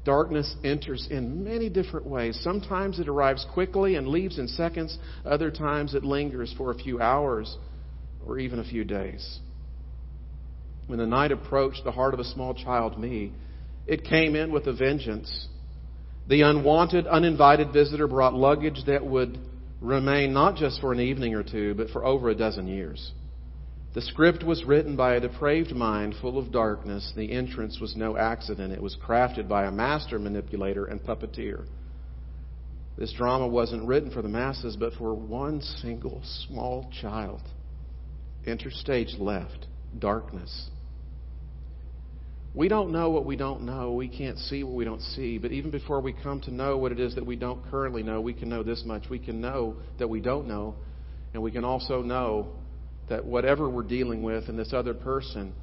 Darkness 0.04 0.56
enters 0.64 1.08
in 1.12 1.44
many 1.44 1.70
different 1.70 2.08
ways. 2.08 2.40
Sometimes 2.44 3.00
it 3.00 3.08
arrives 3.08 3.46
quickly 3.54 3.96
and 3.96 4.08
leaves 4.08 4.40
in 4.40 4.48
seconds. 4.48 4.98
Other 5.24 5.52
times 5.52 5.94
it 5.94 6.04
lingers 6.04 6.54
for 6.58 6.72
a 6.72 6.76
few 6.76 7.00
hours 7.00 7.56
or 8.26 8.40
even 8.40 8.60
a 8.60 8.64
few 8.64 8.84
days. 8.84 9.40
When 10.88 10.98
the 10.98 11.06
night 11.06 11.32
approached 11.32 11.84
the 11.84 11.92
heart 11.92 12.14
of 12.14 12.20
a 12.20 12.24
small 12.24 12.56
child, 12.56 13.00
me, 13.00 13.32
it 13.86 14.04
came 14.04 14.36
in 14.36 14.52
with 14.52 14.66
a 14.68 14.74
vengeance. 14.74 15.48
The 16.28 16.42
unwanted, 16.42 17.06
uninvited 17.08 17.72
visitor 17.72 18.08
brought 18.08 18.34
luggage 18.34 18.84
that 18.88 19.06
would 19.06 19.38
remain 19.82 20.34
not 20.34 20.56
just 20.56 20.82
for 20.82 20.94
an 20.94 21.00
evening 21.00 21.36
or 21.36 21.44
two, 21.44 21.76
but 21.76 21.90
for 21.90 22.04
over 22.06 22.30
a 22.30 22.36
dozen 22.36 22.68
years. 22.68 23.12
The 23.94 24.02
script 24.02 24.44
was 24.44 24.64
written 24.64 24.96
by 24.96 25.16
a 25.16 25.20
depraved 25.20 25.76
mind 25.76 26.16
full 26.22 26.38
of 26.38 26.52
darkness. 26.52 27.12
The 27.16 27.32
entrance 27.32 27.80
was 27.82 27.96
no 27.96 28.16
accident. 28.16 28.72
It 28.72 28.82
was 28.82 28.96
crafted 29.06 29.50
by 29.50 29.66
a 29.66 29.72
master 29.72 30.18
manipulator 30.18 30.86
and 30.86 31.02
puppeteer. 31.04 31.66
This 32.98 33.12
drama 33.14 33.48
wasn't 33.48 33.88
written 33.88 34.10
for 34.12 34.22
the 34.22 34.30
masses, 34.30 34.78
but 34.78 34.94
for 34.94 35.14
one 35.14 35.62
single 35.62 36.22
small 36.48 36.90
child. 37.02 37.42
Enter 38.46 38.72
stage 38.72 39.16
left 39.20 39.68
darkness. 40.00 40.70
We 42.54 42.68
don't 42.68 42.92
know 42.92 43.10
what 43.10 43.26
we 43.26 43.36
don't 43.36 43.64
know. 43.64 43.94
We 43.94 44.08
can't 44.08 44.38
see 44.38 44.64
what 44.64 44.76
we 44.76 44.86
don't 44.86 45.02
see. 45.02 45.38
But 45.38 45.52
even 45.52 45.72
before 45.72 46.02
we 46.02 46.14
come 46.14 46.40
to 46.42 46.52
know 46.52 46.78
what 46.78 46.92
it 46.92 47.00
is 47.00 47.16
that 47.16 47.26
we 47.26 47.36
don't 47.36 47.64
currently 47.70 48.04
know, 48.04 48.22
we 48.22 48.34
can 48.34 48.50
know 48.50 48.64
this 48.64 48.84
much. 48.86 49.10
We 49.10 49.20
can 49.20 49.42
know 49.42 49.78
that 50.00 50.08
we 50.08 50.22
don't 50.22 50.48
know 50.48 50.76
And 51.34 51.42
we 51.42 51.52
can 51.52 51.64
also 51.64 52.02
know 52.02 52.50
that 53.10 53.26
whatever 53.26 53.70
we're 53.70 53.84
dealing 53.84 54.24
with 54.24 54.50
in 54.50 54.58
this 54.58 54.74
other 54.74 54.94
person, 54.94 55.54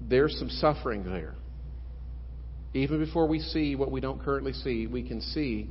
there's 0.00 0.36
some 0.38 0.50
suffering 0.50 1.04
there. 1.04 1.34
Even 2.74 2.98
before 3.04 3.26
we 3.26 3.40
see 3.40 3.74
what 3.74 3.90
we 3.90 4.00
don't 4.00 4.22
currently 4.22 4.52
see, 4.52 4.86
we 4.86 5.02
can 5.02 5.20
see 5.20 5.68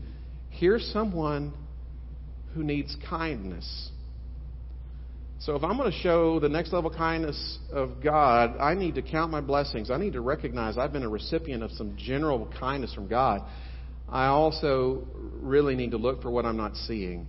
here's 0.50 0.86
someone 0.92 1.54
who 2.54 2.64
needs 2.64 2.96
kindness. 3.10 3.92
So 5.40 5.56
if 5.56 5.64
I'm 5.64 5.78
going 5.78 5.92
to 5.92 5.98
show 6.00 6.40
the 6.40 6.50
next 6.50 6.74
level 6.74 6.90
kindness 6.90 7.60
of 7.72 8.02
God, 8.02 8.58
I 8.60 8.74
need 8.74 8.96
to 8.96 9.02
count 9.02 9.32
my 9.32 9.42
blessings. 9.42 9.92
I 9.92 9.98
need 9.98 10.14
to 10.14 10.22
recognize 10.22 10.78
I've 10.78 10.94
been 10.94 11.04
a 11.04 11.10
recipient 11.10 11.62
of 11.62 11.72
some 11.72 11.96
general 11.98 12.52
kindness 12.60 12.94
from 12.94 13.08
God. 13.08 13.42
I 14.10 14.28
also 14.28 15.06
really 15.42 15.76
need 15.76 15.92
to 15.92 15.98
look 15.98 16.22
for 16.22 16.32
what 16.32 16.46
I'm 16.46 16.58
not 16.58 16.76
seeing. 16.76 17.28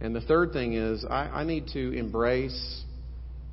And 0.00 0.14
the 0.14 0.20
third 0.20 0.52
thing 0.52 0.74
is, 0.74 1.04
I, 1.04 1.28
I 1.28 1.44
need 1.44 1.68
to 1.68 1.92
embrace 1.92 2.82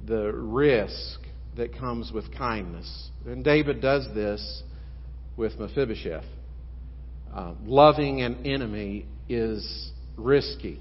the 0.05 0.31
risk 0.33 1.19
that 1.55 1.77
comes 1.77 2.11
with 2.11 2.25
kindness. 2.37 3.09
And 3.25 3.43
David 3.43 3.81
does 3.81 4.05
this 4.13 4.63
with 5.37 5.57
Mephibosheth. 5.57 6.25
Uh, 7.33 7.53
loving 7.65 8.21
an 8.21 8.45
enemy 8.45 9.05
is 9.29 9.91
risky. 10.17 10.79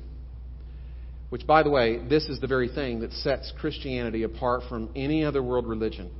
Which, 1.30 1.46
by 1.46 1.62
the 1.62 1.70
way, 1.70 1.98
this 2.08 2.24
is 2.24 2.40
the 2.40 2.46
very 2.46 2.68
thing 2.68 3.00
that 3.00 3.12
sets 3.12 3.52
Christianity 3.58 4.24
apart 4.24 4.64
from 4.68 4.90
any 4.94 5.24
other 5.24 5.42
world 5.42 5.66
religion 5.66 6.10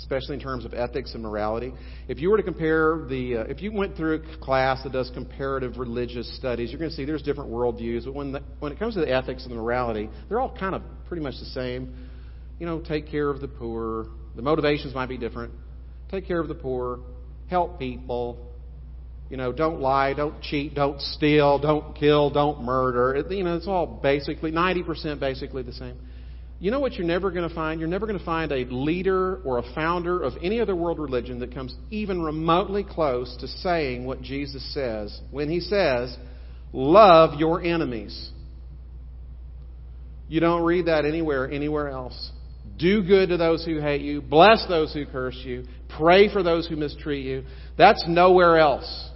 especially 0.00 0.34
in 0.34 0.40
terms 0.40 0.64
of 0.64 0.72
ethics 0.72 1.12
and 1.14 1.22
morality. 1.22 1.72
If 2.08 2.20
you 2.20 2.30
were 2.30 2.38
to 2.38 2.42
compare 2.42 3.04
the, 3.08 3.36
uh, 3.36 3.40
if 3.42 3.60
you 3.60 3.70
went 3.70 3.96
through 3.96 4.22
a 4.22 4.36
class 4.38 4.82
that 4.82 4.92
does 4.92 5.10
comparative 5.12 5.78
religious 5.78 6.34
studies, 6.36 6.70
you're 6.70 6.78
going 6.78 6.90
to 6.90 6.96
see 6.96 7.04
there's 7.04 7.22
different 7.22 7.50
worldviews. 7.50 8.06
But 8.06 8.14
when 8.14 8.32
the, 8.32 8.42
when 8.60 8.72
it 8.72 8.78
comes 8.78 8.94
to 8.94 9.00
the 9.00 9.12
ethics 9.12 9.42
and 9.42 9.52
the 9.52 9.56
morality, 9.56 10.08
they're 10.28 10.40
all 10.40 10.56
kind 10.56 10.74
of 10.74 10.82
pretty 11.06 11.22
much 11.22 11.34
the 11.38 11.46
same. 11.46 11.94
You 12.58 12.66
know, 12.66 12.80
take 12.80 13.08
care 13.08 13.28
of 13.28 13.40
the 13.40 13.48
poor. 13.48 14.06
The 14.36 14.42
motivations 14.42 14.94
might 14.94 15.08
be 15.08 15.18
different. 15.18 15.52
Take 16.10 16.26
care 16.26 16.40
of 16.40 16.48
the 16.48 16.54
poor. 16.54 17.00
Help 17.48 17.78
people. 17.78 18.46
You 19.28 19.36
know, 19.36 19.52
don't 19.52 19.80
lie, 19.80 20.14
don't 20.14 20.40
cheat, 20.42 20.74
don't 20.74 21.00
steal, 21.00 21.58
don't 21.58 21.94
kill, 21.94 22.30
don't 22.30 22.62
murder. 22.62 23.14
It, 23.14 23.30
you 23.30 23.44
know, 23.44 23.56
it's 23.56 23.68
all 23.68 23.86
basically 23.86 24.50
90% 24.50 25.20
basically 25.20 25.62
the 25.62 25.72
same. 25.72 25.96
You 26.62 26.70
know 26.70 26.78
what 26.78 26.92
you're 26.92 27.06
never 27.06 27.30
going 27.30 27.48
to 27.48 27.54
find? 27.54 27.80
You're 27.80 27.88
never 27.88 28.06
going 28.06 28.18
to 28.18 28.24
find 28.24 28.52
a 28.52 28.66
leader 28.66 29.40
or 29.44 29.58
a 29.58 29.74
founder 29.74 30.22
of 30.22 30.34
any 30.42 30.60
other 30.60 30.76
world 30.76 30.98
religion 30.98 31.40
that 31.40 31.54
comes 31.54 31.74
even 31.90 32.20
remotely 32.22 32.84
close 32.84 33.34
to 33.40 33.48
saying 33.48 34.04
what 34.04 34.20
Jesus 34.20 34.62
says 34.74 35.18
when 35.30 35.48
he 35.48 35.60
says, 35.60 36.14
Love 36.74 37.40
your 37.40 37.62
enemies. 37.62 38.30
You 40.28 40.40
don't 40.40 40.62
read 40.62 40.86
that 40.86 41.06
anywhere, 41.06 41.50
anywhere 41.50 41.88
else. 41.88 42.30
Do 42.78 43.02
good 43.02 43.30
to 43.30 43.38
those 43.38 43.64
who 43.64 43.80
hate 43.80 44.02
you. 44.02 44.20
Bless 44.20 44.64
those 44.68 44.92
who 44.92 45.06
curse 45.06 45.36
you. 45.42 45.64
Pray 45.96 46.32
for 46.32 46.42
those 46.42 46.68
who 46.68 46.76
mistreat 46.76 47.24
you. 47.24 47.44
That's 47.78 48.04
nowhere 48.06 48.58
else. 48.58 49.10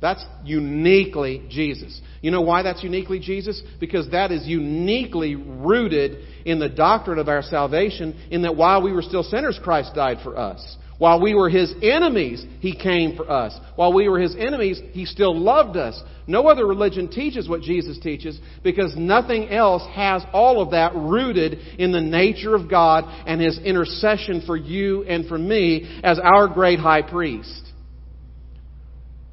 That's 0.00 0.24
uniquely 0.44 1.42
Jesus. 1.48 2.00
You 2.20 2.30
know 2.30 2.42
why 2.42 2.62
that's 2.62 2.82
uniquely 2.82 3.18
Jesus? 3.18 3.62
Because 3.80 4.10
that 4.10 4.30
is 4.30 4.46
uniquely 4.46 5.34
rooted 5.34 6.18
in 6.44 6.58
the 6.58 6.68
doctrine 6.68 7.18
of 7.18 7.28
our 7.28 7.42
salvation, 7.42 8.14
in 8.30 8.42
that 8.42 8.56
while 8.56 8.82
we 8.82 8.92
were 8.92 9.02
still 9.02 9.22
sinners, 9.22 9.58
Christ 9.62 9.94
died 9.94 10.18
for 10.22 10.36
us. 10.36 10.76
While 10.98 11.20
we 11.20 11.34
were 11.34 11.50
His 11.50 11.74
enemies, 11.82 12.44
He 12.60 12.74
came 12.74 13.16
for 13.16 13.30
us. 13.30 13.58
While 13.74 13.92
we 13.92 14.08
were 14.08 14.18
His 14.18 14.34
enemies, 14.34 14.80
He 14.92 15.04
still 15.04 15.38
loved 15.38 15.76
us. 15.76 16.00
No 16.26 16.48
other 16.48 16.66
religion 16.66 17.08
teaches 17.08 17.48
what 17.48 17.60
Jesus 17.60 17.98
teaches 17.98 18.38
because 18.64 18.94
nothing 18.96 19.48
else 19.50 19.82
has 19.92 20.22
all 20.32 20.60
of 20.60 20.70
that 20.70 20.94
rooted 20.94 21.58
in 21.78 21.92
the 21.92 22.00
nature 22.00 22.54
of 22.54 22.70
God 22.70 23.04
and 23.26 23.40
His 23.40 23.58
intercession 23.58 24.42
for 24.46 24.56
you 24.56 25.04
and 25.04 25.26
for 25.26 25.38
me 25.38 26.00
as 26.02 26.18
our 26.18 26.48
great 26.48 26.78
high 26.78 27.02
priest. 27.02 27.65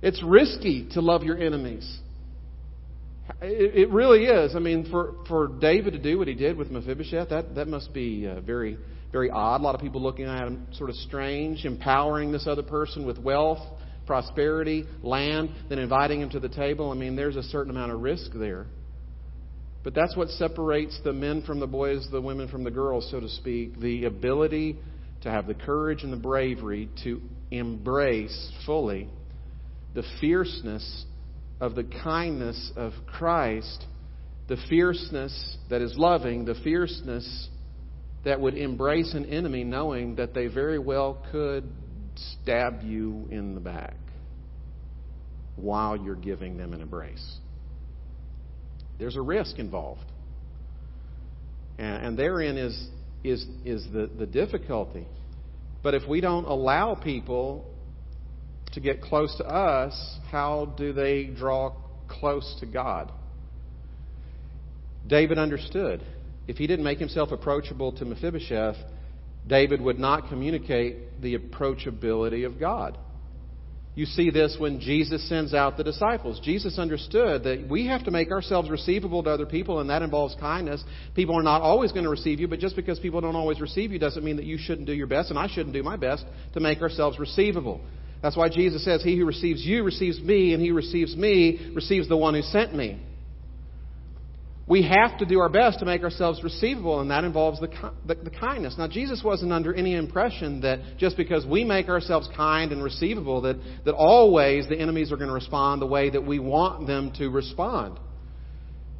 It's 0.03 0.21
risky 0.21 0.89
to 0.91 1.01
love 1.01 1.23
your 1.23 1.37
enemies. 1.37 1.99
It, 3.41 3.89
really 3.89 4.25
is. 4.25 4.53
I 4.53 4.59
mean, 4.59 4.91
for, 4.91 5.15
for 5.29 5.47
David 5.47 5.93
to 5.93 5.99
do 5.99 6.17
what 6.17 6.27
he 6.27 6.33
did 6.33 6.57
with 6.57 6.69
Mephibosheth, 6.69 7.29
that, 7.29 7.55
that 7.55 7.69
must 7.69 7.93
be 7.93 8.27
uh, 8.27 8.41
very, 8.41 8.77
very 9.13 9.29
odd. 9.29 9.61
A 9.61 9.63
lot 9.63 9.75
of 9.75 9.81
people 9.81 10.01
looking 10.01 10.25
at 10.25 10.45
him 10.45 10.67
sort 10.73 10.89
of 10.89 10.97
strange, 10.97 11.63
empowering 11.63 12.33
this 12.33 12.47
other 12.47 12.63
person 12.63 13.05
with 13.05 13.17
wealth, 13.17 13.59
prosperity, 14.05 14.83
land, 15.01 15.51
then 15.69 15.79
inviting 15.79 16.19
him 16.19 16.29
to 16.31 16.39
the 16.41 16.49
table. 16.49 16.91
I 16.91 16.95
mean, 16.95 17.15
there's 17.15 17.37
a 17.37 17.43
certain 17.43 17.69
amount 17.69 17.93
of 17.93 18.01
risk 18.01 18.31
there. 18.35 18.65
But 19.85 19.95
that's 19.95 20.17
what 20.17 20.27
separates 20.31 20.99
the 21.05 21.13
men 21.13 21.43
from 21.43 21.61
the 21.61 21.67
boys, 21.67 22.05
the 22.11 22.21
women 22.21 22.49
from 22.49 22.65
the 22.65 22.71
girls, 22.71 23.09
so 23.09 23.21
to 23.21 23.29
speak. 23.29 23.79
The 23.79 24.03
ability 24.03 24.77
to 25.21 25.31
have 25.31 25.47
the 25.47 25.53
courage 25.53 26.03
and 26.03 26.11
the 26.11 26.17
bravery 26.17 26.89
to 27.05 27.21
embrace 27.51 28.51
fully 28.65 29.07
the 29.93 30.03
fierceness 30.19 31.05
of 31.59 31.75
the 31.75 31.83
kindness 31.83 32.71
of 32.75 32.93
Christ, 33.07 33.85
the 34.47 34.57
fierceness 34.69 35.57
that 35.69 35.81
is 35.81 35.95
loving, 35.97 36.45
the 36.45 36.55
fierceness 36.63 37.49
that 38.25 38.39
would 38.39 38.55
embrace 38.55 39.13
an 39.13 39.25
enemy 39.25 39.63
knowing 39.63 40.15
that 40.15 40.33
they 40.33 40.47
very 40.47 40.79
well 40.79 41.25
could 41.31 41.69
stab 42.15 42.81
you 42.83 43.27
in 43.31 43.53
the 43.53 43.59
back 43.59 43.95
while 45.55 45.95
you're 45.95 46.15
giving 46.15 46.57
them 46.57 46.73
an 46.73 46.81
embrace. 46.81 47.37
There's 48.99 49.15
a 49.15 49.21
risk 49.21 49.59
involved. 49.59 50.05
And, 51.77 52.05
and 52.05 52.19
therein 52.19 52.57
is, 52.57 52.87
is, 53.23 53.45
is 53.65 53.85
the, 53.91 54.09
the 54.17 54.25
difficulty. 54.25 55.07
But 55.81 55.93
if 55.93 56.07
we 56.07 56.21
don't 56.21 56.45
allow 56.45 56.95
people 56.95 57.65
to 58.73 58.79
get 58.79 59.01
close 59.01 59.35
to 59.37 59.45
us, 59.45 60.17
how 60.31 60.73
do 60.77 60.93
they 60.93 61.25
draw 61.25 61.73
close 62.07 62.55
to 62.59 62.65
God? 62.65 63.11
David 65.07 65.37
understood. 65.37 66.03
If 66.47 66.57
he 66.57 66.67
didn't 66.67 66.85
make 66.85 66.99
himself 66.99 67.31
approachable 67.31 67.91
to 67.93 68.05
Mephibosheth, 68.05 68.77
David 69.47 69.81
would 69.81 69.99
not 69.99 70.29
communicate 70.29 71.21
the 71.21 71.37
approachability 71.37 72.45
of 72.45 72.59
God. 72.59 72.97
You 73.95 74.05
see 74.07 74.31
this 74.31 74.55
when 74.57 74.79
Jesus 74.79 75.27
sends 75.29 75.53
out 75.53 75.77
the 75.77 75.83
disciples. 75.83 76.39
Jesus 76.39 76.79
understood 76.79 77.43
that 77.43 77.67
we 77.69 77.85
have 77.87 78.03
to 78.05 78.11
make 78.11 78.31
ourselves 78.31 78.69
receivable 78.69 79.21
to 79.21 79.29
other 79.29 79.45
people, 79.45 79.81
and 79.81 79.89
that 79.91 80.01
involves 80.01 80.35
kindness. 80.39 80.83
People 81.13 81.37
are 81.37 81.43
not 81.43 81.61
always 81.61 81.91
going 81.91 82.05
to 82.05 82.09
receive 82.09 82.39
you, 82.39 82.47
but 82.47 82.59
just 82.59 82.75
because 82.75 82.99
people 82.99 83.21
don't 83.21 83.35
always 83.35 83.61
receive 83.61 83.91
you 83.91 83.99
doesn't 83.99 84.23
mean 84.23 84.37
that 84.37 84.45
you 84.45 84.57
shouldn't 84.57 84.87
do 84.87 84.93
your 84.93 85.05
best, 85.05 85.29
and 85.29 85.37
I 85.37 85.47
shouldn't 85.47 85.73
do 85.73 85.83
my 85.83 85.95
best 85.95 86.25
to 86.53 86.59
make 86.59 86.81
ourselves 86.81 87.19
receivable. 87.19 87.81
That's 88.23 88.37
why 88.37 88.47
Jesus 88.47 88.83
says, 88.85 89.03
He 89.03 89.17
who 89.17 89.25
receives 89.25 89.63
you 89.63 89.83
receives 89.83 90.19
me, 90.21 90.53
and 90.53 90.61
he 90.61 90.69
who 90.69 90.75
receives 90.75 91.15
me 91.15 91.71
receives 91.75 92.07
the 92.07 92.17
one 92.17 92.33
who 92.33 92.41
sent 92.41 92.73
me. 92.73 92.99
We 94.65 94.83
have 94.83 95.17
to 95.17 95.25
do 95.25 95.39
our 95.39 95.49
best 95.49 95.79
to 95.79 95.85
make 95.85 96.03
ourselves 96.03 96.41
receivable, 96.41 97.01
and 97.01 97.11
that 97.11 97.25
involves 97.25 97.59
the, 97.59 97.67
the, 98.07 98.15
the, 98.15 98.29
kindness. 98.29 98.75
Now, 98.77 98.87
Jesus 98.87 99.21
wasn't 99.21 99.51
under 99.51 99.73
any 99.73 99.93
impression 99.93 100.61
that 100.61 100.79
just 100.97 101.17
because 101.17 101.45
we 101.45 101.65
make 101.65 101.89
ourselves 101.89 102.29
kind 102.33 102.71
and 102.71 102.81
receivable, 102.81 103.41
that, 103.41 103.57
that 103.83 103.93
always 103.93 104.69
the 104.69 104.79
enemies 104.79 105.11
are 105.11 105.17
going 105.17 105.27
to 105.27 105.33
respond 105.33 105.81
the 105.81 105.85
way 105.85 106.09
that 106.09 106.25
we 106.25 106.39
want 106.39 106.87
them 106.87 107.11
to 107.17 107.29
respond. 107.29 107.99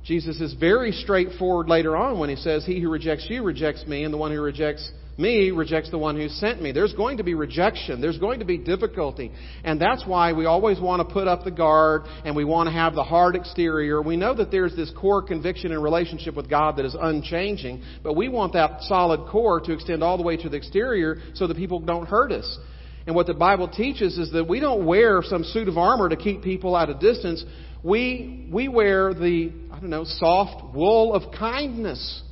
Jesus 0.04 0.42
is 0.42 0.54
very 0.56 0.92
straightforward 0.92 1.70
later 1.70 1.96
on 1.96 2.20
when 2.20 2.28
he 2.28 2.36
says, 2.36 2.66
He 2.66 2.82
who 2.82 2.90
rejects 2.90 3.28
you 3.30 3.42
rejects 3.42 3.88
me, 3.88 4.04
and 4.04 4.14
the 4.14 4.18
one 4.18 4.32
who 4.32 4.42
rejects 4.42 4.92
me 5.18 5.52
rejects 5.52 5.92
the 5.92 5.98
one 5.98 6.16
who 6.16 6.28
sent 6.28 6.62
me. 6.62 6.72
There's 6.72 6.94
going 6.94 7.18
to 7.18 7.24
be 7.24 7.34
rejection. 7.34 8.02
There's 8.02 8.18
going 8.18 8.40
to 8.40 8.46
be 8.46 8.58
difficulty. 8.58 9.32
And 9.64 9.80
that's 9.80 10.06
why 10.06 10.34
we 10.34 10.46
always 10.46 10.80
want 10.80 11.08
to 11.08 11.14
put 11.14 11.28
up 11.28 11.44
the 11.44 11.52
guard 11.52 12.04
and 12.26 12.36
we 12.36 12.46
want 12.46 12.68
to 12.68 12.74
have 12.74 12.96
the 12.96 13.04
hard 13.04 13.36
exterior. 13.36 14.02
We 14.02 14.18
know 14.18 14.34
that 14.34 14.52
there's 14.52 14.76
this 14.76 14.92
core 14.98 15.22
conviction 15.22 15.72
and 15.72 15.84
relationship 15.84 16.36
with 16.36 16.50
God 16.50 16.78
that 16.78 16.86
is 16.86 16.96
unchanging, 17.00 17.84
but 18.02 18.16
we 18.16 18.30
want 18.30 18.54
that 18.54 18.82
solid 18.82 19.30
core 19.30 19.60
to 19.62 19.74
extend 19.74 20.04
all 20.04 20.18
the 20.18 20.24
way 20.24 20.38
to 20.38 20.50
the 20.50 20.58
exterior 20.58 21.18
so 21.36 21.48
that 21.48 21.58
people 21.58 21.80
don't 21.80 22.08
hurt 22.08 22.32
us. 22.32 22.60
And 23.06 23.16
what 23.16 23.28
the 23.28 23.34
Bible 23.34 23.68
teaches 23.68 24.18
is 24.18 24.32
that 24.32 24.48
we 24.48 24.60
don't 24.60 24.86
wear 24.86 25.22
some 25.24 25.44
suit 25.44 25.68
of 25.68 25.78
armor 25.78 26.10
to 26.10 26.16
keep 26.16 26.42
people 26.42 26.78
at 26.78 26.90
a 26.90 26.94
distance. 26.94 27.44
We, 27.84 28.48
we 28.52 28.70
wear 28.70 29.14
the, 29.14 29.52
I 29.72 29.80
don't 29.80 29.90
know, 29.90 30.06
soft 30.06 30.74
wool 30.74 31.14
of 31.14 31.34
kindness 31.38 32.24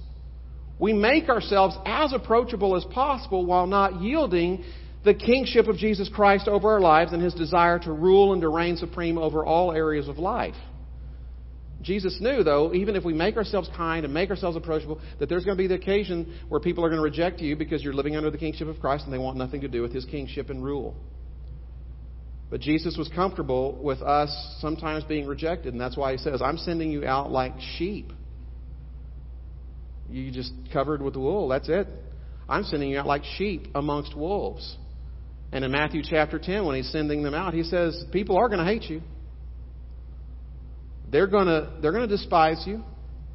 we 0.82 0.94
make 0.94 1.30
ourselves 1.30 1.78
as 1.86 2.12
approachable 2.12 2.76
as 2.76 2.84
possible 2.86 3.46
while 3.46 3.68
not 3.68 4.02
yielding 4.02 4.64
the 5.06 5.14
kingship 5.14 5.68
of 5.68 5.78
Jesus 5.78 6.10
Christ 6.10 6.48
over 6.48 6.72
our 6.72 6.80
lives 6.80 7.14
and 7.14 7.22
his 7.22 7.36
desire 7.36 7.78
to 7.80 7.92
rule 7.92 8.34
and 8.34 8.42
to 8.42 8.50
reign 8.50 8.78
supreme 8.78 9.20
over 9.20 9.46
all 9.46 9.72
areas 9.72 10.08
of 10.08 10.18
life. 10.18 10.56
Jesus 11.84 12.18
knew, 12.20 12.44
though, 12.44 12.74
even 12.74 12.96
if 12.96 13.04
we 13.04 13.14
make 13.14 13.38
ourselves 13.38 13.70
kind 13.78 14.06
and 14.06 14.14
make 14.14 14.32
ourselves 14.32 14.58
approachable, 14.58 15.00
that 15.20 15.30
there's 15.30 15.46
going 15.46 15.56
to 15.56 15.62
be 15.62 15.68
the 15.68 15.76
occasion 15.76 16.40
where 16.50 16.60
people 16.60 16.84
are 16.84 16.90
going 16.90 17.00
to 17.00 17.04
reject 17.04 17.42
you 17.42 17.56
because 17.56 17.84
you're 17.84 17.94
living 17.94 18.16
under 18.16 18.32
the 18.32 18.38
kingship 18.38 18.68
of 18.68 18.80
Christ 18.80 19.06
and 19.06 19.14
they 19.14 19.20
want 19.20 19.38
nothing 19.38 19.62
to 19.62 19.68
do 19.68 19.84
with 19.84 19.94
his 19.94 20.06
kingship 20.06 20.50
and 20.50 20.64
rule. 20.64 20.96
But 22.50 22.60
Jesus 22.60 22.98
was 22.98 23.08
comfortable 23.10 23.80
with 23.82 24.02
us 24.02 24.58
sometimes 24.60 25.04
being 25.04 25.28
rejected, 25.28 25.74
and 25.74 25.82
that's 25.82 25.96
why 25.96 26.12
he 26.12 26.18
says, 26.18 26.42
I'm 26.42 26.58
sending 26.58 26.92
you 26.92 27.06
out 27.06 27.32
like 27.32 27.54
sheep. 27.78 28.12
You 30.12 30.32
just 30.32 30.52
covered 30.74 31.02
with 31.02 31.16
wool, 31.16 31.48
that's 31.48 31.70
it. 31.70 31.88
I'm 32.50 32.64
sending 32.64 32.90
you 32.90 33.00
out 33.00 33.08
like 33.08 33.24
sheep 33.38 33.68
amongst 33.74 34.16
wolves. 34.16 34.78
And 35.52 35.66
in 35.66 35.72
Matthew 35.72 36.02
chapter 36.04 36.40
10, 36.40 36.66
when 36.66 36.76
he's 36.76 36.92
sending 36.92 37.24
them 37.24 37.34
out, 37.34 37.54
he 37.54 37.64
says, 37.64 38.04
People 38.12 38.38
are 38.38 38.48
going 38.48 38.60
to 38.60 38.66
hate 38.66 38.90
you. 38.90 39.02
They're 41.12 41.28
going 41.28 41.48
to, 41.48 41.72
they're 41.82 41.92
going 41.92 42.08
to 42.08 42.16
despise 42.16 42.64
you. 42.66 42.84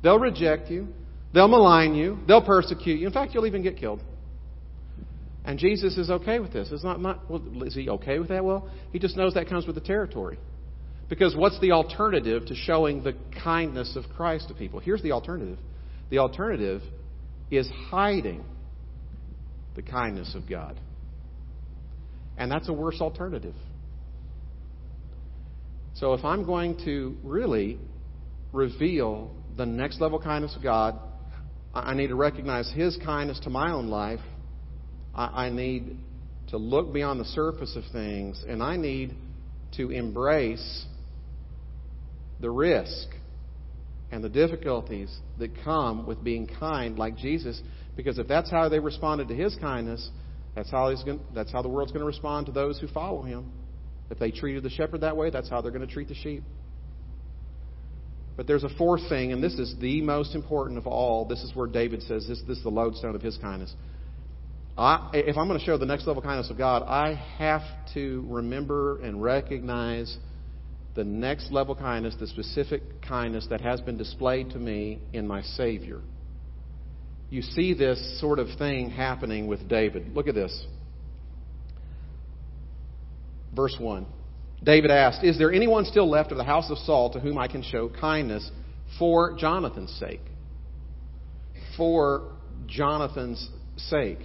They'll 0.03 0.19
reject 0.19 0.71
you. 0.71 0.89
They'll 1.35 1.49
malign 1.49 1.95
you. 1.95 2.19
They'll 2.27 2.45
persecute 2.45 3.01
you. 3.01 3.07
In 3.07 3.13
fact, 3.13 3.35
you'll 3.35 3.47
even 3.47 3.63
get 3.63 3.77
killed. 3.77 4.03
And 5.45 5.59
Jesus 5.59 5.97
is 5.97 6.11
okay 6.11 6.39
with 6.41 6.53
this. 6.53 6.69
It's 6.73 6.83
not, 6.83 7.01
not 7.01 7.31
well, 7.31 7.43
is 7.63 7.75
he 7.75 7.89
okay 7.89 8.19
with 8.19 8.29
that? 8.29 8.45
Well, 8.45 8.71
he 8.93 8.99
just 8.99 9.17
knows 9.17 9.35
that 9.35 9.49
comes 9.49 9.67
with 9.67 9.77
the 9.77 9.81
territory. 9.81 10.39
Because 11.09 11.37
what's 11.37 11.61
the 11.61 11.73
alternative 11.73 12.47
to 12.47 12.55
showing 12.55 13.05
the 13.05 13.15
kindness 13.45 13.95
of 13.97 14.05
Christ 14.17 14.49
to 14.49 14.55
people? 14.55 14.81
Here's 14.81 15.03
the 15.03 15.13
alternative. 15.13 15.59
The 16.11 16.19
alternative 16.19 16.83
is 17.51 17.69
hiding 17.89 18.45
the 19.75 19.83
kindness 19.83 20.35
of 20.35 20.49
God. 20.49 20.79
And 22.39 22.51
that's 22.51 22.69
a 22.69 22.73
worse 22.73 23.01
alternative. 23.01 23.55
So 25.95 26.13
if 26.13 26.25
I'm 26.25 26.45
going 26.45 26.77
to 26.85 27.17
really 27.23 27.79
reveal 28.53 29.31
the 29.57 29.67
next 29.67 30.01
level 30.01 30.21
kindness 30.21 30.55
of 30.55 30.63
God, 30.63 30.99
I 31.75 31.95
need 31.95 32.09
to 32.09 32.15
recognize 32.15 32.71
His 32.75 32.99
kindness 33.05 33.41
to 33.45 33.51
my 33.51 33.73
own 33.73 33.89
life 33.89 34.21
I, 35.17 35.49
need 35.49 35.97
to 36.49 36.59
look 36.59 36.93
beyond 36.93 37.21
the 37.21 37.25
surface 37.25 37.75
of 37.75 37.85
things, 37.91 38.45
and 38.47 38.63
I 38.63 38.77
need 38.77 39.15
to 39.77 39.91
embrace 39.91 40.85
the 42.41 42.51
risk 42.51 43.09
and 44.11 44.23
the 44.23 44.29
difficulties 44.29 45.15
that 45.39 45.51
come 45.65 46.07
with 46.07 46.23
being 46.23 46.47
kind 46.47 46.99
like 46.99 47.17
Jesus. 47.17 47.61
Because 47.97 48.19
if 48.19 48.29
that's 48.29 48.51
how 48.51 48.69
they 48.69 48.79
responded 48.79 49.29
to 49.29 49.35
his 49.35 49.57
kindness, 49.57 50.11
that's 50.55 50.71
how, 50.71 50.91
he's 50.91 51.03
going, 51.03 51.21
that's 51.35 51.53
how 51.53 51.63
the 51.63 51.69
world's 51.69 51.93
going 51.93 52.03
to 52.03 52.07
respond 52.07 52.47
to 52.47 52.53
those 52.53 52.79
who 52.79 52.89
follow 52.89 53.23
him. 53.23 53.51
If 54.11 54.19
they 54.19 54.31
treated 54.31 54.63
the 54.63 54.71
shepherd 54.71 55.01
that 55.01 55.17
way, 55.17 55.31
that's 55.31 55.51
how 55.51 55.61
they're 55.61 55.73
going 55.73 55.87
to 55.87 55.93
treat 55.93 56.09
the 56.09 56.15
sheep. 56.15 56.45
But 58.37 58.47
there's 58.47 58.65
a 58.65 58.69
fourth 58.77 59.09
thing, 59.09 59.33
and 59.33 59.43
this 59.43 59.55
is 59.55 59.75
the 59.81 60.03
most 60.03 60.35
important 60.35 60.79
of 60.79 60.87
all. 60.87 61.25
This 61.25 61.43
is 61.43 61.55
where 61.55 61.67
David 61.67 62.03
says 62.03 62.27
this, 62.29 62.41
this 62.47 62.59
is 62.59 62.63
the 62.63 62.71
lodestone 62.71 63.15
of 63.15 63.23
his 63.23 63.37
kindness. 63.39 63.75
I, 64.79 65.11
if 65.15 65.39
I'm 65.39 65.49
going 65.49 65.59
to 65.59 65.65
show 65.65 65.79
the 65.79 65.87
next 65.87 66.07
level 66.07 66.23
kindness 66.23 66.51
of 66.51 66.59
God, 66.59 66.83
I 66.83 67.15
have 67.39 67.63
to 67.95 68.25
remember 68.29 69.01
and 69.01 69.23
recognize 69.23 70.19
the 70.97 71.05
next 71.05 71.53
level 71.53 71.75
kindness, 71.77 72.17
the 72.19 72.27
specific 72.27 72.83
kindness 73.03 73.47
that 73.51 73.61
has 73.61 73.81
been 73.83 73.97
displayed 73.97 74.51
to 74.51 74.59
me 74.59 74.99
in 75.13 75.29
my 75.29 75.43
Savior. 75.43 76.01
You 77.29 77.43
see 77.43 77.75
this 77.75 78.21
sort 78.21 78.39
of 78.39 78.49
thing 78.59 78.91
happening 78.91 79.47
with 79.47 79.69
David. 79.69 80.15
Look 80.15 80.27
at 80.27 80.35
this. 80.35 80.67
Verse 83.55 83.77
1. 83.79 84.07
David 84.63 84.91
asked, 84.91 85.23
Is 85.23 85.39
there 85.39 85.53
anyone 85.53 85.85
still 85.85 86.09
left 86.09 86.33
of 86.33 86.39
the 86.39 86.45
house 86.45 86.71
of 86.71 86.79
Saul 86.79 87.13
to 87.13 87.21
whom 87.21 87.37
I 87.37 87.47
can 87.47 87.63
show 87.63 87.89
kindness 87.89 88.51
for 88.99 89.37
Jonathan's 89.37 89.93
sake? 89.99 90.23
For 91.77 92.33
Jonathan's 92.67 93.51
sake. 93.77 94.21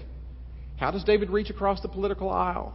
How 0.78 0.92
does 0.92 1.04
David 1.04 1.30
reach 1.30 1.50
across 1.50 1.82
the 1.82 1.90
political 1.90 2.30
aisle? 2.30 2.74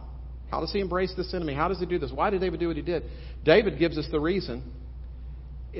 How 0.49 0.61
does 0.61 0.71
he 0.71 0.79
embrace 0.79 1.13
this 1.15 1.33
enemy? 1.33 1.53
How 1.53 1.67
does 1.67 1.79
he 1.79 1.85
do 1.85 1.99
this? 1.99 2.11
Why 2.11 2.29
did 2.29 2.41
David 2.41 2.59
do 2.59 2.67
what 2.67 2.77
he 2.77 2.81
did? 2.81 3.03
David 3.43 3.77
gives 3.79 3.97
us 3.97 4.07
the 4.11 4.19
reason. 4.19 4.63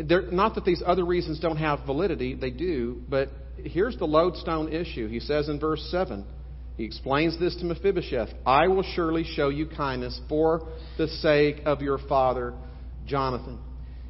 They're, 0.05 0.29
not 0.31 0.55
that 0.55 0.65
these 0.65 0.83
other 0.85 1.05
reasons 1.05 1.39
don't 1.39 1.57
have 1.57 1.85
validity, 1.85 2.35
they 2.35 2.51
do, 2.51 3.01
but 3.09 3.29
here's 3.57 3.97
the 3.97 4.05
lodestone 4.05 4.71
issue. 4.71 5.07
He 5.07 5.19
says 5.19 5.49
in 5.49 5.59
verse 5.59 5.87
7, 5.89 6.25
he 6.75 6.83
explains 6.83 7.39
this 7.39 7.55
to 7.55 7.65
Mephibosheth 7.65 8.29
I 8.45 8.67
will 8.67 8.83
surely 8.83 9.23
show 9.23 9.49
you 9.49 9.67
kindness 9.67 10.19
for 10.29 10.67
the 10.97 11.07
sake 11.07 11.61
of 11.65 11.81
your 11.81 11.97
father 11.97 12.53
Jonathan. 13.05 13.59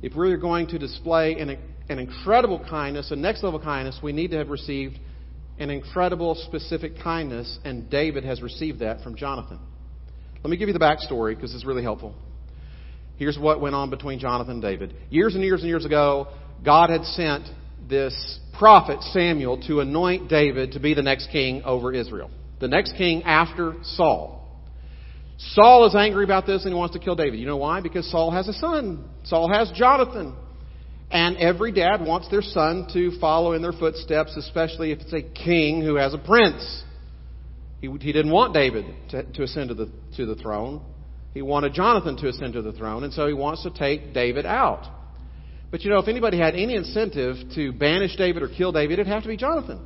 If 0.02 0.15
we're 0.15 0.38
going 0.38 0.67
to 0.67 0.78
display 0.78 1.39
an, 1.39 1.58
an 1.89 2.00
incredible 2.00 2.63
kindness, 2.70 3.12
a 3.12 3.15
next 3.15 3.43
level 3.43 3.60
kindness, 3.60 4.00
we 4.04 4.12
need 4.12 4.32
to 4.32 4.38
have 4.38 4.50
received 4.50 5.00
an 5.60 5.70
incredible 5.70 6.36
specific 6.36 7.00
kindness, 7.02 7.58
and 7.63 7.89
David 7.89 8.24
has 8.26 8.41
received 8.41 8.80
that 8.80 9.02
from 9.02 9.15
Jonathan. 9.15 9.60
Let 10.47 10.51
me 10.51 10.55
give 10.55 10.69
you 10.69 10.73
the 10.73 10.79
backstory 10.79 11.36
because 11.36 11.53
it's 11.53 11.65
really 11.65 11.83
helpful. 11.83 12.15
Here's 13.17 13.38
what 13.38 13.60
went 13.60 13.75
on 13.75 13.89
between 13.89 14.17
Jonathan 14.17 14.53
and 14.53 14.62
David. 14.62 14.95
Years 15.10 15.36
and 15.36 15.43
years 15.43 15.60
and 15.60 15.67
years 15.67 15.83
ago, 15.83 16.29
God 16.63 16.89
had 16.89 17.03
sent 17.03 17.49
this 17.89 18.39
prophet, 18.57 19.01
Samuel, 19.12 19.62
to 19.67 19.81
anoint 19.81 20.29
David 20.29 20.71
to 20.71 20.79
be 20.79 20.93
the 20.93 21.01
next 21.01 21.31
king 21.33 21.63
over 21.63 21.91
Israel. 21.91 22.31
The 22.62 22.69
next 22.69 22.95
king 22.95 23.23
after 23.23 23.73
Saul. 23.83 24.63
Saul 25.38 25.86
is 25.86 25.95
angry 25.95 26.23
about 26.23 26.45
this 26.45 26.63
and 26.63 26.73
he 26.73 26.79
wants 26.79 26.95
to 26.95 27.01
kill 27.01 27.17
David. 27.17 27.41
You 27.41 27.45
know 27.45 27.57
why? 27.57 27.81
Because 27.81 28.10
Saul 28.10 28.31
has 28.31 28.47
a 28.47 28.53
son. 28.53 29.03
Saul 29.25 29.51
has 29.51 29.69
Jonathan. 29.75 30.33
And 31.12 31.36
every 31.36 31.73
dad 31.73 31.99
wants 31.99 32.29
their 32.29 32.41
son 32.41 32.88
to 32.93 33.19
follow 33.19 33.51
in 33.51 33.62
their 33.62 33.73
footsteps, 33.73 34.38
especially 34.38 34.93
if 34.93 34.99
it's 35.01 35.12
a 35.12 35.23
king 35.23 35.81
who 35.81 35.95
has 35.95 36.13
a 36.13 36.17
prince. 36.17 36.86
He, 37.81 37.87
he 37.87 38.11
didn't 38.11 38.31
want 38.31 38.53
David 38.53 38.85
to, 39.09 39.23
to 39.23 39.43
ascend 39.43 39.69
to 39.69 39.75
the, 39.75 39.91
to 40.15 40.25
the 40.25 40.35
throne. 40.35 40.81
He 41.33 41.41
wanted 41.41 41.73
Jonathan 41.73 42.17
to 42.17 42.29
ascend 42.29 42.53
to 42.53 42.61
the 42.61 42.73
throne, 42.73 43.03
and 43.03 43.13
so 43.13 43.27
he 43.27 43.33
wants 43.33 43.63
to 43.63 43.69
take 43.69 44.13
David 44.13 44.45
out. 44.45 44.85
But 45.69 45.83
you 45.83 45.91
know, 45.91 45.99
if 45.99 46.07
anybody 46.07 46.39
had 46.39 46.55
any 46.55 46.75
incentive 46.75 47.35
to 47.55 47.71
banish 47.73 48.15
David 48.15 48.41
or 48.41 48.47
kill 48.47 48.71
David, 48.71 48.93
it'd 48.93 49.07
have 49.07 49.23
to 49.23 49.29
be 49.29 49.37
Jonathan. 49.37 49.79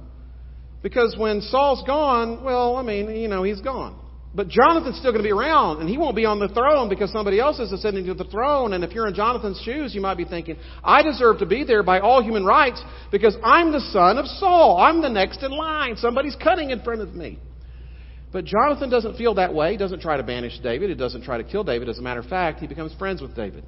Because 0.81 1.15
when 1.17 1.41
Saul's 1.41 1.83
gone, 1.85 2.43
well, 2.43 2.75
I 2.77 2.83
mean, 2.83 3.09
you 3.15 3.27
know, 3.27 3.43
he's 3.43 3.61
gone. 3.61 3.97
But 4.33 4.47
Jonathan's 4.47 4.97
still 4.97 5.11
going 5.11 5.23
to 5.23 5.27
be 5.27 5.33
around, 5.33 5.81
and 5.81 5.89
he 5.89 5.97
won't 5.97 6.15
be 6.15 6.25
on 6.25 6.39
the 6.39 6.47
throne 6.47 6.87
because 6.87 7.11
somebody 7.11 7.39
else 7.39 7.59
is 7.59 7.73
ascending 7.73 8.05
to 8.05 8.13
the 8.13 8.23
throne. 8.23 8.71
And 8.71 8.83
if 8.83 8.93
you're 8.93 9.07
in 9.07 9.13
Jonathan's 9.13 9.59
shoes, 9.61 9.93
you 9.93 9.99
might 9.99 10.15
be 10.15 10.23
thinking, 10.23 10.55
I 10.83 11.03
deserve 11.03 11.39
to 11.39 11.45
be 11.45 11.65
there 11.65 11.83
by 11.83 11.99
all 11.99 12.23
human 12.23 12.45
rights 12.45 12.81
because 13.11 13.35
I'm 13.43 13.73
the 13.73 13.81
son 13.81 14.17
of 14.17 14.25
Saul. 14.25 14.77
I'm 14.77 15.01
the 15.01 15.09
next 15.09 15.43
in 15.43 15.51
line. 15.51 15.97
Somebody's 15.97 16.37
cutting 16.41 16.69
in 16.69 16.81
front 16.81 17.01
of 17.01 17.13
me. 17.13 17.39
But 18.31 18.45
Jonathan 18.45 18.89
doesn't 18.89 19.17
feel 19.17 19.35
that 19.35 19.53
way. 19.53 19.71
He 19.71 19.77
doesn't 19.77 20.01
try 20.01 20.17
to 20.17 20.23
banish 20.23 20.57
David. 20.59 20.89
He 20.89 20.95
doesn't 20.95 21.23
try 21.23 21.37
to 21.37 21.43
kill 21.43 21.63
David. 21.63 21.89
As 21.89 21.99
a 21.99 22.01
matter 22.01 22.21
of 22.21 22.27
fact, 22.27 22.59
he 22.59 22.67
becomes 22.67 22.93
friends 22.93 23.21
with 23.21 23.35
David. 23.35 23.65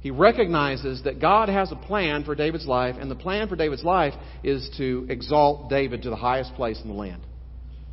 He 0.00 0.10
recognizes 0.10 1.04
that 1.04 1.20
God 1.20 1.48
has 1.48 1.70
a 1.70 1.76
plan 1.76 2.24
for 2.24 2.34
David's 2.34 2.66
life, 2.66 2.96
and 2.98 3.08
the 3.08 3.14
plan 3.14 3.48
for 3.48 3.54
David's 3.54 3.84
life 3.84 4.14
is 4.42 4.68
to 4.78 5.06
exalt 5.08 5.70
David 5.70 6.02
to 6.02 6.10
the 6.10 6.16
highest 6.16 6.54
place 6.54 6.80
in 6.82 6.88
the 6.88 6.94
land 6.94 7.22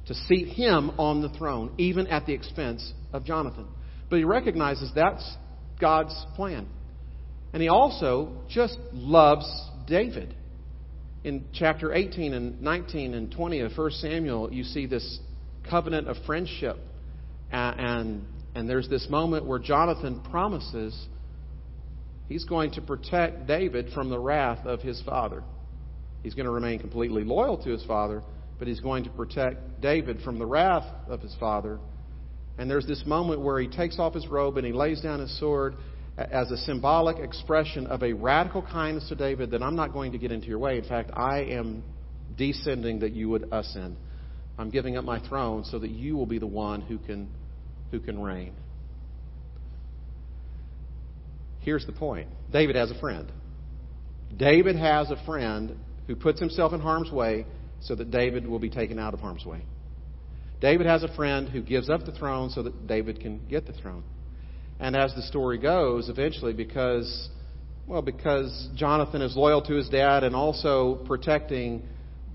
to 0.09 0.15
seat 0.15 0.47
him 0.47 0.89
on 0.97 1.21
the 1.21 1.29
throne, 1.29 1.71
even 1.77 2.07
at 2.07 2.25
the 2.25 2.33
expense 2.33 2.93
of 3.13 3.23
Jonathan. 3.23 3.67
But 4.09 4.17
he 4.17 4.23
recognizes 4.23 4.91
that's 4.95 5.37
God's 5.79 6.25
plan. 6.35 6.67
And 7.53 7.61
he 7.61 7.69
also 7.69 8.41
just 8.49 8.75
loves 8.91 9.47
David. 9.85 10.35
In 11.23 11.45
chapter 11.53 11.93
18 11.93 12.33
and 12.33 12.59
19 12.59 13.13
and 13.13 13.31
20 13.31 13.59
of 13.59 13.77
1 13.77 13.91
Samuel, 13.91 14.51
you 14.51 14.63
see 14.63 14.87
this 14.87 15.19
covenant 15.69 16.07
of 16.07 16.17
friendship. 16.25 16.77
And, 17.51 18.25
and 18.55 18.69
there's 18.69 18.89
this 18.89 19.07
moment 19.09 19.45
where 19.45 19.59
Jonathan 19.59 20.21
promises 20.29 21.07
he's 22.27 22.45
going 22.45 22.71
to 22.71 22.81
protect 22.81 23.47
David 23.47 23.91
from 23.93 24.09
the 24.09 24.19
wrath 24.19 24.65
of 24.65 24.81
his 24.81 25.01
father. 25.05 25.43
He's 26.23 26.33
going 26.33 26.45
to 26.45 26.51
remain 26.51 26.79
completely 26.79 27.23
loyal 27.23 27.57
to 27.63 27.69
his 27.69 27.83
father, 27.85 28.21
but 28.57 28.67
he's 28.67 28.81
going 28.81 29.05
to 29.05 29.09
protect 29.09 29.81
David 29.81 30.21
from 30.21 30.37
the 30.37 30.45
wrath 30.45 30.85
of 31.07 31.21
his 31.21 31.35
father. 31.39 31.79
And 32.57 32.69
there's 32.69 32.85
this 32.85 33.03
moment 33.05 33.41
where 33.41 33.59
he 33.59 33.67
takes 33.67 33.99
off 33.99 34.13
his 34.13 34.27
robe 34.27 34.57
and 34.57 34.65
he 34.67 34.73
lays 34.73 35.01
down 35.01 35.21
his 35.21 35.39
sword 35.39 35.75
as 36.17 36.51
a 36.51 36.57
symbolic 36.57 37.17
expression 37.17 37.87
of 37.87 38.03
a 38.03 38.11
radical 38.11 38.61
kindness 38.61 39.07
to 39.07 39.15
David 39.15 39.51
that 39.51 39.63
I'm 39.63 39.77
not 39.77 39.93
going 39.93 40.11
to 40.11 40.17
get 40.17 40.33
into 40.33 40.47
your 40.47 40.59
way. 40.59 40.77
In 40.77 40.83
fact, 40.83 41.11
I 41.13 41.43
am 41.43 41.83
descending 42.37 42.99
that 42.99 43.13
you 43.13 43.29
would 43.29 43.47
ascend. 43.51 43.95
I'm 44.59 44.69
giving 44.69 44.97
up 44.97 45.05
my 45.05 45.25
throne 45.27 45.63
so 45.63 45.79
that 45.79 45.89
you 45.89 46.17
will 46.17 46.25
be 46.25 46.37
the 46.37 46.45
one 46.45 46.81
who 46.81 46.97
can, 46.97 47.29
who 47.91 47.99
can 48.01 48.21
reign. 48.21 48.51
Here's 51.61 51.85
the 51.85 51.93
point 51.93 52.27
David 52.51 52.75
has 52.75 52.91
a 52.91 52.99
friend. 52.99 53.31
David 54.35 54.75
has 54.75 55.09
a 55.11 55.25
friend 55.25 55.77
who 56.07 56.15
puts 56.15 56.41
himself 56.41 56.73
in 56.73 56.81
harm's 56.81 57.09
way 57.09 57.45
so 57.81 57.95
that 57.95 58.11
David 58.11 58.45
will 58.45 58.59
be 58.59 58.69
taken 58.69 58.99
out 58.99 59.13
of 59.13 59.21
harm's 59.21 59.45
way. 59.45 59.63
David 60.59 60.87
has 60.87 61.03
a 61.03 61.15
friend 61.15 61.47
who 61.47 61.61
gives 61.61 61.89
up 61.89 62.05
the 62.05 62.11
throne 62.11 62.49
so 62.49 62.61
that 62.63 62.85
David 62.85 63.21
can 63.21 63.39
get 63.49 63.65
the 63.65 63.71
throne. 63.71 64.03
And 64.77 64.93
as 64.93 65.15
the 65.15 65.21
story 65.21 65.57
goes, 65.57 66.09
eventually, 66.09 66.51
because, 66.51 67.29
well, 67.87 68.01
because 68.01 68.69
Jonathan 68.75 69.21
is 69.21 69.37
loyal 69.37 69.61
to 69.63 69.73
his 69.73 69.87
dad 69.87 70.25
and 70.25 70.35
also 70.35 70.95
protecting 71.07 71.83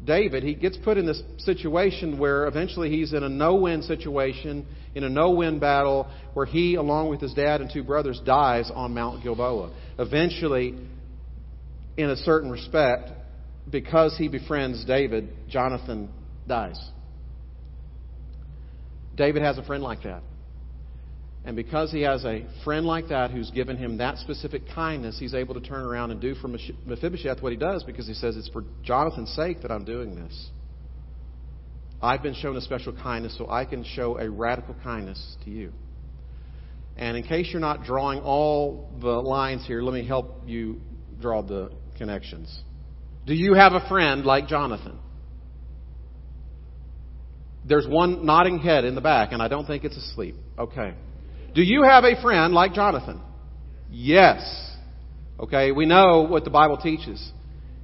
David, 0.05 0.43
he 0.43 0.55
gets 0.55 0.77
put 0.77 0.99
in 0.99 1.07
this 1.07 1.23
situation 1.39 2.19
where 2.19 2.47
eventually 2.47 2.91
he's 2.91 3.13
in 3.13 3.23
a 3.23 3.29
no 3.29 3.57
win 3.57 3.83
situation, 3.83 4.67
in 4.95 5.05
a 5.05 5.09
no 5.09 5.31
win 5.31 5.59
battle, 5.59 6.09
where 6.35 6.47
he, 6.47 6.75
along 6.75 7.09
with 7.09 7.21
his 7.21 7.33
dad 7.33 7.61
and 7.61 7.71
two 7.73 7.83
brothers, 7.83 8.21
dies 8.25 8.71
on 8.75 8.93
Mount 8.93 9.23
Gilboa. 9.23 9.73
Eventually, 9.99 10.75
in 11.97 12.11
a 12.11 12.17
certain 12.17 12.51
respect, 12.51 13.11
because 13.71 14.17
he 14.19 14.29
befriends 14.29 14.85
David, 14.85 15.31
Jonathan 15.49 16.11
dies. 16.47 16.79
David 19.15 19.43
has 19.43 19.59
a 19.59 19.63
friend 19.63 19.83
like 19.83 20.03
that. 20.03 20.23
And 21.47 21.57
because 21.57 21.93
he 21.93 22.03
has 22.03 22.25
a 22.25 22.47
friend 22.65 22.87
like 22.87 23.09
that 23.09 23.31
who's 23.31 23.51
given 23.51 23.77
him 23.77 23.99
that 23.99 24.17
specific 24.19 24.63
kindness, 24.75 25.19
he's 25.19 25.35
able 25.35 25.55
to 25.55 25.61
turn 25.61 25.85
around 25.85 26.11
and 26.11 26.21
do 26.21 26.35
for 26.35 26.49
Mephibosheth 26.49 27.43
what 27.43 27.53
he 27.53 27.59
does 27.59 27.85
because 27.85 28.07
he 28.07 28.15
says, 28.15 28.37
It's 28.37 28.49
for 28.49 28.65
Jonathan's 28.83 29.31
sake 29.35 29.61
that 29.63 29.71
I'm 29.71 29.85
doing 29.85 30.15
this. 30.15 30.51
I've 32.01 32.23
been 32.23 32.35
shown 32.35 32.57
a 32.57 32.61
special 32.61 32.93
kindness, 32.95 33.37
so 33.37 33.49
I 33.49 33.65
can 33.67 33.85
show 33.85 34.19
a 34.19 34.29
radical 34.29 34.75
kindness 34.83 35.37
to 35.45 35.51
you. 35.51 35.73
And 36.97 37.17
in 37.17 37.25
case 37.25 37.49
you're 37.51 37.61
not 37.61 37.85
drawing 37.85 38.21
all 38.21 38.91
the 39.01 39.09
lines 39.09 39.67
here, 39.67 39.83
let 39.83 39.95
me 39.95 40.07
help 40.07 40.43
you 40.47 40.81
draw 41.21 41.43
the 41.43 41.71
connections. 41.97 42.63
Do 43.27 43.35
you 43.35 43.55
have 43.55 43.73
a 43.73 43.87
friend 43.89 44.25
like 44.25 44.49
Jonathan? 44.49 44.99
There's 47.67 47.87
one 47.87 48.27
nodding 48.27 48.59
head 48.59 48.85
in 48.85 48.95
the 48.95 49.01
back, 49.01 49.33
and 49.33 49.43
I 49.43 49.49
don't 49.49 49.67
think 49.67 49.85
it's 49.85 49.97
asleep. 49.97 50.37
Okay. 50.59 50.95
Do 51.55 51.63
you 51.63 51.85
have 51.85 52.03
a 52.03 52.21
friend 52.21 52.53
like 52.53 52.75
Jonathan? 52.75 53.21
Yes. 53.89 54.43
Okay, 55.39 55.71
we 55.71 55.87
know 55.87 56.23
what 56.23 56.43
the 56.43 56.51
Bible 56.51 56.77
teaches. 56.77 57.33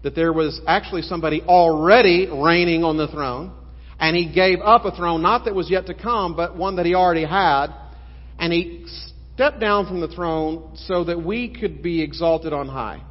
That 0.03 0.17
there 0.17 0.33
was 0.33 0.61
actually 0.67 1.03
somebody 1.03 1.41
already 1.43 2.29
reigning 2.29 2.83
on 2.83 2.97
the 2.97 3.07
throne, 3.07 3.53
and 4.01 4.17
he 4.17 4.33
gave 4.33 4.61
up 4.61 4.87
a 4.87 4.97
throne, 4.97 5.23
not 5.23 5.45
that 5.45 5.55
was 5.55 5.71
yet 5.71 5.87
to 5.87 5.95
come, 5.95 6.35
but 6.35 6.57
one 6.57 6.77
that 6.77 6.87
he 6.87 6.95
already 6.95 7.25
had, 7.25 7.69
and 8.41 8.53
he 8.53 8.87
stepped 9.35 9.61
down 9.61 9.87
from 9.87 10.01
the 10.01 10.09
throne 10.09 10.73
so 10.75 11.05
that 11.05 11.23
we 11.23 11.55
could 11.55 11.81
be 11.81 12.03
exalted 12.03 12.53
on 12.53 12.67
high. 12.67 13.03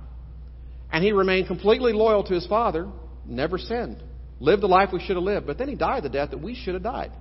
And 0.92 1.06
he 1.06 1.14
remained 1.14 1.48
completely 1.48 1.94
loyal 1.94 2.24
to 2.26 2.34
his 2.34 2.48
father, 2.48 2.90
never 3.26 3.58
sinned, 3.60 4.04
lived 4.42 4.64
the 4.64 4.68
life 4.68 4.90
we 4.92 5.00
should 5.00 5.16
have 5.16 5.24
lived, 5.24 5.48
but 5.48 5.58
then 5.58 5.70
he 5.70 5.76
died 5.76 6.04
the 6.04 6.10
death 6.10 6.32
that 6.32 6.42
we 6.42 6.56
should 6.56 6.74
have 6.74 6.84
died. 6.84 7.12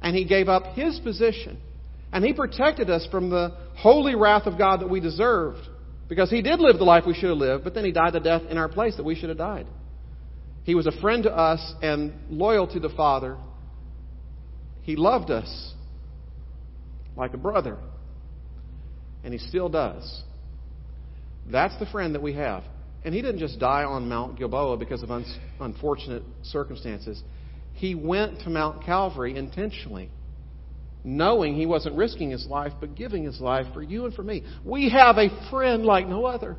And 0.00 0.14
he 0.14 0.24
gave 0.24 0.48
up 0.48 0.74
his 0.74 1.00
position 1.00 1.58
and 2.12 2.24
He 2.24 2.32
protected 2.32 2.90
us 2.90 3.06
from 3.10 3.30
the 3.30 3.56
holy 3.76 4.14
wrath 4.14 4.46
of 4.46 4.58
God 4.58 4.80
that 4.80 4.90
we 4.90 5.00
deserved. 5.00 5.60
Because 6.08 6.30
He 6.30 6.42
did 6.42 6.58
live 6.58 6.78
the 6.78 6.84
life 6.84 7.04
we 7.06 7.14
should 7.14 7.30
have 7.30 7.38
lived, 7.38 7.64
but 7.64 7.74
then 7.74 7.84
He 7.84 7.92
died 7.92 8.14
the 8.14 8.20
death 8.20 8.42
in 8.50 8.58
our 8.58 8.68
place 8.68 8.96
that 8.96 9.04
we 9.04 9.14
should 9.14 9.28
have 9.28 9.38
died. 9.38 9.66
He 10.64 10.74
was 10.74 10.86
a 10.86 11.00
friend 11.00 11.22
to 11.22 11.32
us 11.32 11.74
and 11.82 12.12
loyal 12.28 12.66
to 12.68 12.80
the 12.80 12.88
Father. 12.90 13.38
He 14.82 14.96
loved 14.96 15.30
us 15.30 15.72
like 17.16 17.32
a 17.34 17.38
brother. 17.38 17.78
And 19.22 19.32
He 19.32 19.38
still 19.38 19.68
does. 19.68 20.22
That's 21.46 21.78
the 21.78 21.86
friend 21.86 22.14
that 22.14 22.22
we 22.22 22.34
have. 22.34 22.64
And 23.04 23.14
He 23.14 23.22
didn't 23.22 23.38
just 23.38 23.60
die 23.60 23.84
on 23.84 24.08
Mount 24.08 24.36
Gilboa 24.36 24.76
because 24.76 25.02
of 25.02 25.10
un- 25.10 25.24
unfortunate 25.60 26.24
circumstances. 26.42 27.22
He 27.74 27.94
went 27.94 28.40
to 28.40 28.50
Mount 28.50 28.84
Calvary 28.84 29.36
intentionally 29.36 30.10
knowing 31.04 31.54
he 31.54 31.66
wasn't 31.66 31.96
risking 31.96 32.30
his 32.30 32.46
life, 32.46 32.72
but 32.80 32.94
giving 32.94 33.24
his 33.24 33.40
life 33.40 33.66
for 33.72 33.82
you 33.82 34.04
and 34.04 34.14
for 34.14 34.22
me. 34.22 34.42
We 34.64 34.90
have 34.90 35.16
a 35.16 35.28
friend 35.50 35.84
like 35.84 36.06
no 36.06 36.26
other. 36.26 36.56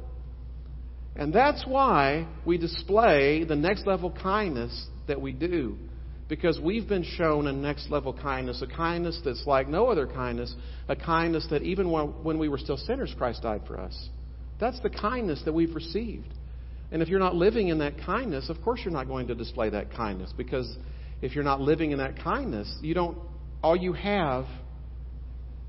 And 1.16 1.34
that's 1.34 1.66
why 1.68 2.28
we 2.46 2.58
display 2.58 3.44
the 3.44 3.56
next 3.56 3.86
level 3.86 4.12
kindness 4.12 4.88
that 5.08 5.22
we 5.22 5.34
do. 5.34 5.78
Because 6.30 6.60
we've 6.60 6.88
been 6.88 7.04
shown 7.04 7.48
a 7.48 7.52
next 7.52 7.90
level 7.90 8.14
kindness, 8.14 8.62
a 8.62 8.68
kindness 8.68 9.20
that's 9.26 9.46
like 9.46 9.68
no 9.68 9.88
other 9.88 10.08
kindness, 10.08 10.56
a 10.88 10.96
kindness 10.96 11.46
that 11.50 11.62
even 11.62 11.92
when 11.92 12.40
we 12.40 12.48
were 12.48 12.58
still 12.58 12.78
sinners, 12.78 13.14
Christ 13.18 13.44
died 13.44 13.64
for 13.68 13.78
us. 13.78 14.10
That's 14.60 14.80
the 14.80 14.90
kindness 14.90 15.42
that 15.44 15.54
we've 15.54 15.76
received. 15.76 16.34
And 16.92 17.02
if 17.02 17.10
you're 17.10 17.20
not 17.20 17.36
living 17.36 17.68
in 17.68 17.80
that 17.80 17.96
kindness, 18.06 18.50
of 18.50 18.62
course 18.62 18.80
you're 18.84 18.94
not 18.94 19.08
going 19.08 19.28
to 19.28 19.36
display 19.36 19.70
that 19.72 19.92
kindness. 19.92 20.34
Because 20.36 20.78
if 21.22 21.36
you're 21.36 21.44
not 21.44 21.60
living 21.60 21.92
in 21.92 21.98
that 21.98 22.18
kindness, 22.24 22.74
you 22.82 22.94
don't 22.94 23.18
all 23.64 23.76
you 23.76 23.94
have 23.94 24.46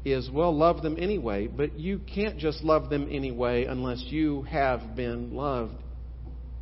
is, 0.04 0.28
well, 0.30 0.56
love 0.56 0.82
them 0.82 0.96
anyway, 0.98 1.46
but 1.46 1.78
you 1.78 1.98
can't 1.98 2.38
just 2.38 2.62
love 2.62 2.90
them 2.90 3.08
anyway 3.10 3.64
unless 3.64 4.02
you 4.08 4.42
have 4.42 4.96
been 4.96 5.34
loved 5.34 5.76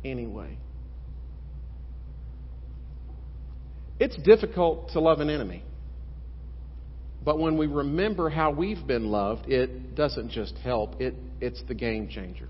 anyway. 0.03 0.57
It's 3.99 4.15
difficult 4.17 4.89
to 4.89 4.99
love 4.99 5.19
an 5.19 5.29
enemy. 5.29 5.63
But 7.23 7.37
when 7.37 7.57
we 7.57 7.67
remember 7.67 8.29
how 8.29 8.51
we've 8.51 8.85
been 8.85 9.05
loved, 9.05 9.47
it 9.47 9.95
doesn't 9.95 10.31
just 10.31 10.55
help, 10.57 10.99
it, 10.99 11.15
it's 11.39 11.61
the 11.67 11.75
game 11.75 12.09
changer 12.09 12.49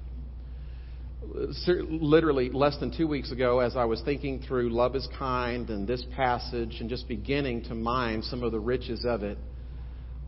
literally 1.22 2.50
less 2.50 2.78
than 2.78 2.96
two 2.96 3.08
weeks 3.08 3.32
ago, 3.32 3.60
as 3.60 3.76
I 3.76 3.86
was 3.86 4.02
thinking 4.02 4.42
through 4.48 4.70
Love 4.70 4.96
is 4.96 5.08
Kind 5.18 5.70
and 5.70 5.88
this 5.88 6.04
passage 6.16 6.78
and 6.80 6.90
just 6.90 7.08
beginning 7.08 7.64
to 7.66 7.76
mine 7.76 8.24
some 8.24 8.44
of 8.44 8.52
the 8.52 8.60
riches 8.60 9.06
of 9.06 9.24
it, 9.24 9.38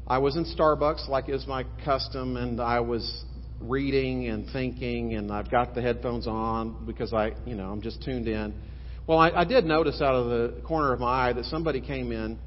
I 0.05 0.19
was 0.19 0.35
in 0.35 0.45
Starbucks, 0.45 1.07
like 1.07 1.29
is 1.29 1.47
my 1.47 1.65
custom, 1.83 2.37
and 2.37 2.59
I 2.59 2.81
was 2.81 3.25
reading 3.59 4.27
and 4.27 4.45
thinking, 4.51 5.15
and 5.15 5.31
I've 5.31 5.49
got 5.49 5.73
the 5.73 5.81
headphones 5.81 6.27
on 6.27 6.85
because 6.85 7.13
I, 7.13 7.31
you 7.45 7.55
know, 7.55 7.71
I'm 7.71 7.81
just 7.81 8.03
tuned 8.03 8.27
in. 8.27 8.53
Well, 9.07 9.17
I, 9.17 9.29
I 9.29 9.43
did 9.45 9.65
notice 9.65 10.01
out 10.01 10.15
of 10.15 10.27
the 10.27 10.61
corner 10.63 10.93
of 10.93 10.99
my 10.99 11.29
eye 11.29 11.33
that 11.33 11.45
somebody 11.45 11.81
came 11.81 12.11
in 12.11 12.37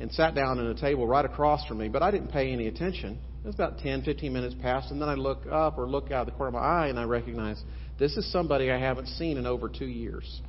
and 0.00 0.12
sat 0.12 0.34
down 0.34 0.58
at 0.58 0.66
a 0.66 0.74
table 0.74 1.06
right 1.06 1.24
across 1.24 1.64
from 1.66 1.78
me, 1.78 1.88
but 1.88 2.02
I 2.02 2.10
didn't 2.10 2.28
pay 2.28 2.52
any 2.52 2.66
attention. 2.66 3.18
It 3.44 3.46
was 3.46 3.54
about 3.54 3.78
10, 3.78 4.02
15 4.02 4.32
minutes 4.32 4.54
past, 4.60 4.90
and 4.90 5.00
then 5.00 5.08
I 5.08 5.14
look 5.14 5.46
up 5.50 5.78
or 5.78 5.88
look 5.88 6.10
out 6.10 6.26
of 6.26 6.26
the 6.26 6.32
corner 6.32 6.48
of 6.48 6.54
my 6.54 6.60
eye 6.60 6.86
and 6.88 6.98
I 6.98 7.04
recognize 7.04 7.62
this 7.98 8.16
is 8.16 8.30
somebody 8.32 8.70
I 8.70 8.78
haven't 8.78 9.06
seen 9.06 9.36
in 9.36 9.46
over 9.46 9.68
two 9.68 9.86
years. 9.86 10.42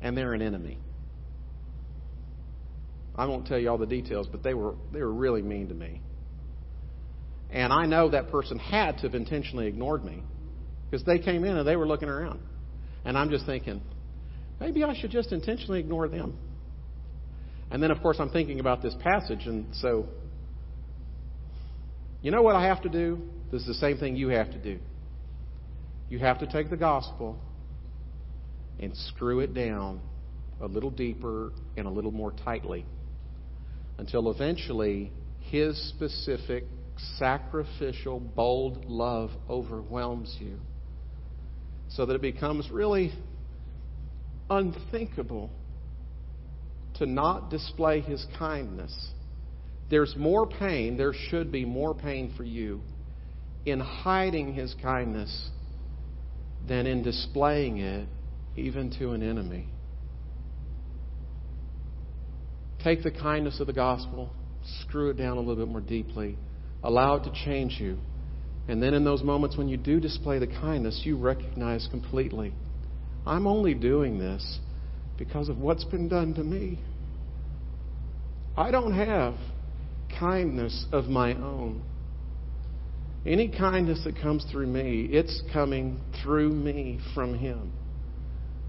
And 0.00 0.16
they're 0.16 0.34
an 0.34 0.42
enemy. 0.42 0.78
I 3.16 3.26
won't 3.26 3.46
tell 3.46 3.58
you 3.58 3.68
all 3.68 3.78
the 3.78 3.86
details, 3.86 4.28
but 4.30 4.42
they 4.42 4.54
were, 4.54 4.74
they 4.92 5.00
were 5.00 5.12
really 5.12 5.42
mean 5.42 5.68
to 5.68 5.74
me. 5.74 6.00
And 7.50 7.72
I 7.72 7.86
know 7.86 8.10
that 8.10 8.30
person 8.30 8.58
had 8.58 8.98
to 8.98 9.02
have 9.02 9.14
intentionally 9.14 9.66
ignored 9.66 10.04
me 10.04 10.22
because 10.88 11.04
they 11.04 11.18
came 11.18 11.44
in 11.44 11.56
and 11.56 11.66
they 11.66 11.76
were 11.76 11.86
looking 11.86 12.08
around. 12.08 12.40
And 13.04 13.16
I'm 13.16 13.30
just 13.30 13.46
thinking, 13.46 13.80
maybe 14.60 14.84
I 14.84 14.94
should 14.98 15.10
just 15.10 15.32
intentionally 15.32 15.80
ignore 15.80 16.08
them. 16.08 16.38
And 17.70 17.82
then, 17.82 17.90
of 17.90 18.00
course, 18.00 18.18
I'm 18.20 18.30
thinking 18.30 18.60
about 18.60 18.82
this 18.82 18.94
passage, 19.00 19.46
and 19.46 19.66
so, 19.74 20.06
you 22.22 22.30
know 22.30 22.42
what 22.42 22.56
I 22.56 22.66
have 22.66 22.82
to 22.82 22.88
do? 22.88 23.20
This 23.52 23.62
is 23.62 23.66
the 23.66 23.74
same 23.74 23.98
thing 23.98 24.16
you 24.16 24.28
have 24.28 24.50
to 24.52 24.58
do. 24.58 24.78
You 26.08 26.18
have 26.20 26.38
to 26.38 26.46
take 26.46 26.70
the 26.70 26.76
gospel 26.76 27.38
and 28.80 28.96
screw 28.96 29.40
it 29.40 29.52
down 29.54 30.00
a 30.60 30.66
little 30.66 30.90
deeper 30.90 31.52
and 31.76 31.86
a 31.86 31.90
little 31.90 32.10
more 32.10 32.32
tightly 32.32 32.86
until 33.98 34.30
eventually 34.30 35.12
his 35.50 35.76
specific 35.90 36.64
sacrificial, 37.18 38.20
bold 38.20 38.86
love 38.86 39.30
overwhelms 39.48 40.34
you 40.40 40.58
so 41.90 42.06
that 42.06 42.14
it 42.14 42.22
becomes 42.22 42.70
really 42.70 43.12
unthinkable 44.50 45.50
to 46.94 47.06
not 47.06 47.50
display 47.50 48.00
his 48.00 48.24
kindness. 48.38 49.10
There's 49.90 50.14
more 50.16 50.46
pain, 50.46 50.96
there 50.96 51.14
should 51.30 51.52
be 51.52 51.64
more 51.64 51.94
pain 51.94 52.32
for 52.36 52.44
you 52.44 52.82
in 53.64 53.80
hiding 53.80 54.54
his 54.54 54.74
kindness 54.82 55.50
than 56.68 56.86
in 56.86 57.02
displaying 57.02 57.78
it 57.78 58.08
even 58.56 58.90
to 58.98 59.10
an 59.12 59.22
enemy. 59.22 59.68
Take 62.82 63.02
the 63.02 63.10
kindness 63.10 63.60
of 63.60 63.66
the 63.66 63.72
gospel, 63.72 64.30
screw 64.82 65.10
it 65.10 65.16
down 65.16 65.36
a 65.36 65.40
little 65.40 65.56
bit 65.56 65.68
more 65.68 65.80
deeply, 65.80 66.36
allow 66.82 67.16
it 67.16 67.24
to 67.24 67.32
change 67.44 67.78
you. 67.80 67.98
And 68.68 68.82
then 68.82 68.94
in 68.94 69.04
those 69.04 69.22
moments 69.22 69.56
when 69.56 69.68
you 69.68 69.76
do 69.76 69.98
display 69.98 70.38
the 70.38 70.46
kindness, 70.46 71.00
you 71.04 71.16
recognize 71.16 71.88
completely 71.90 72.52
I'm 73.28 73.46
only 73.46 73.74
doing 73.74 74.18
this 74.18 74.58
because 75.18 75.50
of 75.50 75.58
what's 75.58 75.84
been 75.84 76.08
done 76.08 76.32
to 76.34 76.42
me. 76.42 76.80
I 78.56 78.70
don't 78.70 78.94
have 78.94 79.34
kindness 80.18 80.86
of 80.92 81.04
my 81.04 81.34
own. 81.34 81.82
Any 83.26 83.48
kindness 83.48 84.02
that 84.04 84.20
comes 84.20 84.44
through 84.50 84.68
me, 84.68 85.08
it's 85.10 85.42
coming 85.52 86.00
through 86.22 86.50
me 86.50 87.00
from 87.14 87.34
Him. 87.34 87.72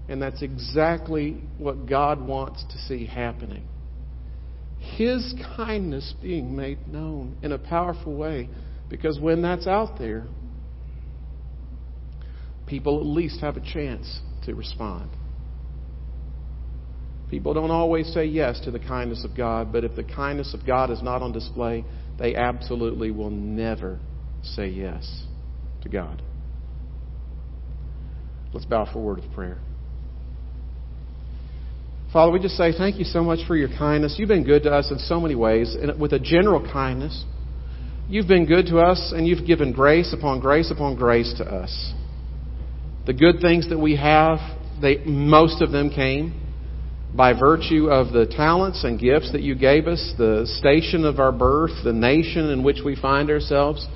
And 0.08 0.20
that's 0.20 0.42
exactly 0.42 1.44
what 1.56 1.86
God 1.86 2.20
wants 2.20 2.64
to 2.70 2.78
see 2.78 3.06
happening. 3.06 3.68
His 4.78 5.34
kindness 5.56 6.14
being 6.20 6.56
made 6.56 6.88
known 6.88 7.36
in 7.42 7.52
a 7.52 7.58
powerful 7.58 8.16
way. 8.16 8.48
Because 8.88 9.20
when 9.20 9.40
that's 9.40 9.68
out 9.68 9.98
there, 9.98 10.26
people 12.66 12.98
at 12.98 13.06
least 13.06 13.40
have 13.40 13.56
a 13.56 13.60
chance 13.60 14.20
to 14.46 14.54
respond. 14.54 15.10
People 17.30 17.54
don't 17.54 17.70
always 17.70 18.12
say 18.12 18.24
yes 18.24 18.58
to 18.64 18.72
the 18.72 18.80
kindness 18.80 19.24
of 19.24 19.36
God, 19.36 19.70
but 19.72 19.84
if 19.84 19.94
the 19.94 20.02
kindness 20.02 20.52
of 20.54 20.66
God 20.66 20.90
is 20.90 21.00
not 21.00 21.22
on 21.22 21.30
display, 21.30 21.84
they 22.18 22.34
absolutely 22.34 23.12
will 23.12 23.30
never 23.30 24.00
say 24.42 24.68
yes 24.68 25.24
to 25.82 25.88
God. 25.88 26.22
Let's 28.52 28.66
bow 28.66 28.90
forward 28.92 29.20
with 29.20 29.32
prayer. 29.32 29.58
Father, 32.12 32.32
we 32.32 32.40
just 32.40 32.56
say 32.56 32.72
thank 32.76 32.96
you 32.96 33.04
so 33.04 33.22
much 33.22 33.46
for 33.46 33.54
your 33.54 33.68
kindness. 33.68 34.16
You've 34.18 34.28
been 34.28 34.44
good 34.44 34.64
to 34.64 34.72
us 34.72 34.90
in 34.90 34.98
so 34.98 35.20
many 35.20 35.36
ways, 35.36 35.76
and 35.80 35.98
with 36.00 36.12
a 36.12 36.18
general 36.18 36.60
kindness. 36.60 37.24
You've 38.08 38.26
been 38.26 38.46
good 38.46 38.66
to 38.66 38.78
us, 38.78 39.12
and 39.14 39.28
you've 39.28 39.46
given 39.46 39.72
grace 39.72 40.12
upon 40.12 40.40
grace 40.40 40.72
upon 40.72 40.96
grace 40.96 41.32
to 41.38 41.44
us. 41.44 41.92
The 43.06 43.12
good 43.12 43.36
things 43.40 43.68
that 43.68 43.78
we 43.78 43.94
have, 43.94 44.38
they, 44.82 44.96
most 45.04 45.62
of 45.62 45.70
them 45.70 45.90
came 45.90 46.34
by 47.14 47.32
virtue 47.32 47.88
of 47.88 48.12
the 48.12 48.26
talents 48.26 48.82
and 48.82 48.98
gifts 48.98 49.30
that 49.32 49.42
you 49.42 49.54
gave 49.54 49.86
us, 49.86 50.12
the 50.18 50.46
station 50.58 51.04
of 51.04 51.20
our 51.20 51.32
birth, 51.32 51.70
the 51.84 51.92
nation 51.92 52.50
in 52.50 52.64
which 52.64 52.78
we 52.84 52.96
find 52.96 53.30
ourselves. 53.30 53.86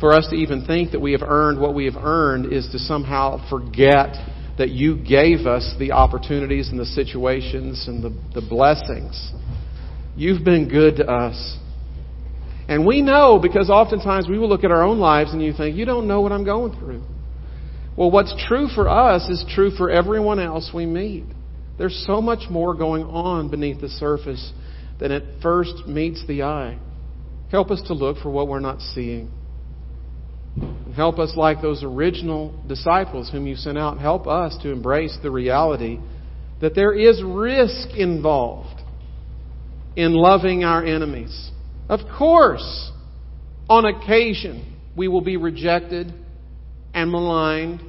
For 0.00 0.14
us 0.14 0.26
to 0.30 0.36
even 0.36 0.64
think 0.64 0.92
that 0.92 1.00
we 1.00 1.12
have 1.12 1.22
earned 1.22 1.60
what 1.60 1.74
we 1.74 1.84
have 1.84 1.96
earned 2.02 2.52
is 2.52 2.66
to 2.72 2.78
somehow 2.78 3.46
forget 3.50 4.16
that 4.56 4.70
you 4.70 4.96
gave 4.96 5.46
us 5.46 5.74
the 5.78 5.92
opportunities 5.92 6.70
and 6.70 6.78
the 6.78 6.86
situations 6.86 7.86
and 7.86 8.02
the, 8.02 8.10
the 8.34 8.46
blessings. 8.46 9.32
You've 10.16 10.44
been 10.44 10.68
good 10.68 10.96
to 10.96 11.06
us. 11.06 11.58
And 12.68 12.86
we 12.86 13.02
know 13.02 13.38
because 13.42 13.68
oftentimes 13.68 14.28
we 14.28 14.38
will 14.38 14.48
look 14.48 14.64
at 14.64 14.70
our 14.70 14.82
own 14.82 14.98
lives 14.98 15.32
and 15.32 15.42
you 15.42 15.52
think, 15.52 15.76
you 15.76 15.84
don't 15.84 16.06
know 16.08 16.20
what 16.20 16.32
I'm 16.32 16.44
going 16.44 16.78
through. 16.78 17.02
Well, 17.96 18.10
what's 18.10 18.34
true 18.46 18.68
for 18.74 18.88
us 18.88 19.28
is 19.28 19.44
true 19.54 19.70
for 19.70 19.90
everyone 19.90 20.38
else 20.38 20.70
we 20.72 20.86
meet. 20.86 21.24
There's 21.76 22.04
so 22.06 22.22
much 22.22 22.48
more 22.48 22.74
going 22.74 23.02
on 23.04 23.50
beneath 23.50 23.80
the 23.80 23.88
surface 23.88 24.52
than 24.98 25.12
at 25.12 25.22
first 25.42 25.86
meets 25.86 26.24
the 26.26 26.42
eye. 26.42 26.78
Help 27.50 27.70
us 27.70 27.82
to 27.88 27.94
look 27.94 28.18
for 28.18 28.30
what 28.30 28.48
we're 28.48 28.60
not 28.60 28.80
seeing. 28.80 29.30
Help 30.92 31.18
us, 31.18 31.34
like 31.36 31.60
those 31.60 31.82
original 31.82 32.54
disciples 32.66 33.30
whom 33.30 33.46
you 33.46 33.56
sent 33.56 33.78
out, 33.78 33.98
help 33.98 34.26
us 34.26 34.56
to 34.62 34.70
embrace 34.70 35.16
the 35.22 35.30
reality 35.30 35.98
that 36.60 36.74
there 36.74 36.92
is 36.92 37.22
risk 37.24 37.96
involved 37.96 38.80
in 39.96 40.12
loving 40.12 40.64
our 40.64 40.84
enemies. 40.84 41.50
Of 41.88 42.00
course, 42.16 42.90
on 43.68 43.84
occasion, 43.84 44.76
we 44.96 45.08
will 45.08 45.20
be 45.22 45.36
rejected 45.36 46.12
and 46.94 47.10
maligned 47.10 47.80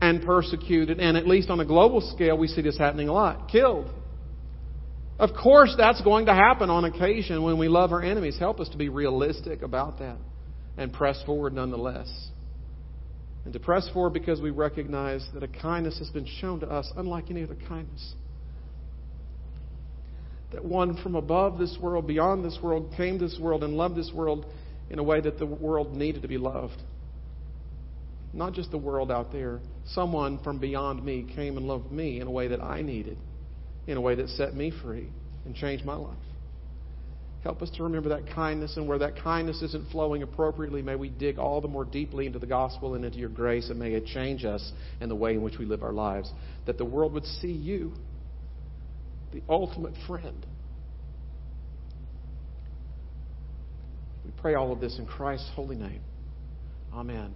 and 0.00 0.22
persecuted, 0.22 0.98
and 0.98 1.16
at 1.16 1.26
least 1.26 1.50
on 1.50 1.60
a 1.60 1.64
global 1.64 2.00
scale, 2.00 2.38
we 2.38 2.46
see 2.46 2.62
this 2.62 2.78
happening 2.78 3.08
a 3.08 3.12
lot 3.12 3.48
killed. 3.50 3.90
Of 5.18 5.30
course, 5.34 5.74
that's 5.76 6.00
going 6.00 6.26
to 6.26 6.34
happen 6.34 6.70
on 6.70 6.86
occasion 6.86 7.42
when 7.42 7.58
we 7.58 7.68
love 7.68 7.92
our 7.92 8.02
enemies. 8.02 8.38
Help 8.38 8.60
us 8.60 8.70
to 8.70 8.78
be 8.78 8.88
realistic 8.88 9.60
about 9.60 9.98
that 9.98 10.16
and 10.78 10.90
press 10.92 11.22
forward 11.26 11.52
nonetheless. 11.52 12.08
And 13.44 13.52
to 13.54 13.60
press 13.60 13.88
forward 13.90 14.12
because 14.12 14.40
we 14.40 14.50
recognize 14.50 15.26
that 15.34 15.42
a 15.42 15.48
kindness 15.48 15.98
has 15.98 16.10
been 16.10 16.26
shown 16.26 16.60
to 16.60 16.66
us 16.66 16.92
unlike 16.96 17.30
any 17.30 17.42
other 17.42 17.56
kindness. 17.68 18.14
That 20.52 20.64
one 20.64 21.00
from 21.02 21.14
above 21.14 21.58
this 21.58 21.78
world, 21.80 22.06
beyond 22.06 22.44
this 22.44 22.58
world, 22.62 22.92
came 22.96 23.18
to 23.18 23.26
this 23.26 23.38
world 23.40 23.64
and 23.64 23.74
loved 23.74 23.96
this 23.96 24.10
world 24.12 24.46
in 24.90 24.98
a 24.98 25.02
way 25.02 25.20
that 25.20 25.38
the 25.38 25.46
world 25.46 25.94
needed 25.94 26.22
to 26.22 26.28
be 26.28 26.38
loved. 26.38 26.82
Not 28.32 28.52
just 28.52 28.70
the 28.70 28.78
world 28.78 29.10
out 29.10 29.32
there. 29.32 29.60
Someone 29.86 30.38
from 30.42 30.58
beyond 30.58 31.04
me 31.04 31.26
came 31.34 31.56
and 31.56 31.66
loved 31.66 31.90
me 31.90 32.20
in 32.20 32.26
a 32.26 32.30
way 32.30 32.48
that 32.48 32.62
I 32.62 32.82
needed, 32.82 33.16
in 33.86 33.96
a 33.96 34.00
way 34.00 34.16
that 34.16 34.28
set 34.30 34.54
me 34.54 34.72
free 34.82 35.08
and 35.44 35.54
changed 35.54 35.84
my 35.84 35.94
life. 35.94 36.16
Help 37.42 37.62
us 37.62 37.70
to 37.70 37.82
remember 37.82 38.10
that 38.10 38.26
kindness, 38.34 38.76
and 38.76 38.86
where 38.86 38.98
that 38.98 39.16
kindness 39.16 39.62
isn't 39.62 39.90
flowing 39.90 40.22
appropriately, 40.22 40.82
may 40.82 40.94
we 40.94 41.08
dig 41.08 41.38
all 41.38 41.62
the 41.62 41.68
more 41.68 41.86
deeply 41.86 42.26
into 42.26 42.38
the 42.38 42.46
gospel 42.46 42.94
and 42.94 43.04
into 43.04 43.18
your 43.18 43.30
grace, 43.30 43.70
and 43.70 43.78
may 43.78 43.92
it 43.92 44.04
change 44.04 44.44
us 44.44 44.72
and 45.00 45.10
the 45.10 45.14
way 45.14 45.32
in 45.32 45.42
which 45.42 45.58
we 45.58 45.64
live 45.64 45.82
our 45.82 45.92
lives. 45.92 46.30
That 46.66 46.76
the 46.76 46.84
world 46.84 47.14
would 47.14 47.24
see 47.24 47.52
you, 47.52 47.94
the 49.32 49.42
ultimate 49.48 49.94
friend. 50.06 50.46
We 54.24 54.32
pray 54.32 54.54
all 54.54 54.70
of 54.70 54.80
this 54.80 54.98
in 54.98 55.06
Christ's 55.06 55.50
holy 55.54 55.76
name. 55.76 56.02
Amen. 56.92 57.32